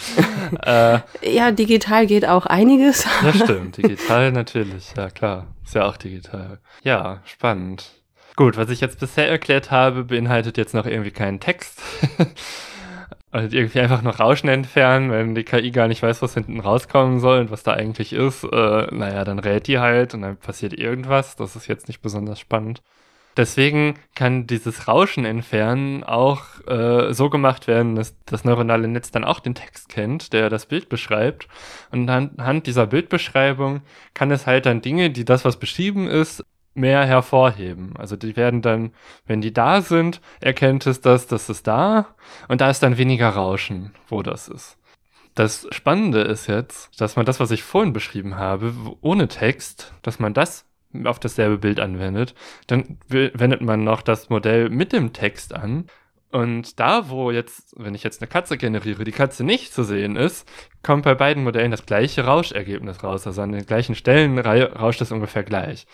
äh, 0.66 1.00
ja, 1.22 1.52
digital 1.52 2.08
geht 2.08 2.28
auch 2.28 2.48
einiges. 2.48 3.08
das 3.22 3.38
stimmt, 3.38 3.78
digital 3.78 4.32
natürlich, 4.32 4.94
ja 4.96 5.12
klar. 5.12 5.48
Ist 5.64 5.76
ja 5.76 5.86
auch 5.86 5.98
digital. 5.98 6.60
Ja, 6.82 7.22
spannend. 7.26 7.92
Gut, 8.36 8.58
was 8.58 8.70
ich 8.70 8.82
jetzt 8.82 9.00
bisher 9.00 9.30
erklärt 9.30 9.70
habe, 9.70 10.04
beinhaltet 10.04 10.58
jetzt 10.58 10.74
noch 10.74 10.86
irgendwie 10.86 11.12
keinen 11.12 11.40
Text. 11.40 11.82
Also 13.30 13.58
irgendwie 13.58 13.82
einfach 13.82 14.02
noch 14.02 14.20
Rauschen 14.20 14.48
entfernen, 14.48 15.12
wenn 15.12 15.36
die 15.36 15.44
KI 15.44 15.72
gar 15.72 15.88
nicht 15.90 16.02
weiß, 16.02 16.22
was 16.22 16.34
hinten 16.34 16.62
rauskommen 16.62 17.20
soll 17.20 17.40
und 17.40 17.52
was 17.52 17.64
da 17.64 17.74
eigentlich 17.74 18.14
ist. 18.14 18.44
Äh, 18.46 18.88
naja, 18.96 19.26
dann 19.26 19.40
rät 19.40 19.68
die 19.68 19.80
halt 19.80 20.14
und 20.14 20.22
dann 20.22 20.38
passiert 20.38 20.74
irgendwas. 20.74 21.36
Das 21.36 21.56
ist 21.56 21.68
jetzt 21.68 21.88
nicht 21.90 22.02
besonders 22.02 22.40
spannend. 22.40 22.82
Deswegen 23.38 24.00
kann 24.16 24.48
dieses 24.48 24.88
Rauschen 24.88 25.24
entfernen 25.24 26.04
auch 26.04 26.44
äh, 26.68 27.14
so 27.14 27.30
gemacht 27.30 27.68
werden, 27.68 27.96
dass 27.96 28.16
das 28.26 28.44
neuronale 28.46 28.88
Netz 28.88 29.12
dann 29.12 29.24
auch 29.24 29.40
den 29.40 29.54
Text 29.54 29.90
kennt, 29.90 30.34
der 30.34 30.50
das 30.50 30.66
Bild 30.66 30.90
beschreibt. 30.90 31.48
Und 31.92 32.10
anhand 32.10 32.66
dieser 32.66 32.88
Bildbeschreibung 32.88 33.82
kann 34.16 34.32
es 34.32 34.48
halt 34.48 34.66
dann 34.66 34.82
Dinge, 34.82 35.12
die 35.12 35.24
das, 35.24 35.46
was 35.46 35.58
beschrieben 35.58 36.08
ist, 36.08 36.44
mehr 36.78 37.06
hervorheben. 37.06 37.94
Also 37.98 38.16
die 38.16 38.36
werden 38.36 38.62
dann, 38.62 38.92
wenn 39.26 39.42
die 39.42 39.54
da 39.54 39.82
sind, 39.82 40.22
erkennt 40.40 40.88
es 40.88 41.02
das, 41.02 41.28
das 41.28 41.50
ist 41.50 41.68
da 41.68 42.08
und 42.48 42.62
da 42.62 42.70
ist 42.70 42.84
dann 42.84 42.98
weniger 42.98 43.30
Rauschen, 43.30 43.94
wo 44.08 44.22
das 44.22 44.48
ist. 44.48 44.78
Das 45.36 45.68
Spannende 45.72 46.22
ist 46.22 46.48
jetzt, 46.48 47.00
dass 47.00 47.16
man 47.16 47.26
das, 47.26 47.40
was 47.40 47.52
ich 47.52 47.62
vorhin 47.62 47.94
beschrieben 47.94 48.38
habe, 48.38 48.74
ohne 49.02 49.28
Text, 49.28 49.94
dass 50.02 50.20
man 50.20 50.34
das 50.34 50.66
auf 51.04 51.20
dasselbe 51.20 51.58
Bild 51.58 51.80
anwendet. 51.80 52.34
Dann 52.66 52.98
wendet 53.08 53.62
man 53.62 53.84
noch 53.84 54.02
das 54.02 54.30
Modell 54.30 54.70
mit 54.70 54.94
dem 54.94 55.14
Text 55.14 55.54
an. 55.54 55.86
Und 56.32 56.80
da, 56.80 57.10
wo 57.10 57.32
jetzt, 57.32 57.74
wenn 57.78 57.96
ich 57.96 58.04
jetzt 58.04 58.22
eine 58.22 58.28
Katze 58.28 58.58
generiere, 58.58 59.04
die 59.04 59.12
Katze 59.12 59.44
nicht 59.44 59.74
zu 59.74 59.84
sehen 59.84 60.16
ist, 60.16 60.48
kommt 60.84 61.04
bei 61.04 61.16
beiden 61.16 61.44
Modellen 61.44 61.72
das 61.72 61.86
gleiche 61.86 62.26
Rauschergebnis 62.26 63.04
raus. 63.04 63.28
Also 63.28 63.42
an 63.42 63.52
den 63.52 63.66
gleichen 63.66 63.96
Stellen 63.96 64.38
rauscht 64.40 65.02
es 65.02 65.12
ungefähr 65.12 65.44
gleich. 65.44 65.88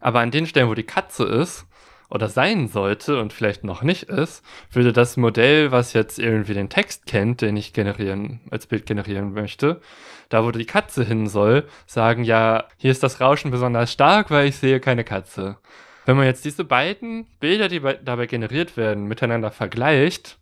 Aber 0.00 0.20
an 0.20 0.30
den 0.30 0.46
Stellen, 0.46 0.68
wo 0.68 0.74
die 0.74 0.84
Katze 0.84 1.24
ist 1.24 1.66
oder 2.10 2.28
sein 2.28 2.68
sollte 2.68 3.20
und 3.20 3.32
vielleicht 3.32 3.64
noch 3.64 3.82
nicht 3.82 4.04
ist, 4.04 4.44
würde 4.72 4.92
das 4.92 5.16
Modell, 5.16 5.72
was 5.72 5.92
jetzt 5.92 6.18
irgendwie 6.18 6.54
den 6.54 6.70
Text 6.70 7.06
kennt, 7.06 7.40
den 7.42 7.56
ich 7.56 7.72
generieren, 7.72 8.40
als 8.50 8.66
Bild 8.66 8.86
generieren 8.86 9.32
möchte, 9.32 9.80
da 10.28 10.44
wo 10.44 10.50
die 10.50 10.64
Katze 10.64 11.04
hin 11.04 11.26
soll, 11.26 11.68
sagen, 11.86 12.24
ja, 12.24 12.64
hier 12.78 12.90
ist 12.90 13.02
das 13.02 13.20
Rauschen 13.20 13.50
besonders 13.50 13.92
stark, 13.92 14.30
weil 14.30 14.48
ich 14.48 14.56
sehe 14.56 14.80
keine 14.80 15.04
Katze. 15.04 15.58
Wenn 16.06 16.16
man 16.16 16.26
jetzt 16.26 16.44
diese 16.44 16.64
beiden 16.64 17.26
Bilder, 17.38 17.68
die 17.68 17.82
dabei 18.02 18.26
generiert 18.26 18.78
werden, 18.78 19.04
miteinander 19.04 19.50
vergleicht, 19.50 20.38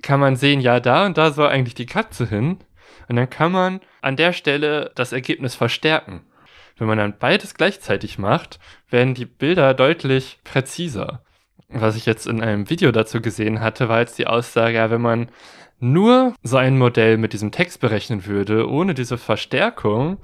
kann 0.00 0.20
man 0.20 0.36
sehen, 0.36 0.60
ja, 0.60 0.80
da 0.80 1.04
und 1.04 1.18
da 1.18 1.32
soll 1.32 1.48
eigentlich 1.48 1.74
die 1.74 1.86
Katze 1.86 2.26
hin. 2.26 2.58
Und 3.08 3.16
dann 3.16 3.28
kann 3.28 3.52
man 3.52 3.80
an 4.00 4.16
der 4.16 4.32
Stelle 4.32 4.92
das 4.94 5.12
Ergebnis 5.12 5.54
verstärken. 5.54 6.22
Wenn 6.80 6.88
man 6.88 6.96
dann 6.96 7.18
beides 7.18 7.54
gleichzeitig 7.54 8.18
macht, 8.18 8.58
werden 8.88 9.12
die 9.12 9.26
Bilder 9.26 9.74
deutlich 9.74 10.38
präziser. 10.44 11.22
Was 11.68 11.94
ich 11.94 12.06
jetzt 12.06 12.26
in 12.26 12.42
einem 12.42 12.70
Video 12.70 12.90
dazu 12.90 13.20
gesehen 13.20 13.60
hatte, 13.60 13.90
war 13.90 14.00
jetzt 14.00 14.18
die 14.18 14.26
Aussage, 14.26 14.76
ja, 14.76 14.90
wenn 14.90 15.02
man 15.02 15.28
nur 15.78 16.34
so 16.42 16.56
ein 16.56 16.78
Modell 16.78 17.18
mit 17.18 17.34
diesem 17.34 17.52
Text 17.52 17.80
berechnen 17.80 18.24
würde, 18.24 18.66
ohne 18.66 18.94
diese 18.94 19.18
Verstärkung, 19.18 20.16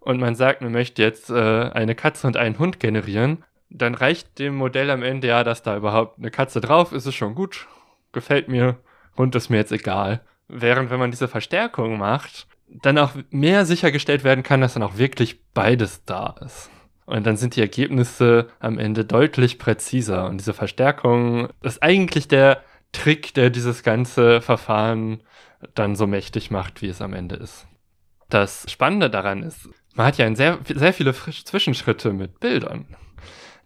und 0.00 0.20
man 0.20 0.34
sagt, 0.34 0.60
man 0.60 0.70
möchte 0.70 1.02
jetzt 1.02 1.30
äh, 1.30 1.70
eine 1.72 1.94
Katze 1.94 2.26
und 2.26 2.36
einen 2.36 2.58
Hund 2.58 2.78
generieren, 2.78 3.42
dann 3.70 3.94
reicht 3.94 4.38
dem 4.38 4.54
Modell 4.54 4.90
am 4.90 5.02
Ende 5.02 5.28
ja, 5.28 5.44
dass 5.44 5.62
da 5.62 5.78
überhaupt 5.78 6.18
eine 6.18 6.30
Katze 6.30 6.60
drauf 6.60 6.92
ist, 6.92 7.06
ist 7.06 7.14
schon 7.14 7.34
gut, 7.34 7.68
gefällt 8.12 8.48
mir, 8.48 8.76
Hund 9.16 9.34
ist 9.34 9.48
mir 9.48 9.56
jetzt 9.56 9.72
egal. 9.72 10.20
Während 10.46 10.90
wenn 10.90 11.00
man 11.00 11.10
diese 11.10 11.26
Verstärkung 11.26 11.96
macht, 11.96 12.46
dann 12.68 12.98
auch 12.98 13.12
mehr 13.30 13.64
sichergestellt 13.64 14.24
werden 14.24 14.42
kann, 14.42 14.60
dass 14.60 14.74
dann 14.74 14.82
auch 14.82 14.98
wirklich 14.98 15.40
beides 15.52 16.04
da 16.04 16.36
ist. 16.44 16.70
Und 17.06 17.24
dann 17.24 17.36
sind 17.36 17.54
die 17.54 17.60
Ergebnisse 17.60 18.48
am 18.58 18.78
Ende 18.78 19.04
deutlich 19.04 19.58
präziser. 19.58 20.26
Und 20.26 20.38
diese 20.38 20.54
Verstärkung 20.54 21.48
ist 21.62 21.82
eigentlich 21.82 22.26
der 22.26 22.62
Trick, 22.92 23.32
der 23.34 23.50
dieses 23.50 23.82
ganze 23.82 24.40
Verfahren 24.40 25.22
dann 25.74 25.94
so 25.94 26.06
mächtig 26.06 26.50
macht, 26.50 26.82
wie 26.82 26.88
es 26.88 27.00
am 27.00 27.12
Ende 27.12 27.36
ist. 27.36 27.66
Das 28.28 28.70
Spannende 28.70 29.08
daran 29.08 29.44
ist, 29.44 29.68
man 29.94 30.06
hat 30.06 30.18
ja 30.18 30.34
sehr, 30.34 30.58
sehr 30.74 30.92
viele 30.92 31.14
Zwischenschritte 31.14 32.12
mit 32.12 32.40
Bildern. 32.40 32.86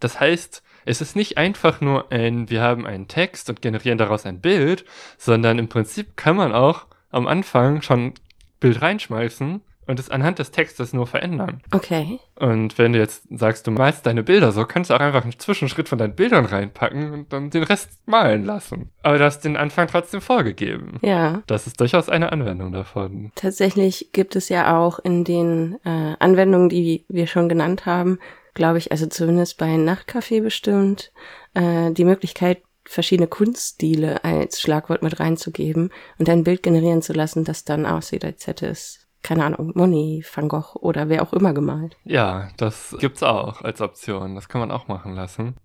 Das 0.00 0.20
heißt, 0.20 0.62
es 0.84 1.00
ist 1.00 1.16
nicht 1.16 1.38
einfach 1.38 1.80
nur 1.80 2.12
ein, 2.12 2.50
wir 2.50 2.62
haben 2.62 2.86
einen 2.86 3.08
Text 3.08 3.48
und 3.48 3.62
generieren 3.62 3.98
daraus 3.98 4.26
ein 4.26 4.40
Bild, 4.40 4.84
sondern 5.18 5.58
im 5.58 5.68
Prinzip 5.68 6.16
kann 6.16 6.36
man 6.36 6.52
auch 6.52 6.86
am 7.10 7.26
Anfang 7.26 7.82
schon 7.82 8.14
Bild 8.60 8.80
reinschmeißen 8.80 9.62
und 9.90 9.98
es 9.98 10.08
anhand 10.08 10.38
des 10.38 10.52
Textes 10.52 10.92
nur 10.92 11.06
verändern. 11.06 11.62
Okay. 11.72 12.20
Und 12.36 12.78
wenn 12.78 12.92
du 12.92 12.98
jetzt 12.98 13.24
sagst, 13.30 13.66
du 13.66 13.72
malst 13.72 14.06
deine 14.06 14.22
Bilder 14.22 14.52
so, 14.52 14.64
kannst 14.64 14.90
du 14.90 14.94
auch 14.94 15.00
einfach 15.00 15.24
einen 15.24 15.38
Zwischenschritt 15.38 15.88
von 15.88 15.98
deinen 15.98 16.14
Bildern 16.14 16.44
reinpacken 16.44 17.12
und 17.12 17.32
dann 17.32 17.50
den 17.50 17.64
Rest 17.64 17.98
malen 18.06 18.44
lassen. 18.44 18.90
Aber 19.02 19.18
du 19.18 19.24
hast 19.24 19.40
den 19.40 19.56
Anfang 19.56 19.88
trotzdem 19.88 20.20
vorgegeben. 20.20 20.98
Ja. 21.02 21.42
Das 21.48 21.66
ist 21.66 21.80
durchaus 21.80 22.08
eine 22.08 22.30
Anwendung 22.30 22.72
davon. 22.72 23.32
Tatsächlich 23.34 24.10
gibt 24.12 24.36
es 24.36 24.48
ja 24.48 24.78
auch 24.78 25.00
in 25.00 25.24
den 25.24 25.78
äh, 25.84 26.14
Anwendungen, 26.20 26.68
die 26.68 27.04
wir 27.08 27.26
schon 27.26 27.48
genannt 27.48 27.84
haben, 27.84 28.20
glaube 28.54 28.78
ich, 28.78 28.92
also 28.92 29.06
zumindest 29.06 29.58
bei 29.58 29.74
Nachtcafé 29.74 30.40
bestimmt, 30.40 31.12
äh, 31.54 31.90
die 31.90 32.04
Möglichkeit, 32.04 32.62
verschiedene 32.84 33.28
Kunststile 33.28 34.24
als 34.24 34.60
Schlagwort 34.60 35.02
mit 35.02 35.20
reinzugeben 35.20 35.90
und 36.18 36.28
ein 36.28 36.44
Bild 36.44 36.62
generieren 36.62 37.02
zu 37.02 37.12
lassen, 37.12 37.44
das 37.44 37.64
dann 37.64 37.86
aussieht, 37.86 38.24
als 38.24 38.46
hätte 38.46 38.66
es, 38.66 39.06
keine 39.22 39.44
Ahnung, 39.44 39.72
Monet, 39.74 40.24
Van 40.34 40.48
Gogh 40.48 40.76
oder 40.80 41.08
wer 41.08 41.22
auch 41.22 41.32
immer 41.32 41.52
gemalt. 41.52 41.96
Ja, 42.04 42.48
das 42.56 42.96
gibt's 42.98 43.22
auch 43.22 43.62
als 43.62 43.80
Option. 43.80 44.34
Das 44.34 44.48
kann 44.48 44.60
man 44.60 44.70
auch 44.70 44.88
machen 44.88 45.14
lassen. 45.14 45.56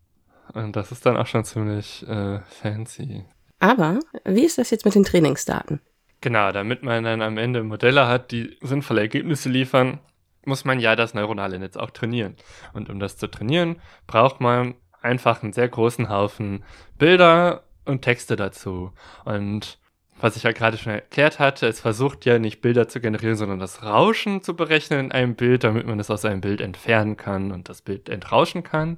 Und 0.53 0.76
das 0.76 0.91
ist 0.91 1.05
dann 1.05 1.18
auch 1.18 1.28
schon 1.28 1.43
ziemlich 1.43 2.07
äh, 2.07 2.39
fancy. 2.41 3.26
Aber 3.59 3.99
wie 4.26 4.45
ist 4.45 4.57
das 4.57 4.70
jetzt 4.70 4.86
mit 4.86 4.95
den 4.95 5.03
Trainingsdaten? 5.03 5.82
Genau, 6.22 6.51
damit 6.51 6.84
man 6.84 7.03
dann 7.03 7.22
am 7.22 7.38
Ende 7.38 7.63
Modelle 7.63 8.07
hat, 8.07 8.32
die 8.32 8.57
sinnvolle 8.61 9.01
Ergebnisse 9.01 9.49
liefern, 9.49 9.99
muss 10.45 10.66
man 10.66 10.80
ja 10.80 10.95
das 10.95 11.13
neuronale 11.13 11.59
Netz 11.59 11.78
auch 11.78 11.91
trainieren. 11.91 12.36
Und 12.74 12.89
um 12.89 12.99
das 12.99 13.18
zu 13.18 13.28
trainieren, 13.28 13.82
braucht 14.07 14.41
man 14.41 14.76
einfach 15.06 15.41
einen 15.41 15.53
sehr 15.53 15.70
großen 15.70 16.10
Haufen 16.10 16.64
Bilder 16.97 17.64
und 17.86 18.01
Texte 18.01 18.36
dazu. 18.36 18.91
Und 19.24 19.78
was 20.20 20.36
ich 20.36 20.43
ja 20.43 20.51
gerade 20.51 20.78
schon 20.78 20.93
erklärt 20.93 21.39
hatte, 21.39 21.68
es 21.68 21.80
versucht 21.80 22.26
ja 22.26 22.39
nicht 22.39 22.62
Bilder 22.62 22.88
zu 22.88 22.99
generieren, 22.99 23.36
sondern 23.36 23.60
das 23.60 23.84
Rauschen 23.84 24.41
zu 24.41 24.56
berechnen 24.56 24.99
in 24.99 25.12
einem 25.12 25.36
Bild, 25.36 25.64
damit 25.64 25.86
man 25.86 25.99
es 25.99 26.10
aus 26.10 26.26
einem 26.26 26.41
Bild 26.41 26.62
entfernen 26.62 27.18
kann 27.18 27.51
und 27.51 27.70
das 27.70 27.82
Bild 27.82 28.10
entrauschen 28.10 28.64
kann. 28.64 28.97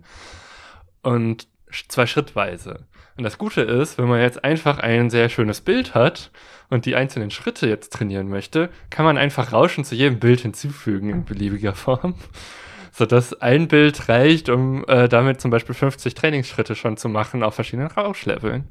Und 1.01 1.47
zwar 1.89 2.07
schrittweise. 2.07 2.85
Und 3.17 3.23
das 3.23 3.39
Gute 3.39 3.61
ist, 3.61 3.97
wenn 3.97 4.07
man 4.07 4.21
jetzt 4.21 4.43
einfach 4.43 4.77
ein 4.77 5.09
sehr 5.09 5.29
schönes 5.29 5.61
Bild 5.61 5.95
hat 5.95 6.31
und 6.69 6.85
die 6.85 6.95
einzelnen 6.95 7.31
Schritte 7.31 7.67
jetzt 7.67 7.93
trainieren 7.93 8.29
möchte, 8.29 8.69
kann 8.91 9.05
man 9.05 9.17
einfach 9.17 9.51
Rauschen 9.51 9.83
zu 9.83 9.95
jedem 9.95 10.19
Bild 10.19 10.41
hinzufügen 10.41 11.09
in 11.09 11.25
beliebiger 11.25 11.73
Form 11.75 12.13
sodass 12.97 13.39
ein 13.41 13.67
Bild 13.67 14.09
reicht, 14.09 14.49
um 14.49 14.83
äh, 14.87 15.07
damit 15.07 15.39
zum 15.39 15.51
Beispiel 15.51 15.75
50 15.75 16.15
Trainingsschritte 16.15 16.73
schon 16.75 16.97
zu 16.97 17.09
machen 17.09 17.43
auf 17.43 17.53
verschiedenen 17.53 17.91
Rauschleveln. 17.91 18.67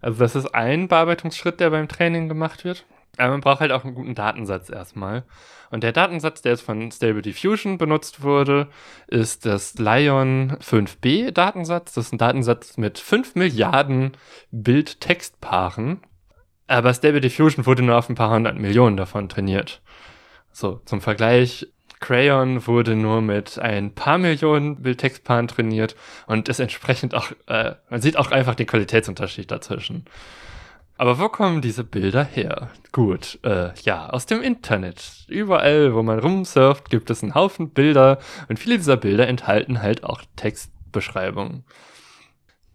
Also 0.00 0.18
das 0.18 0.34
ist 0.34 0.52
ein 0.52 0.88
Bearbeitungsschritt, 0.88 1.60
der 1.60 1.70
beim 1.70 1.86
Training 1.86 2.28
gemacht 2.28 2.64
wird. 2.64 2.84
Aber 3.16 3.30
man 3.30 3.40
braucht 3.40 3.60
halt 3.60 3.70
auch 3.70 3.84
einen 3.84 3.94
guten 3.94 4.16
Datensatz 4.16 4.68
erstmal. 4.68 5.22
Und 5.70 5.84
der 5.84 5.92
Datensatz, 5.92 6.42
der 6.42 6.52
jetzt 6.52 6.62
von 6.62 6.90
Stable 6.90 7.22
Diffusion 7.22 7.78
benutzt 7.78 8.22
wurde, 8.22 8.66
ist 9.06 9.46
das 9.46 9.74
Lion 9.74 10.56
5b 10.60 11.30
Datensatz. 11.30 11.94
Das 11.94 12.06
ist 12.06 12.12
ein 12.12 12.18
Datensatz 12.18 12.76
mit 12.78 12.98
5 12.98 13.36
Milliarden 13.36 14.16
Bild-Text-Paaren. 14.50 16.00
Aber 16.66 16.92
Stable 16.92 17.20
Diffusion 17.20 17.64
wurde 17.64 17.82
nur 17.82 17.96
auf 17.96 18.08
ein 18.08 18.16
paar 18.16 18.34
hundert 18.34 18.58
Millionen 18.58 18.96
davon 18.96 19.28
trainiert. 19.28 19.82
So, 20.50 20.80
zum 20.84 21.00
Vergleich, 21.00 21.68
Crayon 22.04 22.66
wurde 22.66 22.96
nur 22.96 23.22
mit 23.22 23.58
ein 23.58 23.94
paar 23.94 24.18
Millionen 24.18 24.82
Bildtextpaaren 24.82 25.48
trainiert 25.48 25.96
und 26.26 26.50
ist 26.50 26.60
entsprechend 26.60 27.14
auch, 27.14 27.30
äh, 27.46 27.76
man 27.88 28.02
sieht 28.02 28.18
auch 28.18 28.30
einfach 28.30 28.54
den 28.54 28.66
Qualitätsunterschied 28.66 29.50
dazwischen. 29.50 30.04
Aber 30.98 31.18
wo 31.18 31.30
kommen 31.30 31.62
diese 31.62 31.82
Bilder 31.82 32.22
her? 32.22 32.68
Gut, 32.92 33.38
äh, 33.42 33.70
ja, 33.84 34.10
aus 34.10 34.26
dem 34.26 34.42
Internet. 34.42 35.24
Überall, 35.28 35.94
wo 35.94 36.02
man 36.02 36.18
rumsurft, 36.18 36.90
gibt 36.90 37.08
es 37.08 37.22
einen 37.22 37.34
Haufen 37.34 37.70
Bilder 37.70 38.18
und 38.48 38.58
viele 38.58 38.76
dieser 38.76 38.98
Bilder 38.98 39.26
enthalten 39.26 39.80
halt 39.80 40.04
auch 40.04 40.20
Textbeschreibungen. 40.36 41.64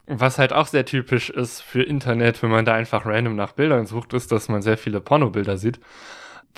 Was 0.08 0.40
halt 0.40 0.54
auch 0.54 0.66
sehr 0.66 0.86
typisch 0.86 1.30
ist 1.30 1.62
für 1.62 1.84
Internet, 1.84 2.42
wenn 2.42 2.50
man 2.50 2.66
da 2.66 2.74
einfach 2.74 3.06
random 3.06 3.36
nach 3.36 3.52
Bildern 3.52 3.86
sucht, 3.86 4.12
ist, 4.14 4.32
dass 4.32 4.50
man 4.50 4.64
sehr 4.64 4.80
viele 4.80 5.02
Pornobilder 5.02 5.58
sieht 5.58 5.80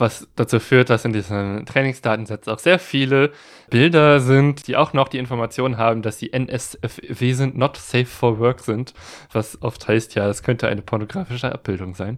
was 0.01 0.27
dazu 0.35 0.59
führt, 0.59 0.89
dass 0.89 1.05
in 1.05 1.13
diesen 1.13 1.65
Trainingsdatensätzen 1.65 2.51
auch 2.51 2.59
sehr 2.59 2.79
viele 2.79 3.31
Bilder 3.69 4.19
sind, 4.19 4.67
die 4.67 4.75
auch 4.75 4.91
noch 4.91 5.07
die 5.07 5.19
Information 5.19 5.77
haben, 5.77 6.01
dass 6.01 6.17
die 6.17 6.33
NSFW 6.33 7.33
sind, 7.33 7.57
not 7.57 7.77
safe 7.77 8.05
for 8.05 8.39
work 8.39 8.59
sind, 8.59 8.93
was 9.31 9.61
oft 9.61 9.87
heißt, 9.87 10.15
ja, 10.15 10.27
das 10.27 10.43
könnte 10.43 10.67
eine 10.67 10.81
pornografische 10.81 11.51
Abbildung 11.51 11.95
sein. 11.95 12.17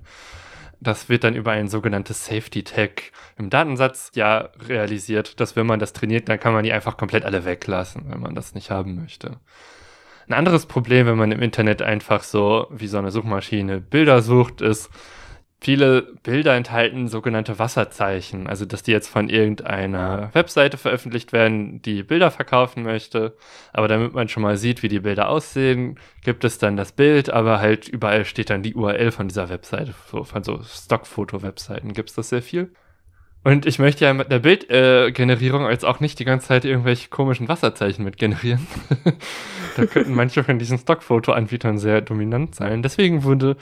Das 0.79 1.07
wird 1.07 1.23
dann 1.23 1.35
über 1.35 1.51
ein 1.51 1.67
sogenanntes 1.67 2.25
Safety 2.25 2.63
Tag 2.63 3.11
im 3.37 3.49
Datensatz 3.49 4.11
ja 4.15 4.49
realisiert, 4.67 5.39
dass 5.39 5.55
wenn 5.55 5.65
man 5.65 5.79
das 5.79 5.93
trainiert, 5.93 6.27
dann 6.27 6.39
kann 6.39 6.53
man 6.53 6.63
die 6.63 6.73
einfach 6.73 6.97
komplett 6.97 7.23
alle 7.23 7.45
weglassen, 7.45 8.05
wenn 8.07 8.19
man 8.19 8.35
das 8.35 8.53
nicht 8.53 8.71
haben 8.71 8.95
möchte. 8.95 9.37
Ein 10.27 10.33
anderes 10.33 10.65
Problem, 10.65 11.05
wenn 11.07 11.17
man 11.17 11.31
im 11.31 11.41
Internet 11.41 11.81
einfach 11.81 12.23
so 12.23 12.67
wie 12.71 12.87
so 12.87 12.97
eine 12.97 13.11
Suchmaschine 13.11 13.81
Bilder 13.81 14.21
sucht, 14.21 14.61
ist, 14.61 14.89
Viele 15.63 16.01
Bilder 16.23 16.55
enthalten 16.57 17.07
sogenannte 17.07 17.57
Wasserzeichen, 17.57 18.47
also 18.47 18.65
dass 18.65 18.83
die 18.83 18.91
jetzt 18.91 19.07
von 19.07 19.29
irgendeiner 19.29 20.29
Webseite 20.33 20.77
veröffentlicht 20.77 21.31
werden, 21.31 21.81
die 21.81 22.03
Bilder 22.03 22.31
verkaufen 22.31 22.83
möchte. 22.83 23.37
Aber 23.71 23.87
damit 23.87 24.13
man 24.13 24.27
schon 24.27 24.43
mal 24.43 24.57
sieht, 24.57 24.83
wie 24.83 24.89
die 24.89 24.99
Bilder 24.99 25.29
aussehen, 25.29 25.97
gibt 26.21 26.43
es 26.43 26.57
dann 26.57 26.75
das 26.75 26.91
Bild, 26.91 27.29
aber 27.29 27.61
halt 27.61 27.87
überall 27.87 28.25
steht 28.25 28.49
dann 28.49 28.61
die 28.61 28.75
URL 28.75 29.11
von 29.11 29.29
dieser 29.29 29.47
Webseite. 29.47 29.93
Von 29.93 30.43
so 30.43 30.61
Stockfoto-Webseiten 30.61 31.93
gibt 31.93 32.09
es 32.09 32.15
das 32.17 32.27
sehr 32.27 32.41
viel. 32.41 32.73
Und 33.45 33.65
ich 33.65 33.79
möchte 33.79 34.03
ja 34.03 34.13
mit 34.13 34.29
der 34.29 34.39
Bildgenerierung 34.39 35.65
äh, 35.65 35.71
jetzt 35.71 35.85
auch 35.85 36.01
nicht 36.01 36.19
die 36.19 36.25
ganze 36.25 36.47
Zeit 36.47 36.65
irgendwelche 36.65 37.07
komischen 37.07 37.47
Wasserzeichen 37.47 38.03
mit 38.03 38.17
generieren. 38.17 38.67
da 39.77 39.85
könnten 39.85 40.13
manche 40.13 40.43
von 40.43 40.59
diesen 40.59 40.77
Stockfoto-Anbietern 40.77 41.77
sehr 41.77 42.01
dominant 42.01 42.53
sein. 42.53 42.81
Deswegen 42.81 43.23
wurde 43.23 43.55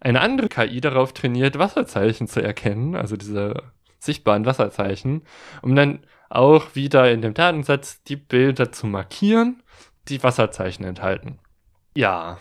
eine 0.00 0.20
andere 0.20 0.48
KI 0.48 0.80
darauf 0.80 1.12
trainiert, 1.12 1.58
Wasserzeichen 1.58 2.28
zu 2.28 2.42
erkennen, 2.42 2.94
also 2.94 3.16
diese 3.16 3.62
sichtbaren 3.98 4.46
Wasserzeichen, 4.46 5.22
um 5.62 5.74
dann 5.74 6.00
auch 6.30 6.74
wieder 6.74 7.10
in 7.10 7.22
dem 7.22 7.34
Datensatz 7.34 8.02
die 8.04 8.16
Bilder 8.16 8.70
zu 8.70 8.86
markieren, 8.86 9.62
die 10.08 10.22
Wasserzeichen 10.22 10.84
enthalten. 10.84 11.38
Ja, 11.94 12.38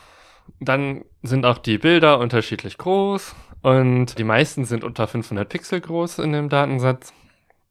dann 0.60 1.03
sind 1.24 1.45
auch 1.45 1.58
die 1.58 1.78
Bilder 1.78 2.20
unterschiedlich 2.20 2.78
groß 2.78 3.36
und 3.62 4.18
die 4.18 4.24
meisten 4.24 4.66
sind 4.66 4.84
unter 4.84 5.08
500 5.08 5.47
Pixel 5.47 5.82
groß 5.82 6.20
in 6.20 6.34
dem 6.34 6.49
Datensatz. 6.49 7.14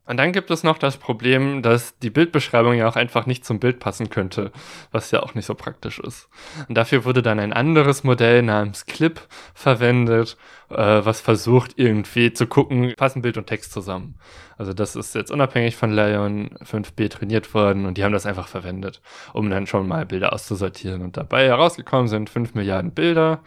Und 0.07 0.19
dann 0.19 0.33
gibt 0.33 0.51
es 0.51 0.63
noch 0.63 0.79
das 0.79 0.97
Problem, 0.97 1.63
dass 1.63 1.99
die 1.99 2.11
Bildbeschreibung 2.11 2.75
ja 2.75 2.89
auch 2.89 2.97
einfach 2.97 3.27
nicht 3.27 3.45
zum 3.45 3.59
Bild 3.59 3.81
passen 3.81 4.09
könnte, 4.09 4.53
was 4.93 5.11
ja 5.11 5.23
auch 5.23 5.35
nicht 5.35 5.47
so 5.47 5.55
praktisch 5.55 5.99
ist. 5.99 6.29
Und 6.69 6.77
dafür 6.77 7.05
wurde 7.05 7.23
dann 7.23 7.41
ein 7.41 7.53
anderes 7.53 8.05
Modell 8.05 8.43
namens 8.43 8.87
Clip 8.87 9.21
verwendet, 9.55 10.37
äh, 10.71 10.77
was 10.77 11.21
versucht 11.21 11.73
irgendwie 11.77 12.33
zu 12.33 12.47
gucken, 12.47 12.95
passen 12.97 13.23
Bild 13.23 13.37
und 13.37 13.47
Text 13.47 13.73
zusammen. 13.73 14.17
Also 14.57 14.73
das 14.73 14.97
ist 14.97 15.15
jetzt 15.15 15.31
unabhängig 15.31 15.77
von 15.77 15.91
Lion 15.91 16.51
5b 16.65 17.11
trainiert 17.11 17.53
worden 17.53 17.85
und 17.85 17.99
die 17.99 18.05
haben 18.05 18.13
das 18.13 18.27
einfach 18.27 18.49
verwendet, 18.49 19.03
um 19.33 19.51
dann 19.51 19.67
schon 19.67 19.89
mal 19.89 20.07
Bilder 20.07 20.33
auszusortieren. 20.33 21.03
Und 21.03 21.17
dabei 21.17 21.47
herausgekommen 21.47 22.09
sind 22.09 22.31
5 22.31 22.55
Milliarden 22.55 22.93
Bilder 22.93 23.41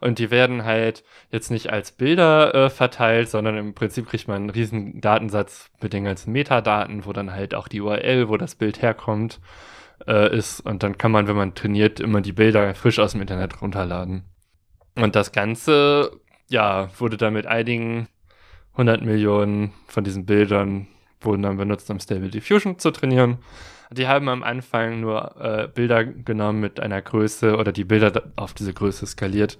und 0.00 0.18
die 0.18 0.30
werden 0.30 0.64
halt 0.64 1.04
jetzt 1.30 1.50
nicht 1.50 1.70
als 1.70 1.92
Bilder 1.92 2.54
äh, 2.54 2.70
verteilt, 2.70 3.28
sondern 3.28 3.56
im 3.56 3.74
Prinzip 3.74 4.08
kriegt 4.08 4.28
man 4.28 4.36
einen 4.36 4.50
riesen 4.50 5.00
Datensatz 5.00 5.70
mit 5.80 5.92
den 5.92 6.04
ganzen 6.04 6.32
Metadaten, 6.32 7.04
wo 7.04 7.12
dann 7.12 7.32
halt 7.32 7.54
auch 7.54 7.68
die 7.68 7.80
URL, 7.80 8.28
wo 8.28 8.36
das 8.36 8.54
Bild 8.54 8.82
herkommt, 8.82 9.40
äh, 10.06 10.34
ist. 10.36 10.60
Und 10.60 10.82
dann 10.82 10.98
kann 10.98 11.12
man, 11.12 11.26
wenn 11.26 11.36
man 11.36 11.54
trainiert, 11.54 12.00
immer 12.00 12.20
die 12.20 12.32
Bilder 12.32 12.74
frisch 12.74 12.98
aus 12.98 13.12
dem 13.12 13.20
Internet 13.20 13.60
runterladen. 13.60 14.24
Und 14.96 15.16
das 15.16 15.32
Ganze, 15.32 16.10
ja, 16.48 16.88
wurde 16.98 17.16
dann 17.16 17.34
mit 17.34 17.46
einigen 17.46 18.08
100 18.72 19.02
Millionen 19.02 19.72
von 19.86 20.04
diesen 20.04 20.26
Bildern 20.26 20.86
wurden 21.20 21.42
dann 21.42 21.56
benutzt, 21.56 21.90
um 21.90 22.00
Stable 22.00 22.30
Diffusion 22.30 22.78
zu 22.78 22.90
trainieren. 22.90 23.38
Die 23.92 24.06
haben 24.06 24.28
am 24.28 24.42
Anfang 24.42 25.00
nur 25.00 25.36
äh, 25.40 25.68
Bilder 25.68 26.04
genommen 26.04 26.60
mit 26.60 26.78
einer 26.78 27.02
Größe 27.02 27.56
oder 27.56 27.72
die 27.72 27.84
Bilder 27.84 28.22
auf 28.36 28.54
diese 28.54 28.72
Größe 28.72 29.06
skaliert, 29.06 29.58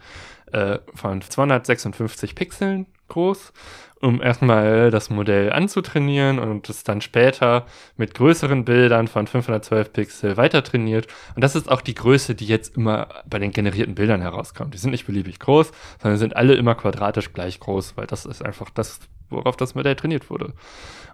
äh, 0.52 0.78
von 0.94 1.20
256 1.20 2.34
Pixeln 2.34 2.86
groß 3.08 3.52
um 4.00 4.22
erstmal 4.22 4.90
das 4.90 5.10
Modell 5.10 5.52
anzutrainieren 5.52 6.38
und 6.38 6.68
es 6.70 6.84
dann 6.84 7.00
später 7.02 7.66
mit 7.96 8.14
größeren 8.14 8.64
Bildern 8.64 9.08
von 9.08 9.26
512 9.26 9.92
Pixel 9.92 10.36
weiter 10.36 10.64
trainiert. 10.64 11.06
Und 11.34 11.44
das 11.44 11.54
ist 11.54 11.70
auch 11.70 11.82
die 11.82 11.94
Größe, 11.94 12.34
die 12.34 12.46
jetzt 12.46 12.76
immer 12.76 13.08
bei 13.28 13.38
den 13.38 13.52
generierten 13.52 13.94
Bildern 13.94 14.22
herauskommt. 14.22 14.72
Die 14.72 14.78
sind 14.78 14.90
nicht 14.90 15.06
beliebig 15.06 15.38
groß, 15.38 15.70
sondern 16.00 16.18
sind 16.18 16.34
alle 16.34 16.54
immer 16.54 16.74
quadratisch 16.74 17.32
gleich 17.34 17.60
groß, 17.60 17.96
weil 17.96 18.06
das 18.06 18.24
ist 18.24 18.44
einfach 18.44 18.70
das, 18.70 19.00
worauf 19.30 19.56
das 19.56 19.74
Modell 19.74 19.96
trainiert 19.96 20.30
wurde. 20.30 20.52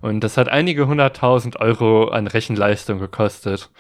Und 0.01 0.21
das 0.21 0.37
hat 0.37 0.49
einige 0.49 0.87
hunderttausend 0.87 1.61
Euro 1.61 2.09
an 2.09 2.27
Rechenleistung 2.27 2.99
gekostet 2.99 3.71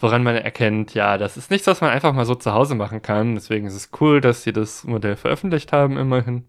woran 0.00 0.22
man 0.22 0.34
erkennt, 0.34 0.94
ja, 0.94 1.18
das 1.18 1.36
ist 1.36 1.50
nichts, 1.50 1.66
was 1.66 1.80
man 1.80 1.90
einfach 1.90 2.12
mal 2.12 2.24
so 2.24 2.34
zu 2.34 2.52
Hause 2.52 2.74
machen 2.74 3.02
kann. 3.02 3.34
Deswegen 3.34 3.66
ist 3.66 3.74
es 3.74 3.90
cool, 4.00 4.20
dass 4.20 4.42
sie 4.42 4.52
das 4.52 4.84
Modell 4.84 5.16
veröffentlicht 5.16 5.72
haben, 5.72 5.96
immerhin. 5.98 6.46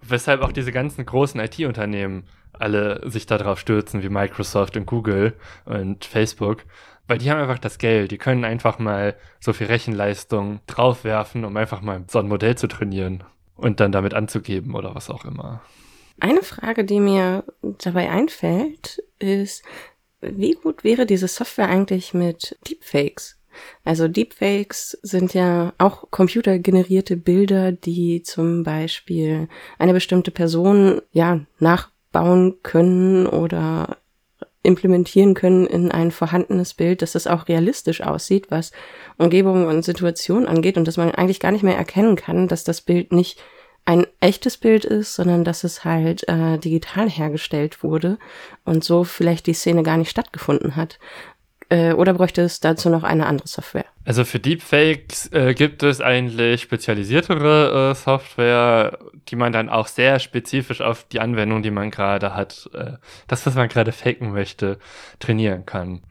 Weshalb 0.00 0.42
auch 0.42 0.52
diese 0.52 0.72
ganzen 0.72 1.04
großen 1.04 1.40
IT-Unternehmen 1.40 2.24
alle 2.52 3.08
sich 3.08 3.26
darauf 3.26 3.60
stürzen, 3.60 4.02
wie 4.02 4.08
Microsoft 4.08 4.76
und 4.76 4.86
Google 4.86 5.34
und 5.66 6.06
Facebook. 6.06 6.64
Weil 7.06 7.18
die 7.18 7.30
haben 7.30 7.40
einfach 7.40 7.58
das 7.58 7.78
Geld, 7.78 8.10
die 8.10 8.18
können 8.18 8.44
einfach 8.44 8.78
mal 8.78 9.14
so 9.38 9.52
viel 9.52 9.66
Rechenleistung 9.66 10.60
draufwerfen, 10.66 11.44
um 11.44 11.56
einfach 11.56 11.82
mal 11.82 12.04
so 12.08 12.18
ein 12.18 12.28
Modell 12.28 12.56
zu 12.56 12.66
trainieren 12.66 13.22
und 13.54 13.78
dann 13.80 13.92
damit 13.92 14.14
anzugeben 14.14 14.74
oder 14.74 14.94
was 14.94 15.10
auch 15.10 15.24
immer. 15.24 15.60
Eine 16.18 16.42
Frage, 16.42 16.84
die 16.84 17.00
mir 17.00 17.44
dabei 17.62 18.10
einfällt, 18.10 19.02
ist, 19.18 19.62
wie 20.20 20.52
gut 20.52 20.82
wäre 20.82 21.06
diese 21.06 21.28
Software 21.28 21.68
eigentlich 21.68 22.14
mit 22.14 22.56
Deepfakes? 22.68 23.38
Also 23.84 24.08
Deepfakes 24.08 24.98
sind 25.02 25.34
ja 25.34 25.72
auch 25.78 26.10
computergenerierte 26.10 27.16
Bilder, 27.16 27.72
die 27.72 28.22
zum 28.22 28.64
Beispiel 28.64 29.48
eine 29.78 29.92
bestimmte 29.92 30.30
Person 30.30 31.00
ja 31.12 31.40
nachbauen 31.58 32.56
können 32.62 33.26
oder 33.26 33.98
implementieren 34.62 35.34
können 35.34 35.66
in 35.66 35.92
ein 35.92 36.10
vorhandenes 36.10 36.74
Bild, 36.74 37.00
dass 37.00 37.12
das 37.12 37.26
auch 37.26 37.46
realistisch 37.48 38.00
aussieht, 38.00 38.50
was 38.50 38.72
Umgebung 39.16 39.66
und 39.66 39.84
Situation 39.84 40.46
angeht 40.46 40.76
und 40.76 40.88
dass 40.88 40.96
man 40.96 41.12
eigentlich 41.12 41.40
gar 41.40 41.52
nicht 41.52 41.62
mehr 41.62 41.76
erkennen 41.76 42.16
kann, 42.16 42.48
dass 42.48 42.64
das 42.64 42.80
Bild 42.80 43.12
nicht 43.12 43.38
ein 43.86 44.06
echtes 44.20 44.56
Bild 44.58 44.84
ist, 44.84 45.14
sondern 45.14 45.44
dass 45.44 45.64
es 45.64 45.84
halt 45.84 46.28
äh, 46.28 46.58
digital 46.58 47.08
hergestellt 47.08 47.82
wurde 47.82 48.18
und 48.64 48.84
so 48.84 49.04
vielleicht 49.04 49.46
die 49.46 49.54
Szene 49.54 49.82
gar 49.82 49.96
nicht 49.96 50.10
stattgefunden 50.10 50.76
hat. 50.76 50.98
Äh, 51.68 51.92
oder 51.94 52.14
bräuchte 52.14 52.42
es 52.42 52.60
dazu 52.60 52.90
noch 52.90 53.02
eine 53.02 53.26
andere 53.26 53.48
Software? 53.48 53.86
Also 54.04 54.24
für 54.24 54.38
Deepfakes 54.38 55.32
äh, 55.32 55.54
gibt 55.54 55.82
es 55.82 56.00
eigentlich 56.00 56.62
spezialisiertere 56.62 57.90
äh, 57.90 57.94
Software, 57.94 58.98
die 59.28 59.36
man 59.36 59.52
dann 59.52 59.68
auch 59.68 59.88
sehr 59.88 60.18
spezifisch 60.20 60.80
auf 60.80 61.04
die 61.04 61.20
Anwendung, 61.20 61.62
die 61.62 61.72
man 61.72 61.90
gerade 61.90 62.34
hat, 62.34 62.68
äh, 62.72 62.92
das, 63.26 63.46
was 63.46 63.54
man 63.54 63.68
gerade 63.68 63.92
faken 63.92 64.32
möchte, 64.32 64.78
trainieren 65.18 65.66
kann. 65.66 66.02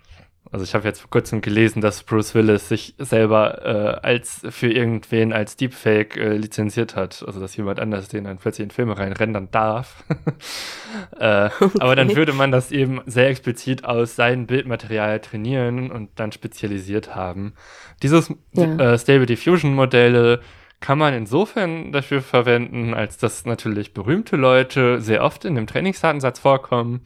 Also 0.56 0.64
ich 0.64 0.74
habe 0.74 0.88
jetzt 0.88 1.02
vor 1.02 1.10
kurzem 1.10 1.42
gelesen, 1.42 1.82
dass 1.82 2.04
Bruce 2.04 2.34
Willis 2.34 2.70
sich 2.70 2.96
selber 2.98 3.66
äh, 3.66 4.08
als 4.08 4.40
für 4.52 4.72
irgendwen 4.72 5.34
als 5.34 5.58
Deepfake 5.58 6.16
äh, 6.16 6.38
lizenziert 6.38 6.96
hat. 6.96 7.26
Also 7.28 7.42
dass 7.42 7.58
jemand 7.58 7.82
anders 7.82 8.08
den 8.08 8.24
dann 8.24 8.38
plötzlich 8.38 8.64
in 8.64 8.72
Filme 8.72 8.98
reinrendern 8.98 9.50
darf. 9.52 10.06
äh, 11.20 11.48
okay. 11.60 11.78
Aber 11.80 11.98
dann 11.98 12.16
würde 12.16 12.32
man 12.32 12.54
das 12.54 12.72
eben 12.72 13.02
sehr 13.06 13.28
explizit 13.28 13.84
aus 13.84 14.16
seinem 14.16 14.48
Bildmaterial 14.48 15.20
trainieren 15.20 15.92
und 15.92 16.12
dann 16.16 16.32
spezialisiert 16.32 17.16
haben. 17.16 17.56
Dieses 18.02 18.34
ja. 18.54 18.94
äh, 18.94 18.98
Stable 18.98 19.26
Diffusion 19.26 19.74
Modelle 19.74 20.40
kann 20.80 20.98
man 20.98 21.14
insofern 21.14 21.92
dafür 21.92 22.22
verwenden, 22.22 22.94
als 22.94 23.18
dass 23.18 23.46
natürlich 23.46 23.94
berühmte 23.94 24.36
Leute 24.36 25.02
sehr 25.02 25.24
oft 25.24 25.46
in 25.46 25.56
dem 25.56 25.68
Trainingsdatensatz 25.68 26.40
vorkommen 26.40 27.02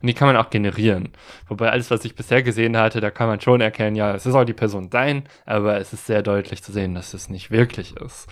und 0.00 0.08
die 0.08 0.14
kann 0.14 0.28
man 0.28 0.36
auch 0.36 0.50
generieren. 0.50 1.10
Wobei 1.48 1.70
alles, 1.70 1.90
was 1.90 2.04
ich 2.04 2.14
bisher 2.14 2.42
gesehen 2.42 2.76
hatte, 2.76 3.00
da 3.00 3.10
kann 3.10 3.28
man 3.28 3.40
schon 3.40 3.60
erkennen, 3.60 3.96
ja, 3.96 4.14
es 4.14 4.26
ist 4.26 4.34
auch 4.34 4.44
die 4.44 4.52
Person 4.52 4.90
sein, 4.90 5.24
aber 5.46 5.78
es 5.78 5.92
ist 5.92 6.06
sehr 6.06 6.22
deutlich 6.22 6.62
zu 6.62 6.72
sehen, 6.72 6.94
dass 6.94 7.14
es 7.14 7.28
nicht 7.28 7.50
wirklich 7.50 7.96
ist. 7.96 8.28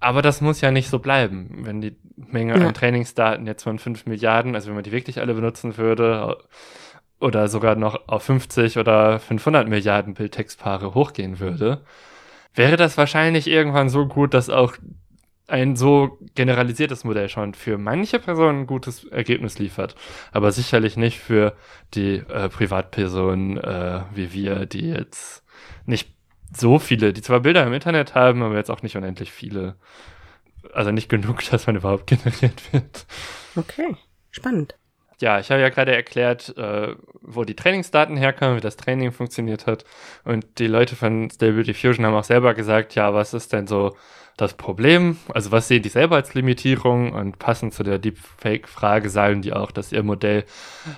Aber 0.00 0.22
das 0.22 0.40
muss 0.40 0.60
ja 0.60 0.70
nicht 0.70 0.90
so 0.90 0.98
bleiben. 0.98 1.60
Wenn 1.62 1.80
die 1.80 1.96
Menge 2.16 2.58
ja. 2.58 2.66
an 2.66 2.74
Trainingsdaten 2.74 3.46
jetzt 3.46 3.64
von 3.64 3.78
5 3.78 4.06
Milliarden, 4.06 4.54
also 4.54 4.68
wenn 4.68 4.74
man 4.74 4.84
die 4.84 4.92
wirklich 4.92 5.20
alle 5.20 5.34
benutzen 5.34 5.76
würde, 5.76 6.38
oder 7.20 7.48
sogar 7.48 7.74
noch 7.74 8.08
auf 8.08 8.22
50 8.24 8.78
oder 8.78 9.18
500 9.18 9.68
Milliarden 9.68 10.14
Bildtextpaare 10.14 10.94
hochgehen 10.94 11.40
würde, 11.40 11.82
wäre 12.54 12.76
das 12.76 12.96
wahrscheinlich 12.96 13.46
irgendwann 13.46 13.88
so 13.88 14.06
gut, 14.06 14.34
dass 14.34 14.50
auch 14.50 14.74
ein 15.48 15.76
so 15.76 16.18
generalisiertes 16.34 17.04
Modell 17.04 17.28
schon 17.28 17.54
für 17.54 17.78
manche 17.78 18.18
Personen 18.18 18.60
ein 18.60 18.66
gutes 18.66 19.04
Ergebnis 19.04 19.58
liefert, 19.58 19.94
aber 20.30 20.52
sicherlich 20.52 20.96
nicht 20.96 21.18
für 21.18 21.54
die 21.94 22.16
äh, 22.16 22.48
Privatpersonen 22.50 23.56
äh, 23.56 24.02
wie 24.14 24.32
wir, 24.32 24.66
die 24.66 24.88
jetzt 24.88 25.42
nicht 25.86 26.10
so 26.54 26.78
viele, 26.78 27.12
die 27.12 27.22
zwar 27.22 27.40
Bilder 27.40 27.66
im 27.66 27.72
Internet 27.72 28.14
haben, 28.14 28.42
aber 28.42 28.56
jetzt 28.56 28.70
auch 28.70 28.82
nicht 28.82 28.96
unendlich 28.96 29.32
viele. 29.32 29.76
Also 30.72 30.90
nicht 30.90 31.08
genug, 31.08 31.42
dass 31.50 31.66
man 31.66 31.76
überhaupt 31.76 32.06
generiert 32.06 32.72
wird. 32.72 33.06
Okay, 33.56 33.96
spannend. 34.30 34.74
Ja, 35.20 35.40
ich 35.40 35.50
habe 35.50 35.60
ja 35.60 35.68
gerade 35.68 35.94
erklärt, 35.94 36.56
äh, 36.56 36.94
wo 37.20 37.44
die 37.44 37.56
Trainingsdaten 37.56 38.16
herkamen, 38.16 38.56
wie 38.56 38.60
das 38.60 38.76
Training 38.76 39.10
funktioniert 39.10 39.66
hat. 39.66 39.84
Und 40.24 40.58
die 40.58 40.68
Leute 40.68 40.94
von 40.94 41.28
Stable 41.30 41.64
Diffusion 41.64 42.06
haben 42.06 42.14
auch 42.14 42.24
selber 42.24 42.54
gesagt, 42.54 42.94
ja, 42.94 43.12
was 43.14 43.34
ist 43.34 43.52
denn 43.52 43.66
so 43.66 43.96
das 44.38 44.54
Problem, 44.54 45.18
also 45.34 45.50
was 45.50 45.66
sehen 45.66 45.82
die 45.82 45.88
selber 45.88 46.14
als 46.14 46.32
Limitierung 46.34 47.12
und 47.12 47.40
passend 47.40 47.74
zu 47.74 47.82
der 47.82 47.98
Deepfake-Frage 47.98 49.10
sagen 49.10 49.42
die 49.42 49.52
auch, 49.52 49.72
dass 49.72 49.92
ihr 49.92 50.04
Modell 50.04 50.44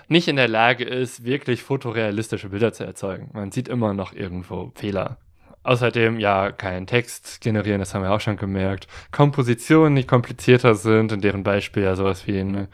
nicht 0.09 0.29
in 0.29 0.37
der 0.37 0.49
Lage 0.49 0.85
ist, 0.85 1.25
wirklich 1.25 1.63
fotorealistische 1.63 2.51
Bilder 2.51 2.75
zu 2.75 2.85
erzeugen. 2.85 3.31
Man 3.33 3.51
sieht 3.51 3.69
immer 3.69 3.95
noch 3.95 4.13
irgendwo 4.13 4.73
Fehler. 4.75 5.17
Außerdem, 5.63 6.19
ja, 6.19 6.53
keinen 6.53 6.87
Text 6.87 7.43
generieren, 7.43 7.81
das 7.81 7.95
haben 7.95 8.03
wir 8.03 8.13
auch 8.13 8.21
schon 8.21 8.37
gemerkt. 8.37 8.89
Kompositionen, 9.13 9.95
die 9.95 10.05
komplizierter 10.05 10.75
sind, 10.75 11.13
in 11.13 11.21
deren 11.21 11.43
Beispiel 11.43 11.83
ja 11.83 11.97
sowas 11.97 12.27
wie 12.27 12.41
eine 12.41 12.69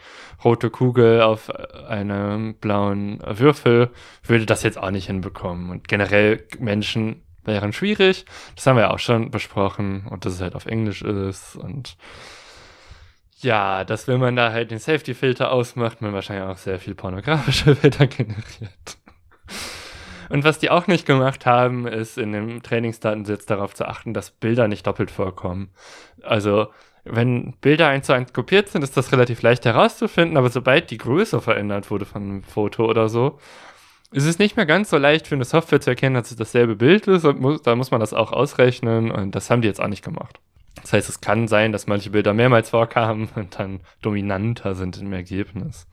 rote 0.45 0.71
Kugel 0.71 1.21
auf 1.23 1.51
einem 1.89 2.55
blauen 2.55 3.21
Würfel, 3.27 3.91
würde 4.23 4.47
das 4.47 4.63
jetzt 4.63 4.79
auch 4.79 4.93
nicht 4.93 5.07
hinbekommen. 5.07 5.71
Und 5.71 5.89
generell 5.89 6.47
Menschen 6.61 7.23
wären 7.45 7.73
schwierig. 7.73 8.25
Das 8.55 8.67
haben 8.67 8.77
wir 8.77 8.93
auch 8.93 9.01
schon 9.01 9.31
besprochen 9.31 10.07
und 10.09 10.25
dass 10.25 10.35
es 10.35 10.41
halt 10.41 10.55
auf 10.55 10.67
Englisch 10.67 11.03
ist 11.03 11.57
und 11.57 11.97
ja, 13.39 13.85
dass 13.85 14.09
wenn 14.09 14.19
man 14.19 14.35
da 14.35 14.51
halt 14.51 14.71
den 14.71 14.79
Safety-Filter 14.79 15.53
ausmacht, 15.53 16.01
man 16.01 16.15
wahrscheinlich 16.15 16.47
auch 16.47 16.57
sehr 16.57 16.79
viel 16.79 16.95
pornografische 16.95 17.75
Bilder 17.77 18.07
generiert. 18.07 18.97
Und 20.29 20.45
was 20.45 20.59
die 20.59 20.71
auch 20.71 20.87
nicht 20.87 21.07
gemacht 21.07 21.47
haben, 21.47 21.87
ist 21.87 22.19
in 22.19 22.33
dem 22.33 22.63
Trainingsdatensatz 22.63 23.47
darauf 23.47 23.75
zu 23.75 23.87
achten, 23.87 24.15
dass 24.15 24.31
Bilder 24.31 24.69
nicht 24.69 24.87
doppelt 24.87 25.11
vorkommen. 25.11 25.71
Also, 26.23 26.69
wenn 27.05 27.55
Bilder 27.61 27.89
eins 27.89 28.07
zu 28.07 28.13
eins 28.13 28.33
kopiert 28.33 28.69
sind, 28.69 28.83
ist 28.83 28.97
das 28.97 29.13
relativ 29.13 29.43
leicht 29.43 29.65
herauszufinden, 29.65 30.37
aber 30.37 30.51
sobald 30.51 30.91
die 30.91 30.99
Größe 30.99 31.41
verändert 31.41 31.91
wurde 31.91 32.05
von 32.05 32.23
einem 32.23 32.43
Foto 32.43 32.87
oder 32.87 33.09
so, 33.09 33.39
es 34.13 34.25
ist 34.25 34.39
nicht 34.39 34.57
mehr 34.57 34.67
ganz 34.67 34.91
so 34.91 34.99
leicht 34.99 35.27
für 35.27 35.35
eine 35.35 35.45
Software 35.45 35.81
zu 35.81 35.91
erkennen, 35.91 36.15
dass 36.15 36.31
es 36.31 36.37
dasselbe 36.37 36.77
Bild 36.77 37.07
ist 37.07 37.25
und 37.25 37.41
muss, 37.41 37.63
da 37.63 37.75
muss 37.77 37.91
man 37.91 38.01
das 38.01 38.15
auch 38.15 38.33
ausrechnen 38.33 39.11
und 39.11 39.35
das 39.35 39.51
haben 39.51 39.63
die 39.63 39.69
jetzt 39.69 39.81
auch 39.81 39.89
nicht 39.89 40.05
gemacht. 40.05 40.41
Das 40.83 40.93
heißt, 40.93 41.09
es 41.09 41.21
kann 41.21 41.49
sein, 41.49 41.73
dass 41.73 41.87
manche 41.87 42.11
Bilder 42.11 42.35
mehrmals 42.35 42.71
vorkamen 42.71 43.29
und 43.35 43.59
dann 43.59 43.81
dominanter 44.03 44.75
sind 44.75 45.01
im 45.01 45.13
Ergebnis. 45.13 45.87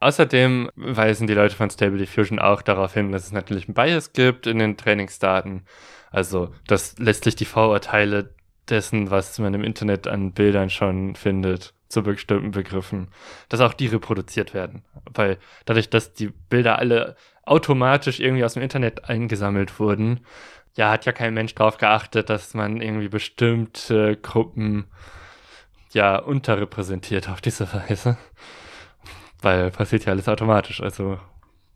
Außerdem 0.00 0.70
weisen 0.76 1.26
die 1.26 1.34
Leute 1.34 1.56
von 1.56 1.70
Stable 1.70 1.98
Diffusion 1.98 2.38
auch 2.38 2.62
darauf 2.62 2.94
hin, 2.94 3.10
dass 3.10 3.26
es 3.26 3.32
natürlich 3.32 3.66
einen 3.66 3.74
Bias 3.74 4.12
gibt 4.12 4.46
in 4.46 4.58
den 4.58 4.76
Trainingsdaten. 4.76 5.64
Also, 6.10 6.54
dass 6.66 6.98
letztlich 6.98 7.36
die 7.36 7.44
Vorurteile 7.44 8.34
dessen, 8.68 9.10
was 9.10 9.38
man 9.38 9.54
im 9.54 9.64
Internet 9.64 10.06
an 10.06 10.32
Bildern 10.32 10.70
schon 10.70 11.14
findet, 11.14 11.74
zu 11.88 12.02
bestimmten 12.02 12.50
Begriffen, 12.50 13.08
dass 13.48 13.60
auch 13.60 13.72
die 13.72 13.86
reproduziert 13.86 14.54
werden. 14.54 14.84
Weil 15.14 15.38
dadurch, 15.64 15.88
dass 15.88 16.12
die 16.12 16.28
Bilder 16.28 16.78
alle 16.78 17.16
automatisch 17.44 18.20
irgendwie 18.20 18.44
aus 18.44 18.54
dem 18.54 18.62
Internet 18.62 19.08
eingesammelt 19.08 19.80
wurden, 19.80 20.20
ja, 20.76 20.90
hat 20.90 21.06
ja 21.06 21.12
kein 21.12 21.34
Mensch 21.34 21.54
darauf 21.54 21.78
geachtet, 21.78 22.30
dass 22.30 22.54
man 22.54 22.80
irgendwie 22.80 23.08
bestimmte 23.08 24.16
Gruppen 24.16 24.86
ja 25.92 26.18
unterrepräsentiert 26.18 27.28
auf 27.28 27.40
diese 27.40 27.72
Weise. 27.72 28.18
Weil 29.40 29.70
passiert 29.70 30.04
ja 30.04 30.12
alles 30.12 30.28
automatisch. 30.28 30.82
Also 30.82 31.18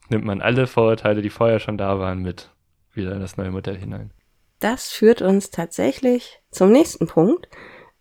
nimmt 0.08 0.24
man 0.24 0.40
alle 0.40 0.66
Vorurteile, 0.66 1.22
die 1.22 1.30
vorher 1.30 1.60
schon 1.60 1.78
da 1.78 1.98
waren, 1.98 2.22
mit 2.22 2.50
wieder 2.92 3.12
in 3.12 3.20
das 3.20 3.36
neue 3.36 3.50
Modell 3.50 3.76
hinein. 3.76 4.12
Das 4.60 4.90
führt 4.90 5.22
uns 5.22 5.50
tatsächlich 5.50 6.40
zum 6.50 6.70
nächsten 6.70 7.06
Punkt, 7.06 7.48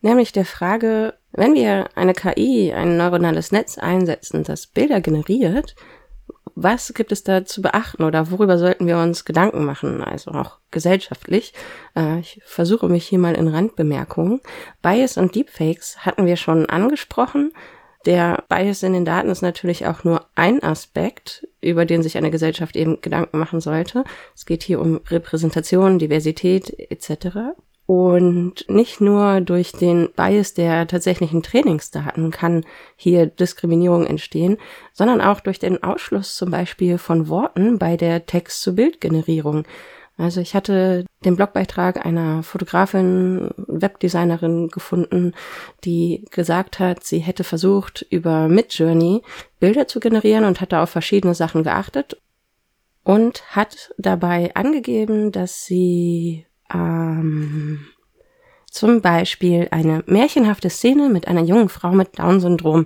nämlich 0.01 0.31
der 0.31 0.45
Frage, 0.45 1.15
wenn 1.31 1.53
wir 1.53 1.89
eine 1.95 2.13
KI, 2.13 2.73
ein 2.73 2.97
neuronales 2.97 3.51
Netz 3.51 3.77
einsetzen, 3.77 4.43
das 4.43 4.67
Bilder 4.67 5.01
generiert, 5.01 5.75
Was 6.55 6.93
gibt 6.93 7.11
es 7.11 7.23
da 7.23 7.45
zu 7.45 7.61
beachten 7.61 8.03
oder 8.03 8.29
worüber 8.29 8.57
sollten 8.57 8.85
wir 8.85 8.97
uns 8.97 9.25
Gedanken 9.25 9.63
machen, 9.63 10.03
also 10.03 10.31
auch 10.31 10.59
gesellschaftlich? 10.69 11.53
Äh, 11.95 12.19
ich 12.19 12.41
versuche 12.45 12.89
mich 12.89 13.07
hier 13.07 13.19
mal 13.19 13.35
in 13.35 13.47
Randbemerkungen. 13.47 14.41
Bias 14.81 15.17
und 15.17 15.33
Deepfakes 15.35 16.05
hatten 16.05 16.25
wir 16.25 16.35
schon 16.35 16.65
angesprochen. 16.65 17.53
Der 18.05 18.43
Bias 18.49 18.81
in 18.83 18.93
den 18.93 19.05
Daten 19.05 19.29
ist 19.29 19.41
natürlich 19.41 19.85
auch 19.85 20.03
nur 20.03 20.25
ein 20.35 20.63
Aspekt, 20.63 21.47
über 21.61 21.85
den 21.85 22.01
sich 22.01 22.17
eine 22.17 22.31
Gesellschaft 22.31 22.75
eben 22.75 22.99
Gedanken 23.01 23.37
machen 23.37 23.61
sollte. 23.61 24.03
Es 24.35 24.45
geht 24.45 24.63
hier 24.63 24.81
um 24.81 25.01
Repräsentation, 25.07 25.99
Diversität 25.99 26.73
etc. 26.91 27.53
Und 27.85 28.69
nicht 28.69 29.01
nur 29.01 29.41
durch 29.41 29.73
den 29.73 30.09
Bias 30.15 30.53
der 30.53 30.87
tatsächlichen 30.87 31.43
Trainingsdaten 31.43 32.31
kann 32.31 32.65
hier 32.95 33.25
Diskriminierung 33.25 34.05
entstehen, 34.05 34.57
sondern 34.93 35.19
auch 35.19 35.41
durch 35.41 35.59
den 35.59 35.83
Ausschluss 35.83 36.35
zum 36.35 36.51
Beispiel 36.51 36.97
von 36.97 37.27
Worten 37.27 37.77
bei 37.77 37.97
der 37.97 38.25
Text-zu-Bild-Generierung. 38.25 39.65
Also 40.21 40.39
ich 40.39 40.53
hatte 40.53 41.03
den 41.25 41.35
Blogbeitrag 41.35 42.05
einer 42.05 42.43
Fotografin, 42.43 43.49
Webdesignerin 43.57 44.67
gefunden, 44.67 45.33
die 45.83 46.25
gesagt 46.29 46.77
hat, 46.79 47.03
sie 47.03 47.19
hätte 47.19 47.43
versucht, 47.43 48.05
über 48.11 48.47
Midjourney 48.47 49.23
Bilder 49.59 49.87
zu 49.87 49.99
generieren 49.99 50.45
und 50.45 50.61
hat 50.61 50.73
da 50.73 50.83
auf 50.83 50.91
verschiedene 50.91 51.33
Sachen 51.33 51.63
geachtet 51.63 52.21
und 53.03 53.43
hat 53.55 53.95
dabei 53.97 54.51
angegeben, 54.53 55.31
dass 55.31 55.65
sie 55.65 56.45
ähm, 56.71 57.87
zum 58.69 59.01
Beispiel 59.01 59.69
eine 59.71 60.03
märchenhafte 60.05 60.69
Szene 60.69 61.09
mit 61.09 61.27
einer 61.27 61.41
jungen 61.41 61.69
Frau 61.69 61.93
mit 61.93 62.19
Down-Syndrom 62.19 62.85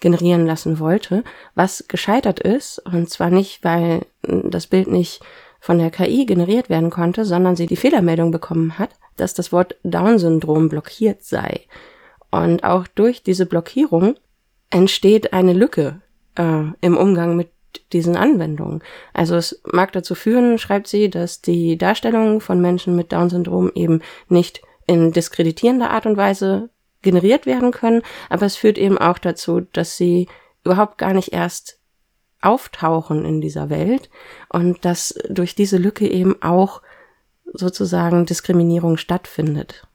generieren 0.00 0.46
lassen 0.46 0.80
wollte, 0.80 1.22
was 1.54 1.84
gescheitert 1.86 2.40
ist, 2.40 2.80
und 2.80 3.08
zwar 3.08 3.30
nicht, 3.30 3.62
weil 3.62 4.04
das 4.22 4.66
Bild 4.66 4.88
nicht 4.88 5.22
von 5.62 5.78
der 5.78 5.92
KI 5.92 6.26
generiert 6.26 6.68
werden 6.68 6.90
konnte, 6.90 7.24
sondern 7.24 7.54
sie 7.54 7.66
die 7.66 7.76
Fehlermeldung 7.76 8.32
bekommen 8.32 8.80
hat, 8.80 8.90
dass 9.16 9.32
das 9.32 9.52
Wort 9.52 9.76
Down-Syndrom 9.84 10.68
blockiert 10.68 11.22
sei. 11.22 11.60
Und 12.32 12.64
auch 12.64 12.88
durch 12.88 13.22
diese 13.22 13.46
Blockierung 13.46 14.16
entsteht 14.70 15.32
eine 15.32 15.52
Lücke 15.52 16.02
äh, 16.34 16.64
im 16.80 16.96
Umgang 16.96 17.36
mit 17.36 17.50
diesen 17.92 18.16
Anwendungen. 18.16 18.82
Also 19.14 19.36
es 19.36 19.62
mag 19.64 19.92
dazu 19.92 20.16
führen, 20.16 20.58
schreibt 20.58 20.88
sie, 20.88 21.08
dass 21.08 21.42
die 21.42 21.78
Darstellungen 21.78 22.40
von 22.40 22.60
Menschen 22.60 22.96
mit 22.96 23.12
Down-Syndrom 23.12 23.70
eben 23.76 24.02
nicht 24.28 24.62
in 24.88 25.12
diskreditierender 25.12 25.90
Art 25.90 26.06
und 26.06 26.16
Weise 26.16 26.70
generiert 27.02 27.46
werden 27.46 27.70
können, 27.70 28.02
aber 28.28 28.46
es 28.46 28.56
führt 28.56 28.78
eben 28.78 28.98
auch 28.98 29.18
dazu, 29.18 29.60
dass 29.60 29.96
sie 29.96 30.26
überhaupt 30.64 30.98
gar 30.98 31.14
nicht 31.14 31.32
erst 31.32 31.78
auftauchen 32.42 33.24
in 33.24 33.40
dieser 33.40 33.70
Welt 33.70 34.10
und 34.48 34.84
dass 34.84 35.14
durch 35.28 35.54
diese 35.54 35.78
Lücke 35.78 36.08
eben 36.08 36.42
auch 36.42 36.82
sozusagen 37.52 38.26
Diskriminierung 38.26 38.96
stattfindet. 38.96 39.86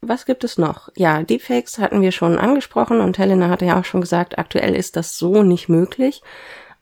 Was 0.00 0.26
gibt 0.26 0.44
es 0.44 0.58
noch? 0.58 0.90
Ja, 0.96 1.22
Deepfakes 1.22 1.78
hatten 1.78 2.02
wir 2.02 2.12
schon 2.12 2.38
angesprochen 2.38 3.00
und 3.00 3.18
Helena 3.18 3.48
hatte 3.48 3.64
ja 3.64 3.80
auch 3.80 3.84
schon 3.84 4.00
gesagt, 4.00 4.38
aktuell 4.38 4.74
ist 4.74 4.96
das 4.96 5.18
so 5.18 5.42
nicht 5.42 5.68
möglich. 5.68 6.22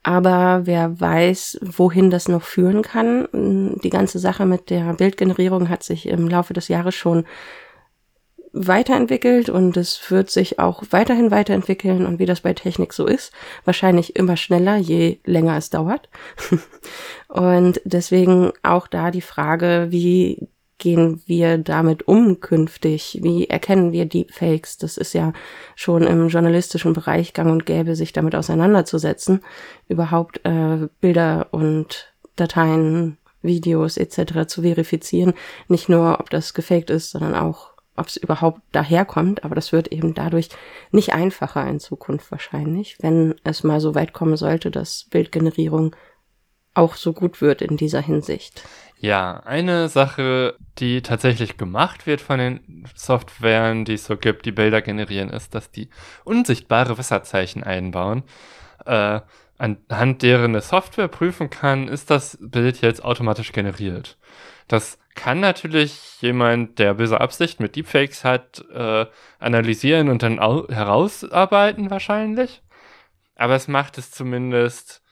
Aber 0.02 0.66
wer 0.66 1.00
weiß, 1.00 1.58
wohin 1.62 2.10
das 2.10 2.28
noch 2.28 2.42
führen 2.42 2.82
kann. 2.82 3.76
Die 3.82 3.90
ganze 3.90 4.20
Sache 4.20 4.46
mit 4.46 4.70
der 4.70 4.94
Bildgenerierung 4.94 5.68
hat 5.68 5.82
sich 5.82 6.06
im 6.06 6.28
Laufe 6.28 6.52
des 6.52 6.68
Jahres 6.68 6.94
schon 6.94 7.26
weiterentwickelt 8.56 9.48
und 9.48 9.76
es 9.76 10.10
wird 10.10 10.30
sich 10.30 10.58
auch 10.58 10.82
weiterhin 10.90 11.30
weiterentwickeln 11.30 12.06
und 12.06 12.18
wie 12.18 12.26
das 12.26 12.40
bei 12.40 12.54
Technik 12.54 12.92
so 12.92 13.06
ist, 13.06 13.32
wahrscheinlich 13.64 14.16
immer 14.16 14.36
schneller, 14.36 14.76
je 14.76 15.18
länger 15.24 15.56
es 15.56 15.70
dauert. 15.70 16.08
und 17.28 17.80
deswegen 17.84 18.52
auch 18.62 18.86
da 18.86 19.10
die 19.10 19.20
Frage, 19.20 19.88
wie 19.90 20.48
gehen 20.78 21.22
wir 21.26 21.58
damit 21.58 22.06
um 22.06 22.40
künftig? 22.40 23.18
Wie 23.22 23.48
erkennen 23.48 23.92
wir 23.92 24.06
Deepfakes? 24.06 24.78
Das 24.78 24.96
ist 24.96 25.14
ja 25.14 25.32
schon 25.74 26.02
im 26.02 26.28
journalistischen 26.28 26.92
Bereich 26.92 27.32
gang 27.32 27.50
und 27.50 27.66
gäbe, 27.66 27.96
sich 27.96 28.12
damit 28.12 28.34
auseinanderzusetzen, 28.34 29.40
überhaupt 29.88 30.40
äh, 30.44 30.88
Bilder 31.00 31.48
und 31.50 32.12
Dateien, 32.36 33.16
Videos 33.42 33.96
etc. 33.96 34.46
zu 34.46 34.62
verifizieren. 34.62 35.34
Nicht 35.68 35.88
nur, 35.88 36.20
ob 36.20 36.30
das 36.30 36.52
gefaked 36.52 36.90
ist, 36.90 37.10
sondern 37.10 37.34
auch, 37.34 37.75
ob 37.96 38.06
es 38.06 38.16
überhaupt 38.16 38.60
daherkommt. 38.72 39.44
Aber 39.44 39.54
das 39.54 39.72
wird 39.72 39.88
eben 39.88 40.14
dadurch 40.14 40.48
nicht 40.90 41.12
einfacher 41.12 41.66
in 41.66 41.80
Zukunft 41.80 42.30
wahrscheinlich, 42.30 42.96
wenn 43.00 43.34
es 43.44 43.64
mal 43.64 43.80
so 43.80 43.94
weit 43.94 44.12
kommen 44.12 44.36
sollte, 44.36 44.70
dass 44.70 45.04
Bildgenerierung 45.10 45.94
auch 46.74 46.94
so 46.94 47.12
gut 47.12 47.40
wird 47.40 47.62
in 47.62 47.76
dieser 47.76 48.02
Hinsicht. 48.02 48.62
Ja, 48.98 49.40
eine 49.44 49.88
Sache, 49.88 50.56
die 50.78 51.02
tatsächlich 51.02 51.56
gemacht 51.56 52.06
wird 52.06 52.20
von 52.20 52.38
den 52.38 52.84
Softwaren, 52.94 53.84
die 53.84 53.94
es 53.94 54.06
so 54.06 54.16
gibt, 54.16 54.46
die 54.46 54.52
Bilder 54.52 54.82
generieren, 54.82 55.30
ist, 55.30 55.54
dass 55.54 55.70
die 55.70 55.88
unsichtbare 56.24 56.96
Wasserzeichen 56.96 57.62
einbauen. 57.62 58.22
Äh, 58.84 59.20
anhand 59.58 60.22
deren 60.22 60.52
eine 60.52 60.60
Software 60.60 61.08
prüfen 61.08 61.50
kann, 61.50 61.88
ist 61.88 62.10
das 62.10 62.38
Bild 62.40 62.80
jetzt 62.80 63.04
automatisch 63.04 63.52
generiert. 63.52 64.18
Das 64.68 64.98
kann 65.16 65.40
natürlich 65.40 66.20
jemand, 66.20 66.78
der 66.78 66.94
böse 66.94 67.20
Absicht 67.20 67.58
mit 67.58 67.74
Deepfakes 67.74 68.22
hat, 68.24 68.64
äh, 68.72 69.06
analysieren 69.40 70.08
und 70.08 70.22
dann 70.22 70.38
herausarbeiten 70.38 71.90
wahrscheinlich. 71.90 72.62
Aber 73.34 73.56
es 73.56 73.66
macht 73.66 73.98
es 73.98 74.12
zumindest 74.12 75.02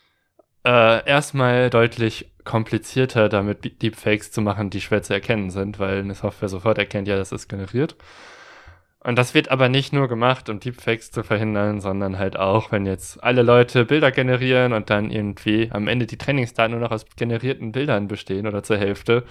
äh, 0.64 1.04
erstmal 1.06 1.70
deutlich 1.70 2.32
komplizierter, 2.44 3.28
damit 3.28 3.82
Deepfakes 3.82 4.30
zu 4.30 4.40
machen, 4.40 4.70
die 4.70 4.80
schwer 4.80 5.02
zu 5.02 5.12
erkennen 5.12 5.50
sind, 5.50 5.78
weil 5.78 5.98
eine 5.98 6.14
Software 6.14 6.48
sofort 6.48 6.78
erkennt, 6.78 7.08
ja, 7.08 7.16
das 7.16 7.32
ist 7.32 7.48
generiert. 7.48 7.96
Und 9.04 9.16
das 9.16 9.34
wird 9.34 9.50
aber 9.50 9.68
nicht 9.68 9.92
nur 9.92 10.08
gemacht, 10.08 10.48
um 10.48 10.60
Deepfakes 10.60 11.10
zu 11.10 11.22
verhindern, 11.22 11.82
sondern 11.82 12.18
halt 12.18 12.38
auch, 12.38 12.72
wenn 12.72 12.86
jetzt 12.86 13.22
alle 13.22 13.42
Leute 13.42 13.84
Bilder 13.84 14.10
generieren 14.10 14.72
und 14.72 14.88
dann 14.88 15.10
irgendwie 15.10 15.70
am 15.70 15.88
Ende 15.88 16.06
die 16.06 16.16
Trainingsdaten 16.16 16.72
nur 16.72 16.80
noch 16.80 16.90
aus 16.90 17.04
generierten 17.14 17.70
Bildern 17.70 18.08
bestehen 18.08 18.46
oder 18.46 18.62
zur 18.62 18.78
Hälfte, 18.78 19.24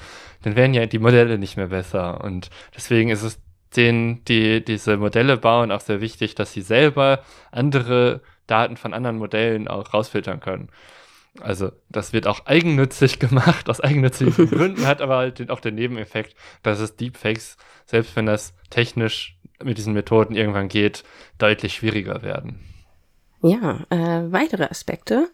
dann 0.43 0.55
werden 0.55 0.75
ja 0.75 0.85
die 0.85 0.99
Modelle 0.99 1.39
nicht 1.39 1.57
mehr 1.57 1.69
besser. 1.69 2.23
Und 2.23 2.51
deswegen 2.75 3.09
ist 3.09 3.23
es 3.23 3.41
denen, 3.75 4.23
die 4.25 4.63
diese 4.63 4.95
Modelle 4.97 5.37
bauen, 5.37 5.71
auch 5.71 5.81
sehr 5.81 6.01
wichtig, 6.01 6.35
dass 6.35 6.53
sie 6.53 6.61
selber 6.61 7.23
andere 7.51 8.21
Daten 8.45 8.77
von 8.77 8.93
anderen 8.93 9.17
Modellen 9.17 9.67
auch 9.67 9.91
rausfiltern 9.91 10.39
können. 10.39 10.69
Also 11.39 11.71
das 11.89 12.13
wird 12.13 12.27
auch 12.27 12.45
eigennützig 12.45 13.17
gemacht, 13.19 13.67
aus 13.71 13.81
eigennützigen 13.81 14.33
Gründen, 14.51 14.85
hat 14.85 15.01
aber 15.01 15.17
halt 15.17 15.49
auch 15.49 15.61
den 15.61 15.73
Nebeneffekt, 15.73 16.35
dass 16.61 16.79
es 16.79 16.95
Deepfakes, 16.95 17.57
selbst 17.87 18.15
wenn 18.15 18.27
das 18.27 18.53
technisch 18.69 19.35
mit 19.63 19.77
diesen 19.77 19.93
Methoden 19.93 20.35
irgendwann 20.35 20.67
geht, 20.67 21.03
deutlich 21.37 21.73
schwieriger 21.73 22.21
werden. 22.21 22.59
Ja, 23.41 23.85
äh, 23.89 24.31
weitere 24.31 24.65
Aspekte 24.65 25.29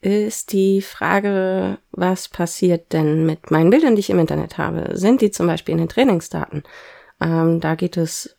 ist 0.00 0.52
die 0.52 0.82
Frage, 0.82 1.78
was 1.92 2.28
passiert 2.28 2.92
denn 2.92 3.24
mit 3.24 3.50
meinen 3.50 3.70
Bildern, 3.70 3.94
die 3.94 4.00
ich 4.00 4.10
im 4.10 4.18
Internet 4.18 4.58
habe? 4.58 4.96
Sind 4.96 5.20
die 5.20 5.30
zum 5.30 5.46
Beispiel 5.46 5.72
in 5.72 5.78
den 5.78 5.88
Trainingsdaten? 5.88 6.62
Ähm, 7.20 7.60
da 7.60 7.74
geht 7.74 7.96
es 7.96 8.36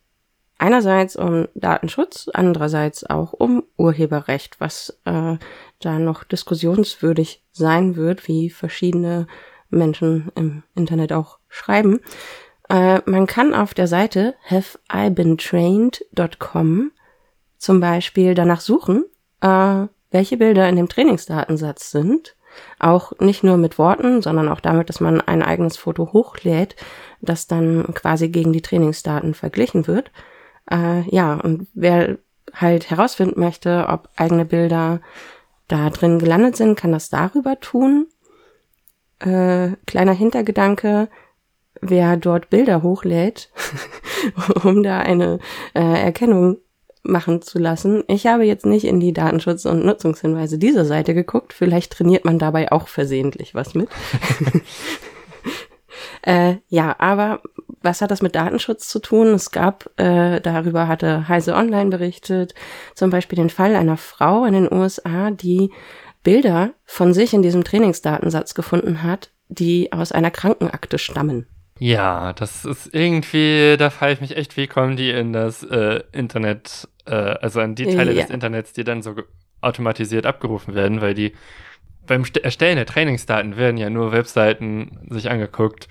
einerseits 0.58 1.16
um 1.16 1.48
Datenschutz, 1.56 2.30
andererseits 2.34 3.04
auch 3.04 3.34
um 3.34 3.64
Urheberrecht, 3.78 4.60
was 4.60 5.00
äh, 5.06 5.38
da 5.80 6.00
noch 6.00 6.24
diskussionswürdig 6.24 7.44
sein 7.52 7.96
wird, 7.96 8.28
wie 8.28 8.50
verschiedene 8.50 9.28
Menschen 9.70 10.32
im 10.36 10.64
Internet 10.76 11.14
auch 11.14 11.40
schreiben. 11.48 12.00
Äh, 12.70 13.02
man 13.06 13.28
kann 13.28 13.54
auf 13.54 13.74
der 13.74 13.88
Seite 13.88 14.36
haveibeentrained.com 14.50 16.92
zum 17.58 17.80
Beispiel 17.80 18.36
danach 18.36 18.62
suchen, 18.62 19.06
äh, 19.42 19.88
welche 20.12 20.38
Bilder 20.38 20.70
in 20.70 20.76
dem 20.76 20.90
Trainingsdatensatz 20.90 21.90
sind. 21.92 22.36
Auch 22.80 23.12
nicht 23.20 23.44
nur 23.44 23.58
mit 23.58 23.78
Worten, 23.78 24.22
sondern 24.22 24.48
auch 24.48 24.62
damit, 24.62 24.88
dass 24.88 25.02
man 25.02 25.20
ein 25.20 25.44
eigenes 25.44 25.76
Foto 25.78 26.14
hochlädt, 26.14 26.78
das 27.22 27.48
dann 27.48 27.94
quasi 27.94 28.30
gegen 28.30 28.54
die 28.54 28.62
Trainingsdaten 28.62 29.34
verglichen 29.34 29.88
wird. 29.88 30.12
Äh, 30.72 31.02
ja, 31.10 31.36
und 31.36 31.68
wer 31.74 32.18
halt 32.54 32.90
herausfinden 32.90 33.40
möchte, 33.40 33.88
ob 33.90 34.10
eigene 34.16 34.46
Bilder 34.46 35.02
da 35.68 35.90
drin 35.90 36.20
gelandet 36.20 36.56
sind, 36.56 36.78
kann 36.78 36.92
das 36.92 37.10
darüber 37.10 37.60
tun. 37.60 38.08
Äh, 39.20 39.72
kleiner 39.86 40.14
Hintergedanke, 40.14 41.10
wer 41.90 42.18
dort 42.18 42.50
Bilder 42.50 42.84
hochlädt, 42.84 43.50
um 44.64 44.84
da 44.84 45.00
eine 45.00 45.40
äh, 45.74 46.04
Erkennung 46.04 46.58
machen 47.04 47.42
zu 47.42 47.60
lassen. 47.60 48.04
Ich 48.08 48.28
habe 48.28 48.46
jetzt 48.46 48.66
nicht 48.66 48.86
in 48.86 49.00
die 49.00 49.14
Datenschutz- 49.14 49.66
und 49.66 49.86
Nutzungshinweise 49.86 50.58
dieser 50.58 50.86
Seite 50.86 51.14
geguckt. 51.14 51.54
Vielleicht 51.54 51.94
trainiert 51.94 52.26
man 52.26 52.40
dabei 52.40 52.72
auch 52.72 52.88
versehentlich 52.88 53.54
was 53.54 53.76
mit. 53.76 53.90
äh, 56.24 56.56
ja, 56.68 56.96
aber 57.00 57.42
was 57.82 58.02
hat 58.02 58.12
das 58.12 58.22
mit 58.22 58.36
Datenschutz 58.36 58.90
zu 58.90 59.00
tun? 59.00 59.28
Es 59.28 59.52
gab, 59.52 59.90
äh, 60.00 60.42
darüber 60.42 60.88
hatte 60.88 61.28
Heise 61.28 61.54
Online 61.54 61.92
berichtet, 61.92 62.56
zum 62.96 63.12
Beispiel 63.12 63.38
den 63.38 63.52
Fall 63.52 63.76
einer 63.76 63.98
Frau 63.98 64.46
in 64.46 64.54
den 64.54 64.74
USA, 64.74 65.30
die 65.30 65.72
Bilder 66.24 66.74
von 66.84 67.14
sich 67.14 67.34
in 67.34 67.44
diesem 67.44 67.64
Trainingsdatensatz 67.64 68.56
gefunden 68.56 69.04
hat, 69.04 69.30
die 69.48 69.94
aus 69.94 70.12
einer 70.12 70.32
Krankenakte 70.32 70.98
stammen. 70.98 71.48
Ja, 71.80 72.32
das 72.34 72.64
ist 72.64 72.94
irgendwie, 72.94 73.76
da 73.78 73.90
frage 73.90 74.14
ich 74.14 74.22
mich 74.22 74.38
echt, 74.38 74.56
wie 74.56 74.68
kommen 74.68 74.96
die 74.96 75.10
in 75.10 75.34
das 75.34 75.62
äh, 75.64 76.02
Internet, 76.14 76.88
äh, 77.06 77.14
also 77.14 77.60
an 77.60 77.76
die 77.76 77.86
Teile 77.86 78.14
ja. 78.14 78.22
des 78.22 78.32
Internets, 78.32 78.72
die 78.72 78.86
dann 78.86 79.02
so 79.02 79.16
automatisiert 79.60 80.26
abgerufen 80.26 80.74
werden, 80.74 81.02
weil 81.02 81.14
die 81.14 81.34
beim 82.06 82.24
Erstellen 82.44 82.78
der 82.78 82.86
Trainingsdaten 82.86 83.58
werden 83.58 83.78
ja 83.78 83.90
nur 83.90 84.12
Webseiten 84.12 85.00
sich 85.10 85.30
angeguckt, 85.30 85.88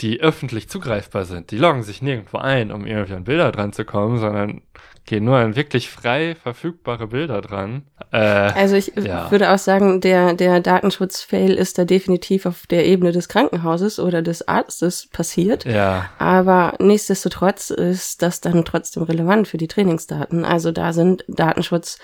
die 0.00 0.20
öffentlich 0.20 0.68
zugreifbar 0.68 1.24
sind. 1.24 1.50
Die 1.50 1.58
loggen 1.58 1.82
sich 1.82 2.02
nirgendwo 2.02 2.38
ein, 2.38 2.72
um 2.72 2.86
irgendwie 2.86 3.14
an 3.14 3.24
Bilder 3.24 3.52
dran 3.52 3.72
zu 3.72 3.84
kommen, 3.84 4.18
sondern 4.18 4.62
gehen 5.04 5.24
nur 5.24 5.36
an 5.36 5.56
wirklich 5.56 5.90
frei 5.90 6.36
verfügbare 6.40 7.08
Bilder 7.08 7.40
dran. 7.40 7.84
Äh, 8.12 8.18
also 8.18 8.76
ich 8.76 8.92
ja. 8.96 9.30
würde 9.30 9.52
auch 9.52 9.58
sagen, 9.58 10.00
der, 10.00 10.34
der 10.34 10.60
Datenschutzfail 10.60 11.54
ist 11.54 11.78
da 11.78 11.84
definitiv 11.84 12.46
auf 12.46 12.66
der 12.68 12.86
Ebene 12.86 13.12
des 13.12 13.28
Krankenhauses 13.28 13.98
oder 13.98 14.22
des 14.22 14.46
Arztes 14.46 15.08
passiert. 15.12 15.64
Ja. 15.64 16.10
Aber 16.18 16.74
nichtsdestotrotz 16.78 17.70
ist 17.70 18.22
das 18.22 18.40
dann 18.40 18.64
trotzdem 18.64 19.02
relevant 19.02 19.48
für 19.48 19.58
die 19.58 19.68
Trainingsdaten. 19.68 20.44
Also 20.44 20.70
da 20.70 20.92
sind 20.92 21.24
Datenschutz 21.26 21.98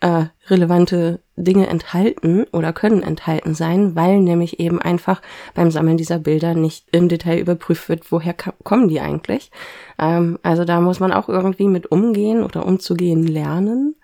äh, 0.00 0.24
relevante 0.48 1.20
Dinge 1.36 1.66
enthalten 1.66 2.44
oder 2.52 2.72
können 2.72 3.02
enthalten 3.02 3.54
sein, 3.54 3.94
weil 3.94 4.20
nämlich 4.20 4.58
eben 4.60 4.80
einfach 4.80 5.22
beim 5.54 5.70
Sammeln 5.70 5.96
dieser 5.96 6.18
Bilder 6.18 6.54
nicht 6.54 6.86
im 6.92 7.08
Detail 7.08 7.38
überprüft 7.38 7.88
wird, 7.88 8.10
woher 8.10 8.34
kommen 8.34 8.88
die 8.88 9.00
eigentlich. 9.00 9.50
Ähm, 9.98 10.38
also 10.42 10.64
da 10.64 10.80
muss 10.80 11.00
man 11.00 11.12
auch 11.12 11.28
irgendwie 11.28 11.68
mit 11.68 11.90
umgehen 11.90 12.42
oder 12.42 12.66
umzugehen 12.66 13.26
lernen. 13.26 13.96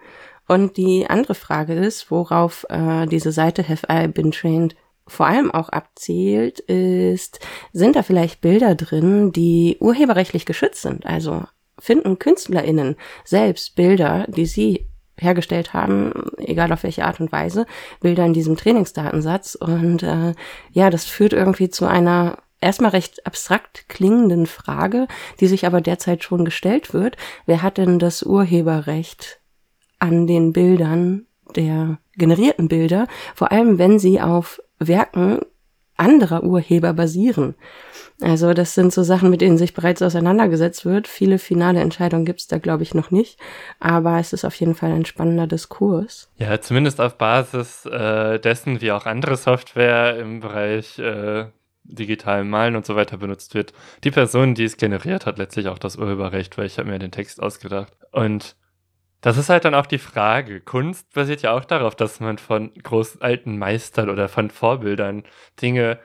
Und 0.49 0.77
die 0.77 1.09
andere 1.09 1.35
Frage 1.35 1.75
ist, 1.75 2.11
worauf 2.11 2.67
äh, 2.69 3.07
diese 3.07 3.33
Seite 3.33 3.69
Have 3.69 3.87
I 3.91 4.07
Been 4.07 4.31
Trained 4.31 4.77
vor 5.09 5.27
allem 5.27 5.51
auch 5.51 5.69
abzielt, 5.69 6.61
ist, 6.61 7.41
sind 7.73 7.97
da 7.97 8.03
vielleicht 8.03 8.41
Bilder 8.41 8.75
drin, 8.75 9.33
die 9.33 9.77
urheberrechtlich 9.81 10.47
geschützt 10.47 10.83
sind? 10.83 11.07
Also 11.07 11.45
finden 11.79 12.19
KünstlerInnen 12.19 12.97
selbst 13.25 13.77
Bilder, 13.77 14.27
die 14.29 14.47
sie 14.47 14.87
hergestellt 15.19 15.75
haben, 15.75 16.13
egal 16.39 16.73
auf 16.73 16.83
welche 16.83 17.05
Art 17.05 17.21
und 17.21 17.33
Weise, 17.33 17.67
Bilder 18.01 18.25
in 18.25 18.33
diesem 18.33 18.57
Trainingsdatensatz. 18.57 19.55
Und 19.55 20.03
äh, 20.03 20.35
ja, 20.73 20.91
das 20.91 21.05
führt 21.05 21.33
irgendwie 21.33 21.71
zu 21.71 21.87
einer 21.87 22.39
erstmal 22.61 22.91
recht 22.91 23.27
abstrakt 23.27 23.89
klingenden 23.89 24.47
Frage, 24.47 25.07
die 25.41 25.47
sich 25.47 25.67
aber 25.67 25.81
derzeit 25.81 26.25
schon 26.25 26.45
gestellt 26.45 26.95
wird. 26.95 27.17
Wer 27.47 27.63
hat 27.63 27.79
denn 27.79 27.99
das 27.99 28.23
Urheberrecht 28.23 29.41
an 29.99 30.27
den 30.27 30.53
Bildern 30.53 31.27
der 31.55 31.99
generierten 32.17 32.69
Bilder, 32.69 33.07
vor 33.35 33.53
allem 33.53 33.79
wenn 33.79 33.99
sie 33.99 34.21
auf 34.21 34.61
Werken 34.79 35.41
anderer 35.97 36.43
Urheber 36.43 36.93
basieren? 36.93 37.55
Also 38.21 38.55
das 38.55 38.75
sind 38.75 38.93
so 38.93 39.03
Sachen, 39.03 39.29
mit 39.29 39.41
denen 39.41 39.59
sich 39.59 39.75
bereits 39.75 40.01
auseinandergesetzt 40.01 40.87
wird. 40.87 41.07
Viele 41.07 41.39
finale 41.39 41.81
Entscheidungen 41.81 42.25
gibt 42.25 42.41
es 42.41 42.47
da, 42.47 42.59
glaube 42.59 42.83
ich, 42.83 42.95
noch 42.95 43.11
nicht. 43.11 43.39
Aber 43.79 44.19
es 44.19 44.33
ist 44.33 44.45
auf 44.45 44.55
jeden 44.55 44.75
Fall 44.75 44.93
ein 44.93 45.05
spannender 45.05 45.47
Diskurs. 45.47 46.31
Ja, 46.39 46.61
zumindest 46.61 47.01
auf 47.01 47.19
Basis 47.19 47.85
äh, 47.87 48.39
dessen, 48.39 48.81
wie 48.81 48.93
auch 48.93 49.07
andere 49.07 49.37
Software 49.37 50.19
im 50.19 50.41
Bereich 50.41 50.99
äh, 50.99 51.47
digitalen 51.85 52.49
Malen 52.49 52.77
und 52.77 52.87
so 52.87 52.97
weiter 52.97 53.19
benutzt 53.19 53.55
wird. 53.55 53.73
Die 54.05 54.11
Person, 54.11 54.55
die 54.55 54.65
es 54.65 54.77
generiert, 54.77 55.27
hat 55.27 55.39
letztlich 55.39 55.69
auch 55.69 55.79
das 55.79 55.97
Urheberrecht, 55.97 56.57
weil 56.59 56.67
ich 56.67 56.79
habe 56.79 56.89
mir 56.89 56.99
den 56.99 57.13
Text 57.13 57.43
ausgedacht. 57.43 57.93
Und 58.13 58.57
das 59.21 59.39
ist 59.39 59.49
halt 59.49 59.65
dann 59.65 59.75
auch 59.75 59.87
die 59.87 59.99
Frage. 59.99 60.61
Kunst 60.61 61.13
basiert 61.13 61.43
ja 61.43 61.53
auch 61.53 61.65
darauf, 61.65 61.95
dass 61.95 62.21
man 62.21 62.39
von 62.39 62.73
großen 62.75 63.23
alten 63.23 63.59
Meistern 63.59 64.11
oder 64.11 64.29
von 64.29 64.51
Vorbildern 64.51 65.25
Dinge 65.61 65.99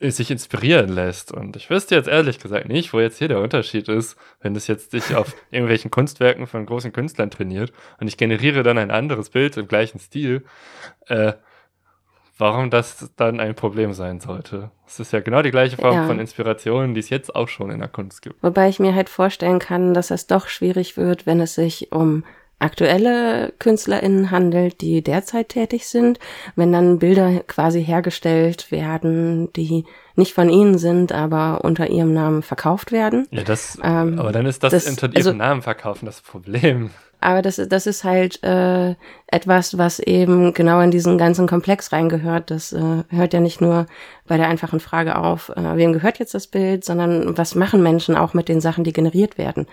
sich 0.00 0.30
inspirieren 0.30 0.88
lässt. 0.88 1.32
Und 1.32 1.56
ich 1.56 1.70
wüsste 1.70 1.96
jetzt 1.96 2.08
ehrlich 2.08 2.38
gesagt 2.38 2.68
nicht, 2.68 2.92
wo 2.92 3.00
jetzt 3.00 3.18
hier 3.18 3.28
der 3.28 3.40
Unterschied 3.40 3.88
ist, 3.88 4.16
wenn 4.40 4.54
es 4.54 4.68
jetzt 4.68 4.92
sich 4.92 5.14
auf 5.14 5.34
irgendwelchen 5.50 5.90
Kunstwerken 5.90 6.46
von 6.46 6.66
großen 6.66 6.92
Künstlern 6.92 7.30
trainiert 7.30 7.72
und 7.98 8.06
ich 8.06 8.16
generiere 8.16 8.62
dann 8.62 8.78
ein 8.78 8.90
anderes 8.92 9.30
Bild 9.30 9.56
im 9.56 9.66
gleichen 9.66 9.98
Stil, 9.98 10.44
äh, 11.06 11.32
warum 12.38 12.70
das 12.70 13.10
dann 13.16 13.40
ein 13.40 13.54
Problem 13.54 13.92
sein 13.92 14.20
sollte. 14.20 14.70
Es 14.86 15.00
ist 15.00 15.12
ja 15.12 15.20
genau 15.20 15.42
die 15.42 15.50
gleiche 15.50 15.76
Form 15.76 15.94
ja. 15.94 16.06
von 16.06 16.18
Inspiration, 16.18 16.94
die 16.94 17.00
es 17.00 17.10
jetzt 17.10 17.34
auch 17.34 17.48
schon 17.48 17.70
in 17.70 17.80
der 17.80 17.88
Kunst 17.88 18.22
gibt. 18.22 18.42
Wobei 18.42 18.68
ich 18.68 18.78
mir 18.78 18.94
halt 18.94 19.08
vorstellen 19.08 19.58
kann, 19.58 19.94
dass 19.94 20.10
es 20.10 20.26
doch 20.26 20.48
schwierig 20.48 20.96
wird, 20.96 21.26
wenn 21.26 21.40
es 21.40 21.54
sich 21.54 21.92
um 21.92 22.24
aktuelle 22.58 23.52
KünstlerInnen 23.58 24.30
handelt, 24.30 24.80
die 24.80 25.02
derzeit 25.02 25.50
tätig 25.50 25.86
sind, 25.86 26.18
wenn 26.54 26.72
dann 26.72 26.98
Bilder 26.98 27.40
quasi 27.46 27.84
hergestellt 27.84 28.70
werden, 28.70 29.52
die 29.52 29.84
nicht 30.14 30.32
von 30.32 30.48
ihnen 30.48 30.78
sind, 30.78 31.12
aber 31.12 31.64
unter 31.64 31.90
ihrem 31.90 32.14
Namen 32.14 32.42
verkauft 32.42 32.92
werden. 32.92 33.28
Ja, 33.30 33.42
das, 33.42 33.78
ähm, 33.82 34.18
aber 34.18 34.32
dann 34.32 34.46
ist 34.46 34.62
das, 34.62 34.72
das 34.72 34.86
unter 34.86 35.08
ihrem 35.08 35.16
also, 35.16 35.32
Namen 35.34 35.60
verkaufen 35.60 36.06
das 36.06 36.22
Problem. 36.22 36.90
Aber 37.26 37.42
das, 37.42 37.56
das 37.56 37.88
ist 37.88 38.04
halt 38.04 38.40
äh, 38.44 38.94
etwas, 39.26 39.76
was 39.76 39.98
eben 39.98 40.54
genau 40.54 40.78
in 40.78 40.92
diesen 40.92 41.18
ganzen 41.18 41.48
Komplex 41.48 41.90
reingehört. 41.90 42.52
Das 42.52 42.72
äh, 42.72 43.02
hört 43.08 43.32
ja 43.32 43.40
nicht 43.40 43.60
nur 43.60 43.86
bei 44.28 44.36
der 44.36 44.46
einfachen 44.46 44.78
Frage 44.78 45.18
auf, 45.18 45.48
äh, 45.48 45.76
wem 45.76 45.92
gehört 45.92 46.20
jetzt 46.20 46.34
das 46.34 46.46
Bild, 46.46 46.84
sondern 46.84 47.36
was 47.36 47.56
machen 47.56 47.82
Menschen 47.82 48.14
auch 48.14 48.32
mit 48.32 48.48
den 48.48 48.60
Sachen, 48.60 48.84
die 48.84 48.92
generiert 48.92 49.38
werden. 49.38 49.66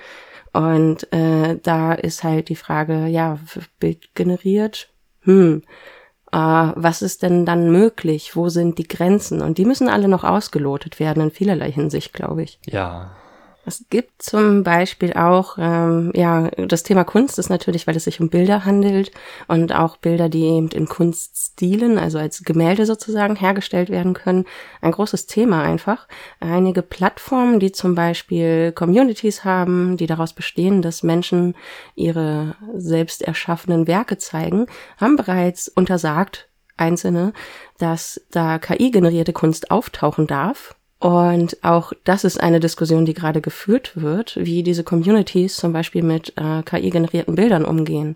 Und 0.52 1.14
äh, 1.14 1.60
da 1.62 1.94
ist 1.94 2.24
halt 2.24 2.50
die 2.50 2.56
Frage, 2.56 3.06
ja, 3.06 3.38
Bild 3.80 4.16
generiert, 4.16 4.90
hm, 5.22 5.62
äh, 6.32 6.38
was 6.38 7.04
ist 7.04 7.22
denn 7.22 7.46
dann 7.46 7.72
möglich? 7.72 8.36
Wo 8.36 8.50
sind 8.50 8.80
die 8.80 8.88
Grenzen? 8.88 9.44
Und 9.44 9.60
die 9.60 9.66
müssen 9.66 9.90
alle 9.90 10.08
noch 10.08 10.24
ausgelotet 10.24 11.00
werden 11.00 11.22
in 11.22 11.30
vielerlei 11.30 11.72
Hinsicht, 11.72 12.14
glaube 12.14 12.42
ich. 12.42 12.58
Ja, 12.66 13.12
es 13.66 13.86
gibt 13.90 14.22
zum 14.22 14.64
Beispiel 14.64 15.14
auch, 15.14 15.58
ähm, 15.58 16.12
ja, 16.14 16.50
das 16.50 16.84
Thema 16.84 17.06
Kunst 17.06 17.40
ist 17.40 17.50
natürlich, 17.50 17.88
weil 17.88 17.96
es 17.96 18.04
sich 18.04 18.20
um 18.20 18.30
Bilder 18.30 18.66
handelt 18.66 19.12
und 19.48 19.74
auch 19.74 19.96
Bilder, 19.98 20.28
die 20.28 20.44
eben 20.44 20.68
in 20.70 20.88
Kunststilen, 20.88 21.98
also 21.98 22.18
als 22.20 22.44
Gemälde 22.44 22.86
sozusagen 22.86 23.38
hergestellt 23.38 23.90
werden 23.90 24.14
können, 24.14 24.46
ein 24.82 24.92
großes 24.92 25.28
Thema 25.28 25.64
einfach. 25.64 26.08
Einige 26.42 26.82
Plattformen, 26.82 27.62
die 27.62 27.72
zum 27.72 27.96
Beispiel 27.96 28.74
Communities 28.74 29.46
haben, 29.46 29.96
die 29.96 30.08
daraus 30.08 30.34
bestehen, 30.34 30.82
dass 30.82 31.02
Menschen 31.02 31.56
ihre 31.96 32.56
selbst 32.76 33.22
erschaffenen 33.22 33.88
Werke 33.88 34.18
zeigen, 34.18 34.66
haben 34.98 35.16
bereits 35.16 35.70
untersagt, 35.70 36.50
einzelne, 36.76 37.34
dass 37.78 38.20
da 38.32 38.60
KI-generierte 38.60 39.32
Kunst 39.32 39.72
auftauchen 39.72 40.28
darf 40.28 40.76
und 41.04 41.62
auch 41.66 41.92
das 42.06 42.24
ist 42.24 42.40
eine 42.40 42.62
Diskussion, 42.62 43.04
die 43.04 43.14
gerade 43.14 43.42
geführt 43.42 43.92
wird, 43.96 44.38
wie 44.38 44.64
diese 44.64 44.86
Communities 44.86 45.58
zum 45.58 45.74
Beispiel 45.74 46.02
mit 46.02 46.32
äh, 46.38 46.64
KI-generierten 46.64 47.36
Bildern 47.36 47.66
umgehen. 47.66 48.16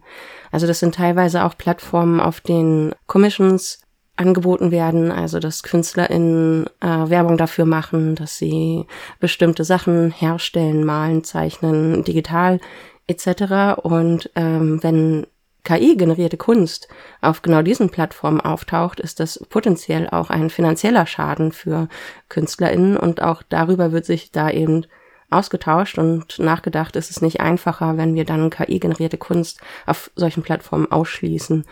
Also 0.54 0.68
das 0.68 0.80
sind 0.80 0.96
teilweise 0.96 1.44
auch 1.44 1.58
Plattformen, 1.58 2.22
auf 2.22 2.40
denen 2.40 2.96
Commissions 3.06 3.82
angeboten 4.16 4.72
werden, 4.72 5.12
also 5.12 5.40
dass 5.40 5.64
KünstlerInnen 5.64 6.68
äh, 6.80 7.10
Werbung 7.10 7.36
dafür 7.36 7.66
machen, 7.66 8.16
dass 8.16 8.38
sie 8.38 8.86
bestimmte 9.20 9.66
Sachen 9.66 10.12
herstellen, 10.12 10.86
malen, 10.86 11.26
zeichnen, 11.26 12.06
digital 12.06 12.62
etc. 13.08 13.82
Und 13.84 14.32
ähm, 14.36 14.82
wenn 14.82 15.28
KI-generierte 15.68 16.38
Kunst 16.38 16.88
auf 17.20 17.42
genau 17.42 17.62
diesen 17.62 17.90
Plattformen 17.90 18.40
auftaucht, 18.40 19.02
ist 19.02 19.20
das 19.20 19.46
potenziell 19.50 20.10
auch 20.10 20.30
ein 20.30 20.50
finanzieller 20.50 21.06
Schaden 21.06 21.52
für 21.52 21.90
KünstlerInnen 22.30 22.96
und 22.96 23.22
auch 23.22 23.44
darüber 23.44 23.92
wird 23.92 24.06
sich 24.06 24.32
da 24.32 24.50
eben 24.50 24.86
ausgetauscht 25.30 25.98
und 25.98 26.40
nachgedacht, 26.40 26.96
ist 26.96 27.12
es 27.12 27.22
nicht 27.22 27.42
einfacher, 27.42 27.98
wenn 27.98 28.16
wir 28.16 28.24
dann 28.24 28.50
KI-generierte 28.50 29.18
Kunst 29.18 29.60
auf 29.86 30.10
solchen 30.16 30.42
Plattformen 30.42 30.90
ausschließen. 30.90 31.66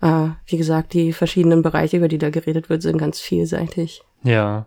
Äh, 0.00 0.28
wie 0.46 0.56
gesagt, 0.56 0.92
die 0.92 1.12
verschiedenen 1.12 1.62
Bereiche, 1.62 1.96
über 1.96 2.06
die 2.06 2.18
da 2.18 2.30
geredet 2.30 2.70
wird, 2.70 2.82
sind 2.82 2.98
ganz 2.98 3.20
vielseitig. 3.20 4.02
Ja. 4.22 4.66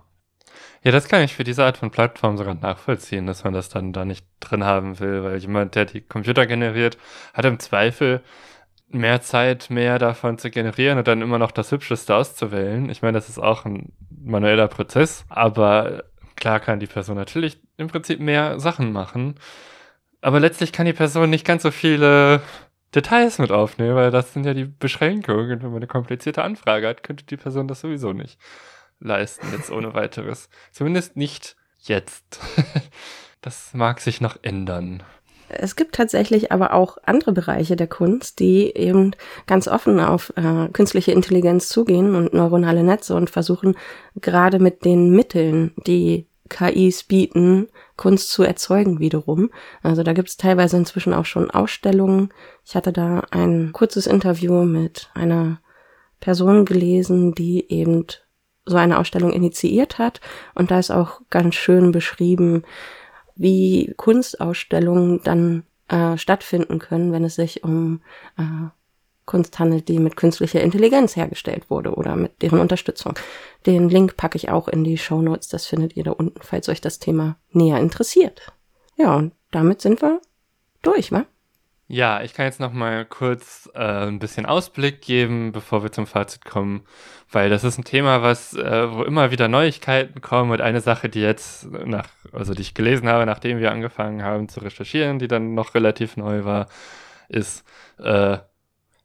Ja, 0.84 0.91
das 0.91 1.07
kann 1.07 1.23
ich 1.23 1.34
für 1.34 1.45
diese 1.45 1.63
Art 1.63 1.78
von 1.78 1.91
Plattform 1.91 2.38
sogar 2.38 2.55
nachvollziehen, 2.55 3.26
dass 3.26 3.45
man 3.45 3.53
das 3.53 3.69
dann 3.69 3.93
da 3.93 4.03
nicht 4.03 4.26
drin 4.41 4.65
haben 4.65 4.99
will, 4.99 5.23
weil 5.23 5.38
jemand, 5.38 5.76
der 5.76 5.86
die 5.86 6.01
Computer 6.01 6.45
generiert, 6.45 6.97
hat 7.34 7.45
im 7.45 7.57
Zweifel 7.59 8.21
mehr 8.97 9.21
Zeit, 9.21 9.69
mehr 9.69 9.99
davon 9.99 10.37
zu 10.37 10.49
generieren 10.49 10.97
und 10.97 11.07
dann 11.07 11.21
immer 11.21 11.39
noch 11.39 11.51
das 11.51 11.71
Hübscheste 11.71 12.15
auszuwählen. 12.15 12.89
Ich 12.89 13.01
meine, 13.01 13.17
das 13.17 13.29
ist 13.29 13.39
auch 13.39 13.65
ein 13.65 13.91
manueller 14.09 14.67
Prozess, 14.67 15.25
aber 15.29 16.03
klar 16.35 16.59
kann 16.59 16.79
die 16.79 16.87
Person 16.87 17.15
natürlich 17.15 17.59
im 17.77 17.87
Prinzip 17.87 18.19
mehr 18.19 18.59
Sachen 18.59 18.91
machen. 18.91 19.35
Aber 20.21 20.39
letztlich 20.39 20.71
kann 20.71 20.85
die 20.85 20.93
Person 20.93 21.29
nicht 21.29 21.45
ganz 21.45 21.63
so 21.63 21.71
viele 21.71 22.41
Details 22.93 23.39
mit 23.39 23.51
aufnehmen, 23.51 23.95
weil 23.95 24.11
das 24.11 24.33
sind 24.33 24.45
ja 24.45 24.53
die 24.53 24.65
Beschränkungen. 24.65 25.51
Und 25.51 25.63
wenn 25.63 25.69
man 25.69 25.77
eine 25.77 25.87
komplizierte 25.87 26.43
Anfrage 26.43 26.87
hat, 26.87 27.03
könnte 27.03 27.25
die 27.25 27.37
Person 27.37 27.67
das 27.67 27.81
sowieso 27.81 28.13
nicht 28.13 28.39
leisten, 28.99 29.47
jetzt 29.51 29.71
ohne 29.71 29.93
weiteres. 29.93 30.49
Zumindest 30.71 31.15
nicht 31.15 31.55
jetzt. 31.79 32.39
das 33.41 33.73
mag 33.73 33.99
sich 33.99 34.21
noch 34.21 34.37
ändern. 34.41 35.03
Es 35.49 35.75
gibt 35.75 35.95
tatsächlich 35.95 36.51
aber 36.51 36.73
auch 36.73 36.97
andere 37.05 37.31
Bereiche 37.31 37.75
der 37.75 37.87
Kunst, 37.87 38.39
die 38.39 38.75
eben 38.75 39.11
ganz 39.47 39.67
offen 39.67 39.99
auf 39.99 40.33
äh, 40.35 40.67
künstliche 40.73 41.11
Intelligenz 41.11 41.69
zugehen 41.69 42.15
und 42.15 42.33
neuronale 42.33 42.83
Netze 42.83 43.15
und 43.15 43.29
versuchen 43.29 43.75
gerade 44.15 44.59
mit 44.59 44.85
den 44.85 45.11
Mitteln, 45.11 45.73
die 45.85 46.27
KIs 46.49 47.03
bieten, 47.03 47.67
Kunst 47.97 48.29
zu 48.31 48.43
erzeugen 48.43 48.99
wiederum. 48.99 49.49
Also 49.81 50.03
da 50.03 50.13
gibt 50.13 50.29
es 50.29 50.37
teilweise 50.37 50.77
inzwischen 50.77 51.13
auch 51.13 51.25
schon 51.25 51.49
Ausstellungen. 51.49 52.29
Ich 52.63 52.75
hatte 52.75 52.91
da 52.91 53.23
ein 53.31 53.71
kurzes 53.73 54.07
Interview 54.07 54.63
mit 54.63 55.09
einer 55.13 55.59
Person 56.19 56.65
gelesen, 56.65 57.33
die 57.33 57.71
eben 57.71 58.05
so 58.65 58.77
eine 58.77 58.99
Ausstellung 58.99 59.31
initiiert 59.31 59.97
hat. 59.97 60.21
Und 60.53 60.71
da 60.71 60.79
ist 60.79 60.91
auch 60.91 61.21
ganz 61.29 61.55
schön 61.55 61.91
beschrieben, 61.91 62.63
wie 63.36 63.93
Kunstausstellungen 63.97 65.21
dann 65.23 65.63
äh, 65.88 66.17
stattfinden 66.17 66.79
können, 66.79 67.11
wenn 67.11 67.23
es 67.23 67.36
sich 67.36 67.63
um 67.63 68.01
äh, 68.38 68.69
Kunst 69.25 69.57
handelt, 69.57 69.88
die 69.88 69.99
mit 69.99 70.15
künstlicher 70.15 70.61
Intelligenz 70.61 71.15
hergestellt 71.15 71.69
wurde 71.69 71.95
oder 71.95 72.15
mit 72.15 72.41
deren 72.41 72.59
Unterstützung. 72.59 73.13
Den 73.65 73.89
Link 73.89 74.17
packe 74.17 74.38
ich 74.38 74.49
auch 74.49 74.67
in 74.67 74.83
die 74.83 74.97
Show 74.97 75.21
Notes. 75.21 75.47
Das 75.47 75.65
findet 75.65 75.97
ihr 75.97 76.03
da 76.03 76.11
unten, 76.11 76.39
falls 76.41 76.69
euch 76.69 76.81
das 76.81 76.99
Thema 76.99 77.38
näher 77.51 77.79
interessiert. 77.79 78.53
Ja, 78.97 79.15
und 79.15 79.33
damit 79.51 79.81
sind 79.81 80.01
wir 80.01 80.21
durch, 80.81 81.11
wa? 81.11 81.25
Ja, 81.88 82.23
ich 82.23 82.33
kann 82.33 82.45
jetzt 82.45 82.59
noch 82.59 82.73
mal 82.73 83.05
kurz 83.05 83.69
äh, 83.75 84.07
ein 84.07 84.17
bisschen 84.17 84.47
Ausblick 84.47 85.01
geben, 85.01 85.51
bevor 85.51 85.83
wir 85.83 85.91
zum 85.91 86.07
Fazit 86.07 86.43
kommen, 86.43 86.83
weil 87.31 87.51
das 87.51 87.63
ist 87.63 87.77
ein 87.77 87.83
Thema, 87.83 88.23
was 88.23 88.55
äh, 88.55 88.91
wo 88.91 89.03
immer 89.03 89.29
wieder 89.29 89.47
Neuigkeiten 89.47 90.19
kommen 90.19 90.49
und 90.49 90.61
eine 90.61 90.81
Sache, 90.81 91.09
die 91.09 91.21
jetzt 91.21 91.65
nach 91.71 92.07
also 92.33 92.55
die 92.55 92.63
ich 92.63 92.73
gelesen 92.73 93.07
habe, 93.07 93.25
nachdem 93.27 93.59
wir 93.59 93.71
angefangen 93.71 94.23
haben 94.23 94.49
zu 94.49 94.61
recherchieren, 94.61 95.19
die 95.19 95.27
dann 95.27 95.53
noch 95.53 95.75
relativ 95.75 96.17
neu 96.17 96.43
war, 96.43 96.67
ist 97.29 97.63
äh, 97.99 98.39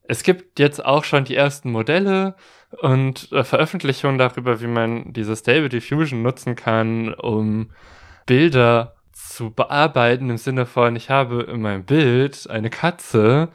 es 0.04 0.22
gibt 0.22 0.58
jetzt 0.58 0.84
auch 0.84 1.04
schon 1.04 1.24
die 1.24 1.36
ersten 1.36 1.70
Modelle 1.70 2.34
und 2.80 3.30
äh, 3.32 3.44
Veröffentlichungen 3.44 4.18
darüber, 4.18 4.60
wie 4.62 4.66
man 4.66 5.12
diese 5.12 5.36
Stable 5.36 5.68
Diffusion 5.68 6.22
nutzen 6.22 6.56
kann, 6.56 7.12
um 7.14 7.70
Bilder 8.26 8.96
zu 9.40 9.50
bearbeiten 9.50 10.28
im 10.28 10.36
Sinne 10.36 10.66
von, 10.66 10.96
ich 10.96 11.08
habe 11.08 11.44
in 11.44 11.62
meinem 11.62 11.84
Bild 11.84 12.50
eine 12.50 12.68
Katze, 12.68 13.48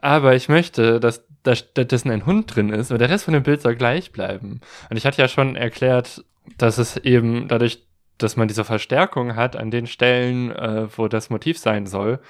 aber 0.00 0.34
ich 0.34 0.48
möchte, 0.48 1.00
dass 1.00 1.26
da 1.42 1.54
stattdessen 1.54 2.10
ein 2.10 2.24
Hund 2.24 2.56
drin 2.56 2.70
ist, 2.70 2.90
aber 2.90 2.96
der 2.96 3.10
Rest 3.10 3.26
von 3.26 3.34
dem 3.34 3.42
Bild 3.42 3.60
soll 3.60 3.76
gleich 3.76 4.10
bleiben. 4.10 4.62
Und 4.88 4.96
ich 4.96 5.04
hatte 5.04 5.20
ja 5.20 5.28
schon 5.28 5.54
erklärt, 5.54 6.24
dass 6.56 6.78
es 6.78 6.96
eben 6.96 7.46
dadurch, 7.46 7.86
dass 8.16 8.36
man 8.36 8.48
diese 8.48 8.64
Verstärkung 8.64 9.36
hat 9.36 9.54
an 9.54 9.70
den 9.70 9.86
Stellen, 9.86 10.50
äh, 10.50 10.86
wo 10.96 11.08
das 11.08 11.28
Motiv 11.28 11.58
sein 11.58 11.84
soll, 11.84 12.20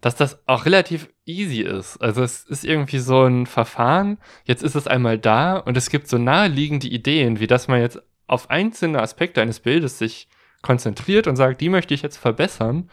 dass 0.00 0.16
das 0.16 0.40
auch 0.46 0.64
relativ 0.64 1.10
easy 1.26 1.60
ist. 1.60 1.98
Also 1.98 2.22
es 2.22 2.44
ist 2.44 2.64
irgendwie 2.64 2.98
so 2.98 3.24
ein 3.24 3.44
Verfahren, 3.44 4.16
jetzt 4.44 4.62
ist 4.62 4.74
es 4.74 4.86
einmal 4.86 5.18
da 5.18 5.58
und 5.58 5.76
es 5.76 5.90
gibt 5.90 6.08
so 6.08 6.16
naheliegende 6.16 6.88
Ideen, 6.88 7.40
wie 7.40 7.46
dass 7.46 7.68
man 7.68 7.82
jetzt 7.82 8.00
auf 8.26 8.48
einzelne 8.48 9.02
Aspekte 9.02 9.42
eines 9.42 9.60
Bildes 9.60 9.98
sich 9.98 10.28
konzentriert 10.62 11.26
und 11.26 11.36
sagt, 11.36 11.60
die 11.60 11.68
möchte 11.68 11.94
ich 11.94 12.02
jetzt 12.02 12.16
verbessern 12.16 12.88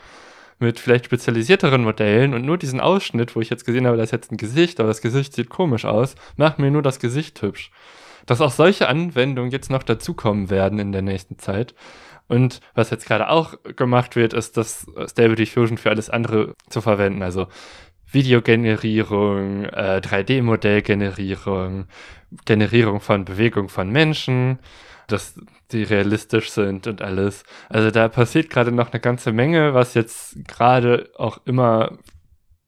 mit 0.60 0.80
vielleicht 0.80 1.06
spezialisierteren 1.06 1.84
Modellen 1.84 2.34
und 2.34 2.46
nur 2.46 2.58
diesen 2.58 2.80
Ausschnitt, 2.80 3.36
wo 3.36 3.42
ich 3.42 3.50
jetzt 3.50 3.66
gesehen 3.66 3.86
habe, 3.88 3.98
da 3.98 4.04
ist 4.04 4.12
jetzt 4.12 4.32
ein 4.32 4.38
Gesicht, 4.38 4.80
aber 4.80 4.88
das 4.88 5.02
Gesicht 5.02 5.34
sieht 5.34 5.50
komisch 5.50 5.86
aus, 5.86 6.16
mach 6.38 6.58
mir 6.58 6.72
nur 6.72 6.82
das 6.82 7.00
Gesicht 7.00 7.42
hübsch. 7.42 7.72
Dass 8.26 8.42
auch 8.42 8.52
solche 8.52 8.88
Anwendungen 8.88 9.52
jetzt 9.52 9.70
noch 9.70 9.84
dazukommen 9.84 10.50
werden 10.50 10.80
in 10.80 10.92
der 10.92 11.02
nächsten 11.02 11.38
Zeit. 11.38 11.76
Und 12.28 12.60
was 12.74 12.90
jetzt 12.90 13.06
gerade 13.06 13.30
auch 13.30 13.56
gemacht 13.76 14.16
wird, 14.16 14.34
ist 14.34 14.58
das 14.58 14.88
Stable 15.08 15.36
Diffusion 15.36 15.78
für 15.78 15.92
alles 15.92 16.10
andere 16.10 16.54
zu 16.70 16.82
verwenden. 16.82 17.22
Also 17.22 17.48
Videogenerierung, 18.12 19.66
äh, 19.66 20.02
3D-Modellgenerierung, 20.04 21.86
Generierung 22.46 23.00
von 23.00 23.26
Bewegung 23.26 23.70
von 23.70 23.92
Menschen, 23.92 24.60
dass 25.08 25.40
die 25.72 25.84
realistisch 25.84 26.52
sind 26.52 26.88
und 26.88 27.02
alles. 27.02 27.44
Also 27.70 27.92
da 27.92 28.08
passiert 28.08 28.50
gerade 28.50 28.72
noch 28.72 28.92
eine 28.92 29.00
ganze 29.00 29.32
Menge, 29.32 29.74
was 29.74 29.94
jetzt 29.94 30.48
gerade 30.48 31.10
auch 31.16 31.40
immer 31.46 31.98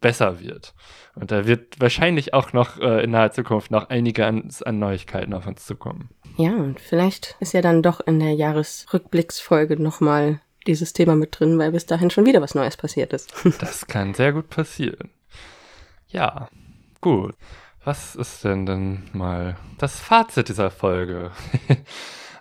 besser 0.02 0.40
wird. 0.40 0.74
Und 1.16 1.32
da 1.32 1.48
wird 1.48 1.80
wahrscheinlich 1.80 2.34
auch 2.34 2.54
noch 2.54 2.80
äh, 2.80 3.04
in 3.04 3.12
naher 3.12 3.32
Zukunft 3.32 3.72
noch 3.72 3.90
einige 3.90 4.26
an, 4.26 4.50
an 4.64 4.80
Neuigkeiten 4.80 5.34
auf 5.34 5.48
uns 5.48 5.66
zukommen. 5.66 6.10
Ja, 6.38 6.52
und 6.52 6.80
vielleicht 6.80 7.36
ist 7.40 7.54
ja 7.54 7.62
dann 7.62 7.82
doch 7.82 8.00
in 8.02 8.20
der 8.20 8.34
Jahresrückblicksfolge 8.34 9.82
nochmal 9.82 10.40
dieses 10.68 10.94
Thema 10.94 11.16
mit 11.16 11.40
drin, 11.40 11.58
weil 11.58 11.72
bis 11.72 11.86
dahin 11.86 12.12
schon 12.12 12.26
wieder 12.26 12.42
was 12.42 12.54
Neues 12.54 12.78
passiert 12.78 13.14
ist. 13.14 13.34
das 13.60 13.88
kann 13.88 14.14
sehr 14.14 14.34
gut 14.34 14.50
passieren. 14.50 15.10
Ja, 16.10 16.50
gut. 17.02 17.36
Was 17.84 18.16
ist 18.16 18.44
denn 18.44 18.66
dann 18.66 19.10
mal 19.14 19.56
das 19.78 20.00
Fazit 20.00 20.50
dieser 20.50 20.70
Folge? 20.70 21.32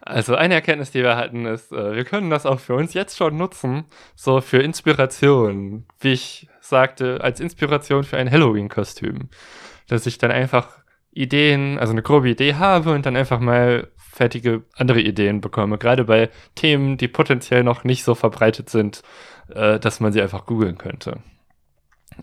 Also 0.06 0.36
eine 0.36 0.54
Erkenntnis, 0.54 0.92
die 0.92 1.02
wir 1.02 1.16
hatten, 1.16 1.46
ist, 1.46 1.72
äh, 1.72 1.96
wir 1.96 2.04
können 2.04 2.30
das 2.30 2.46
auch 2.46 2.60
für 2.60 2.74
uns 2.74 2.94
jetzt 2.94 3.16
schon 3.16 3.36
nutzen, 3.36 3.86
so 4.14 4.40
für 4.40 4.58
Inspiration, 4.58 5.84
wie 5.98 6.12
ich 6.12 6.48
sagte, 6.60 7.20
als 7.22 7.40
Inspiration 7.40 8.04
für 8.04 8.16
ein 8.16 8.30
Halloween-Kostüm. 8.30 9.30
Dass 9.88 10.06
ich 10.06 10.18
dann 10.18 10.30
einfach 10.30 10.68
Ideen, 11.10 11.78
also 11.80 11.92
eine 11.92 12.02
grobe 12.02 12.28
Idee 12.28 12.54
habe 12.54 12.92
und 12.92 13.04
dann 13.04 13.16
einfach 13.16 13.40
mal 13.40 13.88
fertige 13.98 14.62
andere 14.76 15.00
Ideen 15.00 15.40
bekomme. 15.40 15.76
Gerade 15.76 16.04
bei 16.04 16.30
Themen, 16.54 16.98
die 16.98 17.08
potenziell 17.08 17.64
noch 17.64 17.82
nicht 17.82 18.04
so 18.04 18.14
verbreitet 18.14 18.70
sind, 18.70 19.02
äh, 19.52 19.80
dass 19.80 19.98
man 19.98 20.12
sie 20.12 20.22
einfach 20.22 20.46
googeln 20.46 20.78
könnte. 20.78 21.18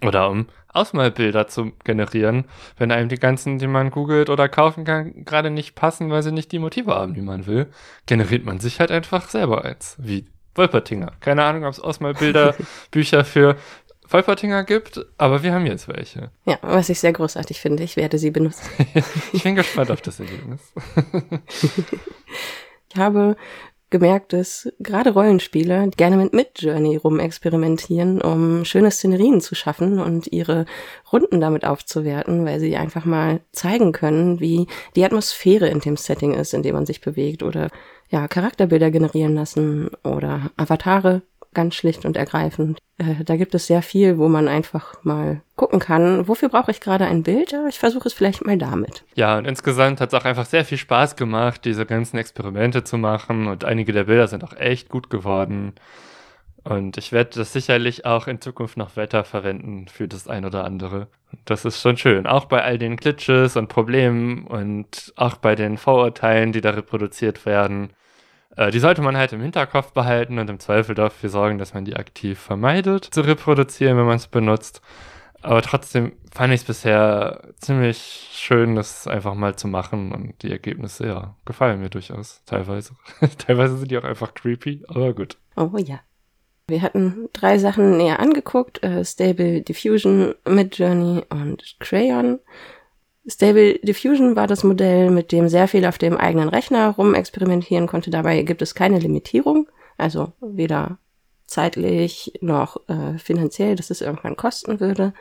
Oder 0.01 0.29
um 0.29 0.47
Ausmalbilder 0.69 1.47
zu 1.47 1.71
generieren, 1.83 2.45
wenn 2.77 2.91
einem 2.91 3.09
die 3.09 3.19
ganzen, 3.19 3.59
die 3.59 3.67
man 3.67 3.91
googelt 3.91 4.29
oder 4.29 4.49
kaufen 4.49 4.85
kann, 4.85 5.23
gerade 5.23 5.51
nicht 5.51 5.75
passen, 5.75 6.09
weil 6.09 6.23
sie 6.23 6.31
nicht 6.31 6.51
die 6.51 6.59
Motive 6.59 6.95
haben, 6.95 7.13
die 7.13 7.21
man 7.21 7.45
will, 7.45 7.67
generiert 8.05 8.43
man 8.43 8.59
sich 8.59 8.79
halt 8.79 8.91
einfach 8.91 9.29
selber 9.29 9.63
eins. 9.65 9.95
Wie 9.99 10.25
Wolpertinger. 10.55 11.13
Keine 11.19 11.43
Ahnung, 11.43 11.65
ob 11.65 11.71
es 11.71 11.79
Ausmalbilder, 11.79 12.55
Bücher 12.91 13.25
für 13.25 13.55
Wolpertinger 14.09 14.63
gibt, 14.63 15.05
aber 15.17 15.43
wir 15.43 15.53
haben 15.53 15.65
jetzt 15.65 15.87
welche. 15.87 16.31
Ja, 16.45 16.57
was 16.61 16.89
ich 16.89 16.99
sehr 16.99 17.13
großartig 17.13 17.59
finde. 17.59 17.83
Ich 17.83 17.95
werde 17.95 18.17
sie 18.17 18.31
benutzen. 18.31 18.69
ich 19.33 19.43
bin 19.43 19.55
gespannt 19.55 19.91
auf 19.91 20.01
das 20.01 20.19
Ergebnis. 20.19 20.73
ich 22.89 22.97
habe 22.97 23.35
gemerkt, 23.93 24.33
dass 24.33 24.67
gerade 24.79 25.11
Rollenspieler 25.11 25.87
gerne 25.87 26.17
mit 26.17 26.33
Midjourney 26.33 26.97
rumexperimentieren, 26.97 28.21
um 28.21 28.65
schöne 28.65 28.91
Szenerien 28.91 29.39
zu 29.39 29.55
schaffen 29.55 29.99
und 29.99 30.27
ihre 30.33 30.65
Runden 31.13 31.39
damit 31.39 31.63
aufzuwerten, 31.63 32.43
weil 32.43 32.59
sie 32.59 32.75
einfach 32.75 33.05
mal 33.05 33.39
zeigen 33.53 33.93
können, 33.93 34.41
wie 34.41 34.67
die 34.95 35.05
Atmosphäre 35.05 35.69
in 35.69 35.79
dem 35.79 35.95
Setting 35.95 36.33
ist, 36.33 36.53
in 36.53 36.63
dem 36.63 36.73
man 36.73 36.87
sich 36.87 37.01
bewegt 37.01 37.43
oder 37.43 37.69
ja, 38.09 38.27
Charakterbilder 38.27 38.91
generieren 38.91 39.35
lassen 39.35 39.89
oder 40.03 40.51
Avatare 40.57 41.21
ganz 41.53 41.75
schlicht 41.75 42.05
und 42.05 42.17
ergreifend. 42.17 42.79
Äh, 42.97 43.23
da 43.23 43.35
gibt 43.35 43.55
es 43.55 43.67
sehr 43.67 43.81
viel, 43.81 44.17
wo 44.17 44.27
man 44.27 44.47
einfach 44.47 45.03
mal 45.03 45.41
gucken 45.55 45.79
kann, 45.79 46.27
wofür 46.27 46.49
brauche 46.49 46.71
ich 46.71 46.81
gerade 46.81 47.05
ein 47.05 47.23
Bild? 47.23 47.55
Ich 47.69 47.79
versuche 47.79 48.07
es 48.07 48.13
vielleicht 48.13 48.45
mal 48.45 48.57
damit. 48.57 49.03
Ja, 49.15 49.37
und 49.37 49.45
insgesamt 49.45 50.01
hat 50.01 50.13
es 50.13 50.19
auch 50.19 50.25
einfach 50.25 50.45
sehr 50.45 50.65
viel 50.65 50.77
Spaß 50.77 51.15
gemacht, 51.15 51.65
diese 51.65 51.85
ganzen 51.85 52.17
Experimente 52.17 52.83
zu 52.83 52.97
machen 52.97 53.47
und 53.47 53.65
einige 53.65 53.91
der 53.93 54.05
Bilder 54.05 54.27
sind 54.27 54.43
auch 54.43 54.55
echt 54.55 54.89
gut 54.89 55.09
geworden. 55.09 55.73
Und 56.63 56.97
ich 56.97 57.11
werde 57.11 57.31
das 57.35 57.51
sicherlich 57.51 58.05
auch 58.05 58.27
in 58.27 58.39
Zukunft 58.39 58.77
noch 58.77 58.95
weiter 58.95 59.25
verwenden 59.25 59.87
für 59.89 60.07
das 60.07 60.29
ein 60.29 60.45
oder 60.45 60.63
andere. 60.63 61.07
Das 61.45 61.65
ist 61.65 61.81
schon 61.81 61.97
schön. 61.97 62.25
Auch 62.25 62.45
bei 62.45 62.63
all 62.63 62.77
den 62.77 62.95
Glitches 62.95 63.57
und 63.57 63.67
Problemen 63.67 64.47
und 64.47 65.13
auch 65.17 65.35
bei 65.35 65.55
den 65.55 65.77
Vorurteilen, 65.77 66.53
die 66.53 66.61
da 66.61 66.69
reproduziert 66.69 67.45
werden. 67.45 67.89
Äh, 68.55 68.71
die 68.71 68.79
sollte 68.79 69.01
man 69.01 69.17
halt 69.17 69.33
im 69.33 69.41
Hinterkopf 69.41 69.91
behalten 69.93 70.39
und 70.39 70.49
im 70.49 70.59
Zweifel 70.59 70.95
dafür 70.95 71.29
sorgen, 71.29 71.57
dass 71.57 71.73
man 71.73 71.85
die 71.85 71.95
aktiv 71.95 72.39
vermeidet 72.39 73.05
zu 73.05 73.21
reproduzieren, 73.21 73.97
wenn 73.97 74.05
man 74.05 74.17
es 74.17 74.27
benutzt. 74.27 74.81
Aber 75.41 75.61
trotzdem 75.61 76.13
fand 76.33 76.53
ich 76.53 76.61
es 76.61 76.67
bisher 76.67 77.49
ziemlich 77.57 78.29
schön, 78.31 78.75
das 78.75 79.07
einfach 79.07 79.33
mal 79.33 79.57
zu 79.57 79.67
machen 79.67 80.13
und 80.13 80.41
die 80.41 80.51
Ergebnisse, 80.51 81.05
ja, 81.05 81.35
gefallen 81.43 81.81
mir 81.81 81.89
durchaus 81.89 82.41
teilweise. 82.45 82.93
teilweise 83.37 83.77
sind 83.77 83.91
die 83.91 83.97
auch 83.97 84.05
einfach 84.05 84.33
creepy, 84.33 84.83
aber 84.87 85.13
gut. 85.13 85.37
Oh 85.57 85.77
ja. 85.77 85.99
Wir 86.67 86.81
hatten 86.81 87.27
drei 87.33 87.57
Sachen 87.57 87.97
näher 87.97 88.21
angeguckt, 88.21 88.81
äh, 88.83 89.03
Stable 89.03 89.61
Diffusion, 89.61 90.33
Midjourney 90.47 91.23
und 91.29 91.75
Crayon. 91.79 92.39
Stable 93.25 93.79
Diffusion 93.79 94.35
war 94.35 94.47
das 94.47 94.63
Modell, 94.63 95.09
mit 95.09 95.31
dem 95.31 95.47
sehr 95.47 95.67
viel 95.67 95.85
auf 95.85 95.97
dem 95.97 96.17
eigenen 96.17 96.49
Rechner 96.49 96.89
rumexperimentieren 96.89 97.87
konnte. 97.87 98.09
Dabei 98.09 98.41
gibt 98.43 98.61
es 98.61 98.75
keine 98.75 98.99
Limitierung, 98.99 99.69
also 99.97 100.33
weder 100.41 100.97
zeitlich 101.45 102.33
noch 102.41 102.77
äh, 102.89 103.17
finanziell, 103.17 103.75
dass 103.75 103.89
es 103.89 104.01
irgendwann 104.01 104.35
kosten 104.35 104.79
würde. 104.79 105.13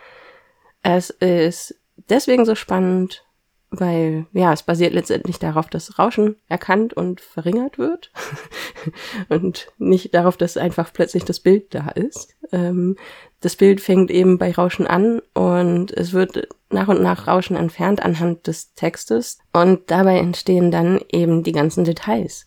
Es 0.82 1.11
ist 1.11 1.76
deswegen 2.09 2.44
so 2.44 2.55
spannend, 2.55 3.24
weil 3.73 4.27
ja, 4.33 4.53
es 4.53 4.62
basiert 4.62 4.93
letztendlich 4.93 5.39
darauf, 5.39 5.68
dass 5.68 5.99
Rauschen 5.99 6.37
erkannt 6.49 6.93
und 6.93 7.20
verringert 7.20 7.79
wird 7.79 8.12
und 9.31 9.73
nicht 9.79 10.14
darauf, 10.14 10.37
dass 10.37 10.57
einfach 10.57 10.93
plötzlich 10.93 11.25
das 11.25 11.41
Bild 11.41 11.75
da 11.75 11.89
ist. 11.89 12.37
Ähm, 12.53 12.97
das 13.41 13.57
Bild 13.57 13.81
fängt 13.81 14.11
eben 14.11 14.39
bei 14.39 14.53
Rauschen 14.53 14.87
an 14.87 15.20
und 15.35 15.91
es 15.91 16.12
wird 16.12 16.49
nach 16.70 16.89
und 16.89 17.03
nach 17.03 17.27
Rauschen 17.27 17.57
entfernt 17.57 18.03
anhand 18.03 18.47
des 18.47 18.75
Textes 18.75 19.39
und 19.53 19.91
dabei 19.91 20.18
entstehen 20.18 20.70
dann 20.70 21.01
eben 21.11 21.43
die 21.43 21.53
ganzen 21.53 21.85
Details. 21.85 22.47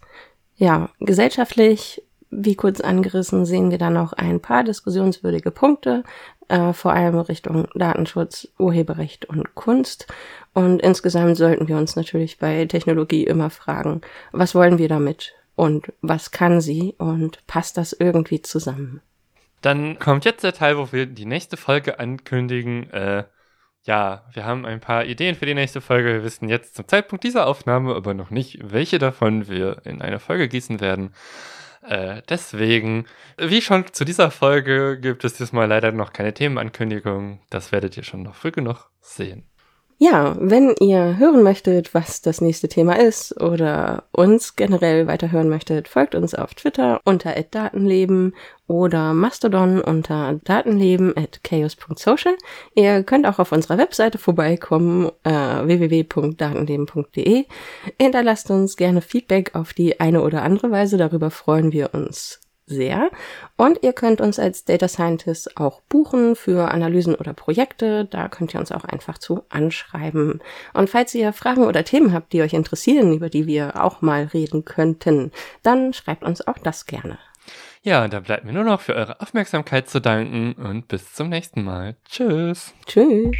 Ja, 0.55 0.89
gesellschaftlich, 0.99 2.01
wie 2.29 2.55
kurz 2.55 2.81
angerissen, 2.81 3.45
sehen 3.45 3.71
wir 3.71 3.77
dann 3.77 3.93
noch 3.93 4.13
ein 4.13 4.39
paar 4.41 4.63
diskussionswürdige 4.63 5.51
Punkte, 5.51 6.03
äh, 6.47 6.73
vor 6.73 6.93
allem 6.93 7.17
Richtung 7.19 7.67
Datenschutz, 7.75 8.47
Urheberrecht 8.57 9.25
und 9.25 9.55
Kunst. 9.55 10.07
Und 10.55 10.81
insgesamt 10.81 11.35
sollten 11.35 11.67
wir 11.67 11.75
uns 11.75 11.97
natürlich 11.97 12.39
bei 12.39 12.65
Technologie 12.65 13.25
immer 13.25 13.49
fragen, 13.49 13.99
was 14.31 14.55
wollen 14.55 14.77
wir 14.77 14.87
damit 14.87 15.33
und 15.55 15.91
was 16.01 16.31
kann 16.31 16.61
sie 16.61 16.95
und 16.97 17.45
passt 17.45 17.75
das 17.75 17.91
irgendwie 17.91 18.41
zusammen? 18.41 19.01
Dann 19.61 19.99
kommt 19.99 20.23
jetzt 20.23 20.45
der 20.45 20.53
Teil, 20.53 20.77
wo 20.77 20.93
wir 20.93 21.07
die 21.07 21.25
nächste 21.25 21.57
Folge 21.57 21.99
ankündigen. 21.99 22.89
Äh, 22.91 23.25
ja, 23.83 24.23
wir 24.31 24.45
haben 24.45 24.65
ein 24.65 24.79
paar 24.79 25.03
Ideen 25.03 25.35
für 25.35 25.45
die 25.45 25.55
nächste 25.55 25.81
Folge. 25.81 26.13
Wir 26.13 26.23
wissen 26.23 26.47
jetzt 26.47 26.75
zum 26.75 26.87
Zeitpunkt 26.87 27.25
dieser 27.25 27.47
Aufnahme 27.47 27.93
aber 27.93 28.13
noch 28.13 28.29
nicht, 28.29 28.57
welche 28.63 28.97
davon 28.97 29.49
wir 29.49 29.81
in 29.83 30.01
eine 30.01 30.19
Folge 30.19 30.47
gießen 30.47 30.79
werden. 30.79 31.13
Äh, 31.81 32.21
deswegen, 32.29 33.07
wie 33.37 33.61
schon 33.61 33.91
zu 33.91 34.05
dieser 34.05 34.31
Folge, 34.31 34.97
gibt 35.01 35.25
es 35.25 35.33
diesmal 35.33 35.67
leider 35.67 35.91
noch 35.91 36.13
keine 36.13 36.33
Themenankündigung. 36.33 37.41
Das 37.49 37.73
werdet 37.73 37.97
ihr 37.97 38.03
schon 38.03 38.23
noch 38.23 38.35
früh 38.35 38.51
genug 38.51 38.89
sehen. 39.01 39.49
Ja, 39.97 40.35
wenn 40.37 40.75
ihr 40.81 41.17
hören 41.17 41.41
möchtet, 41.41 41.93
was 41.93 42.21
das 42.21 42.41
nächste 42.41 42.67
Thema 42.67 42.99
ist 42.99 43.41
oder 43.41 44.03
uns 44.11 44.57
generell 44.57 45.07
weiterhören 45.07 45.47
möchtet, 45.47 45.87
folgt 45.87 46.15
uns 46.15 46.35
auf 46.35 46.53
Twitter 46.53 46.99
unter 47.05 47.33
@datenleben 47.49 48.35
oder 48.67 49.13
Mastodon 49.13 49.79
unter 49.79 50.37
datenleben@chaos.social. 50.43 52.35
Ihr 52.73 53.03
könnt 53.03 53.25
auch 53.25 53.39
auf 53.39 53.53
unserer 53.53 53.77
Webseite 53.77 54.17
vorbeikommen 54.17 55.11
äh, 55.23 55.31
www.datenleben.de. 55.31 57.45
Hinterlasst 57.97 58.51
uns 58.51 58.75
gerne 58.75 58.99
Feedback 58.99 59.55
auf 59.55 59.71
die 59.71 60.01
eine 60.01 60.23
oder 60.23 60.43
andere 60.43 60.71
Weise, 60.71 60.97
darüber 60.97 61.31
freuen 61.31 61.71
wir 61.71 61.93
uns 61.93 62.41
sehr. 62.65 63.09
Und 63.57 63.83
ihr 63.83 63.93
könnt 63.93 64.21
uns 64.21 64.39
als 64.39 64.65
Data 64.65 64.87
Scientist 64.87 65.57
auch 65.57 65.81
buchen 65.81 66.35
für 66.35 66.71
Analysen 66.71 67.15
oder 67.15 67.33
Projekte. 67.33 68.05
Da 68.05 68.27
könnt 68.27 68.53
ihr 68.53 68.59
uns 68.59 68.71
auch 68.71 68.85
einfach 68.85 69.17
zu 69.17 69.43
anschreiben. 69.49 70.41
Und 70.73 70.89
falls 70.89 71.13
ihr 71.15 71.33
Fragen 71.33 71.63
oder 71.63 71.83
Themen 71.83 72.13
habt, 72.13 72.33
die 72.33 72.41
euch 72.41 72.53
interessieren, 72.53 73.13
über 73.13 73.29
die 73.29 73.47
wir 73.47 73.83
auch 73.83 74.01
mal 74.01 74.23
reden 74.33 74.65
könnten, 74.65 75.31
dann 75.63 75.93
schreibt 75.93 76.23
uns 76.23 76.45
auch 76.45 76.57
das 76.57 76.85
gerne. 76.85 77.17
Ja, 77.83 78.07
da 78.07 78.19
bleibt 78.19 78.45
mir 78.45 78.53
nur 78.53 78.63
noch 78.63 78.81
für 78.81 78.95
eure 78.95 79.21
Aufmerksamkeit 79.21 79.87
zu 79.87 80.01
danken 80.01 80.53
und 80.53 80.87
bis 80.87 81.13
zum 81.13 81.29
nächsten 81.29 81.63
Mal. 81.63 81.95
Tschüss. 82.09 82.73
Tschüss. 82.87 83.37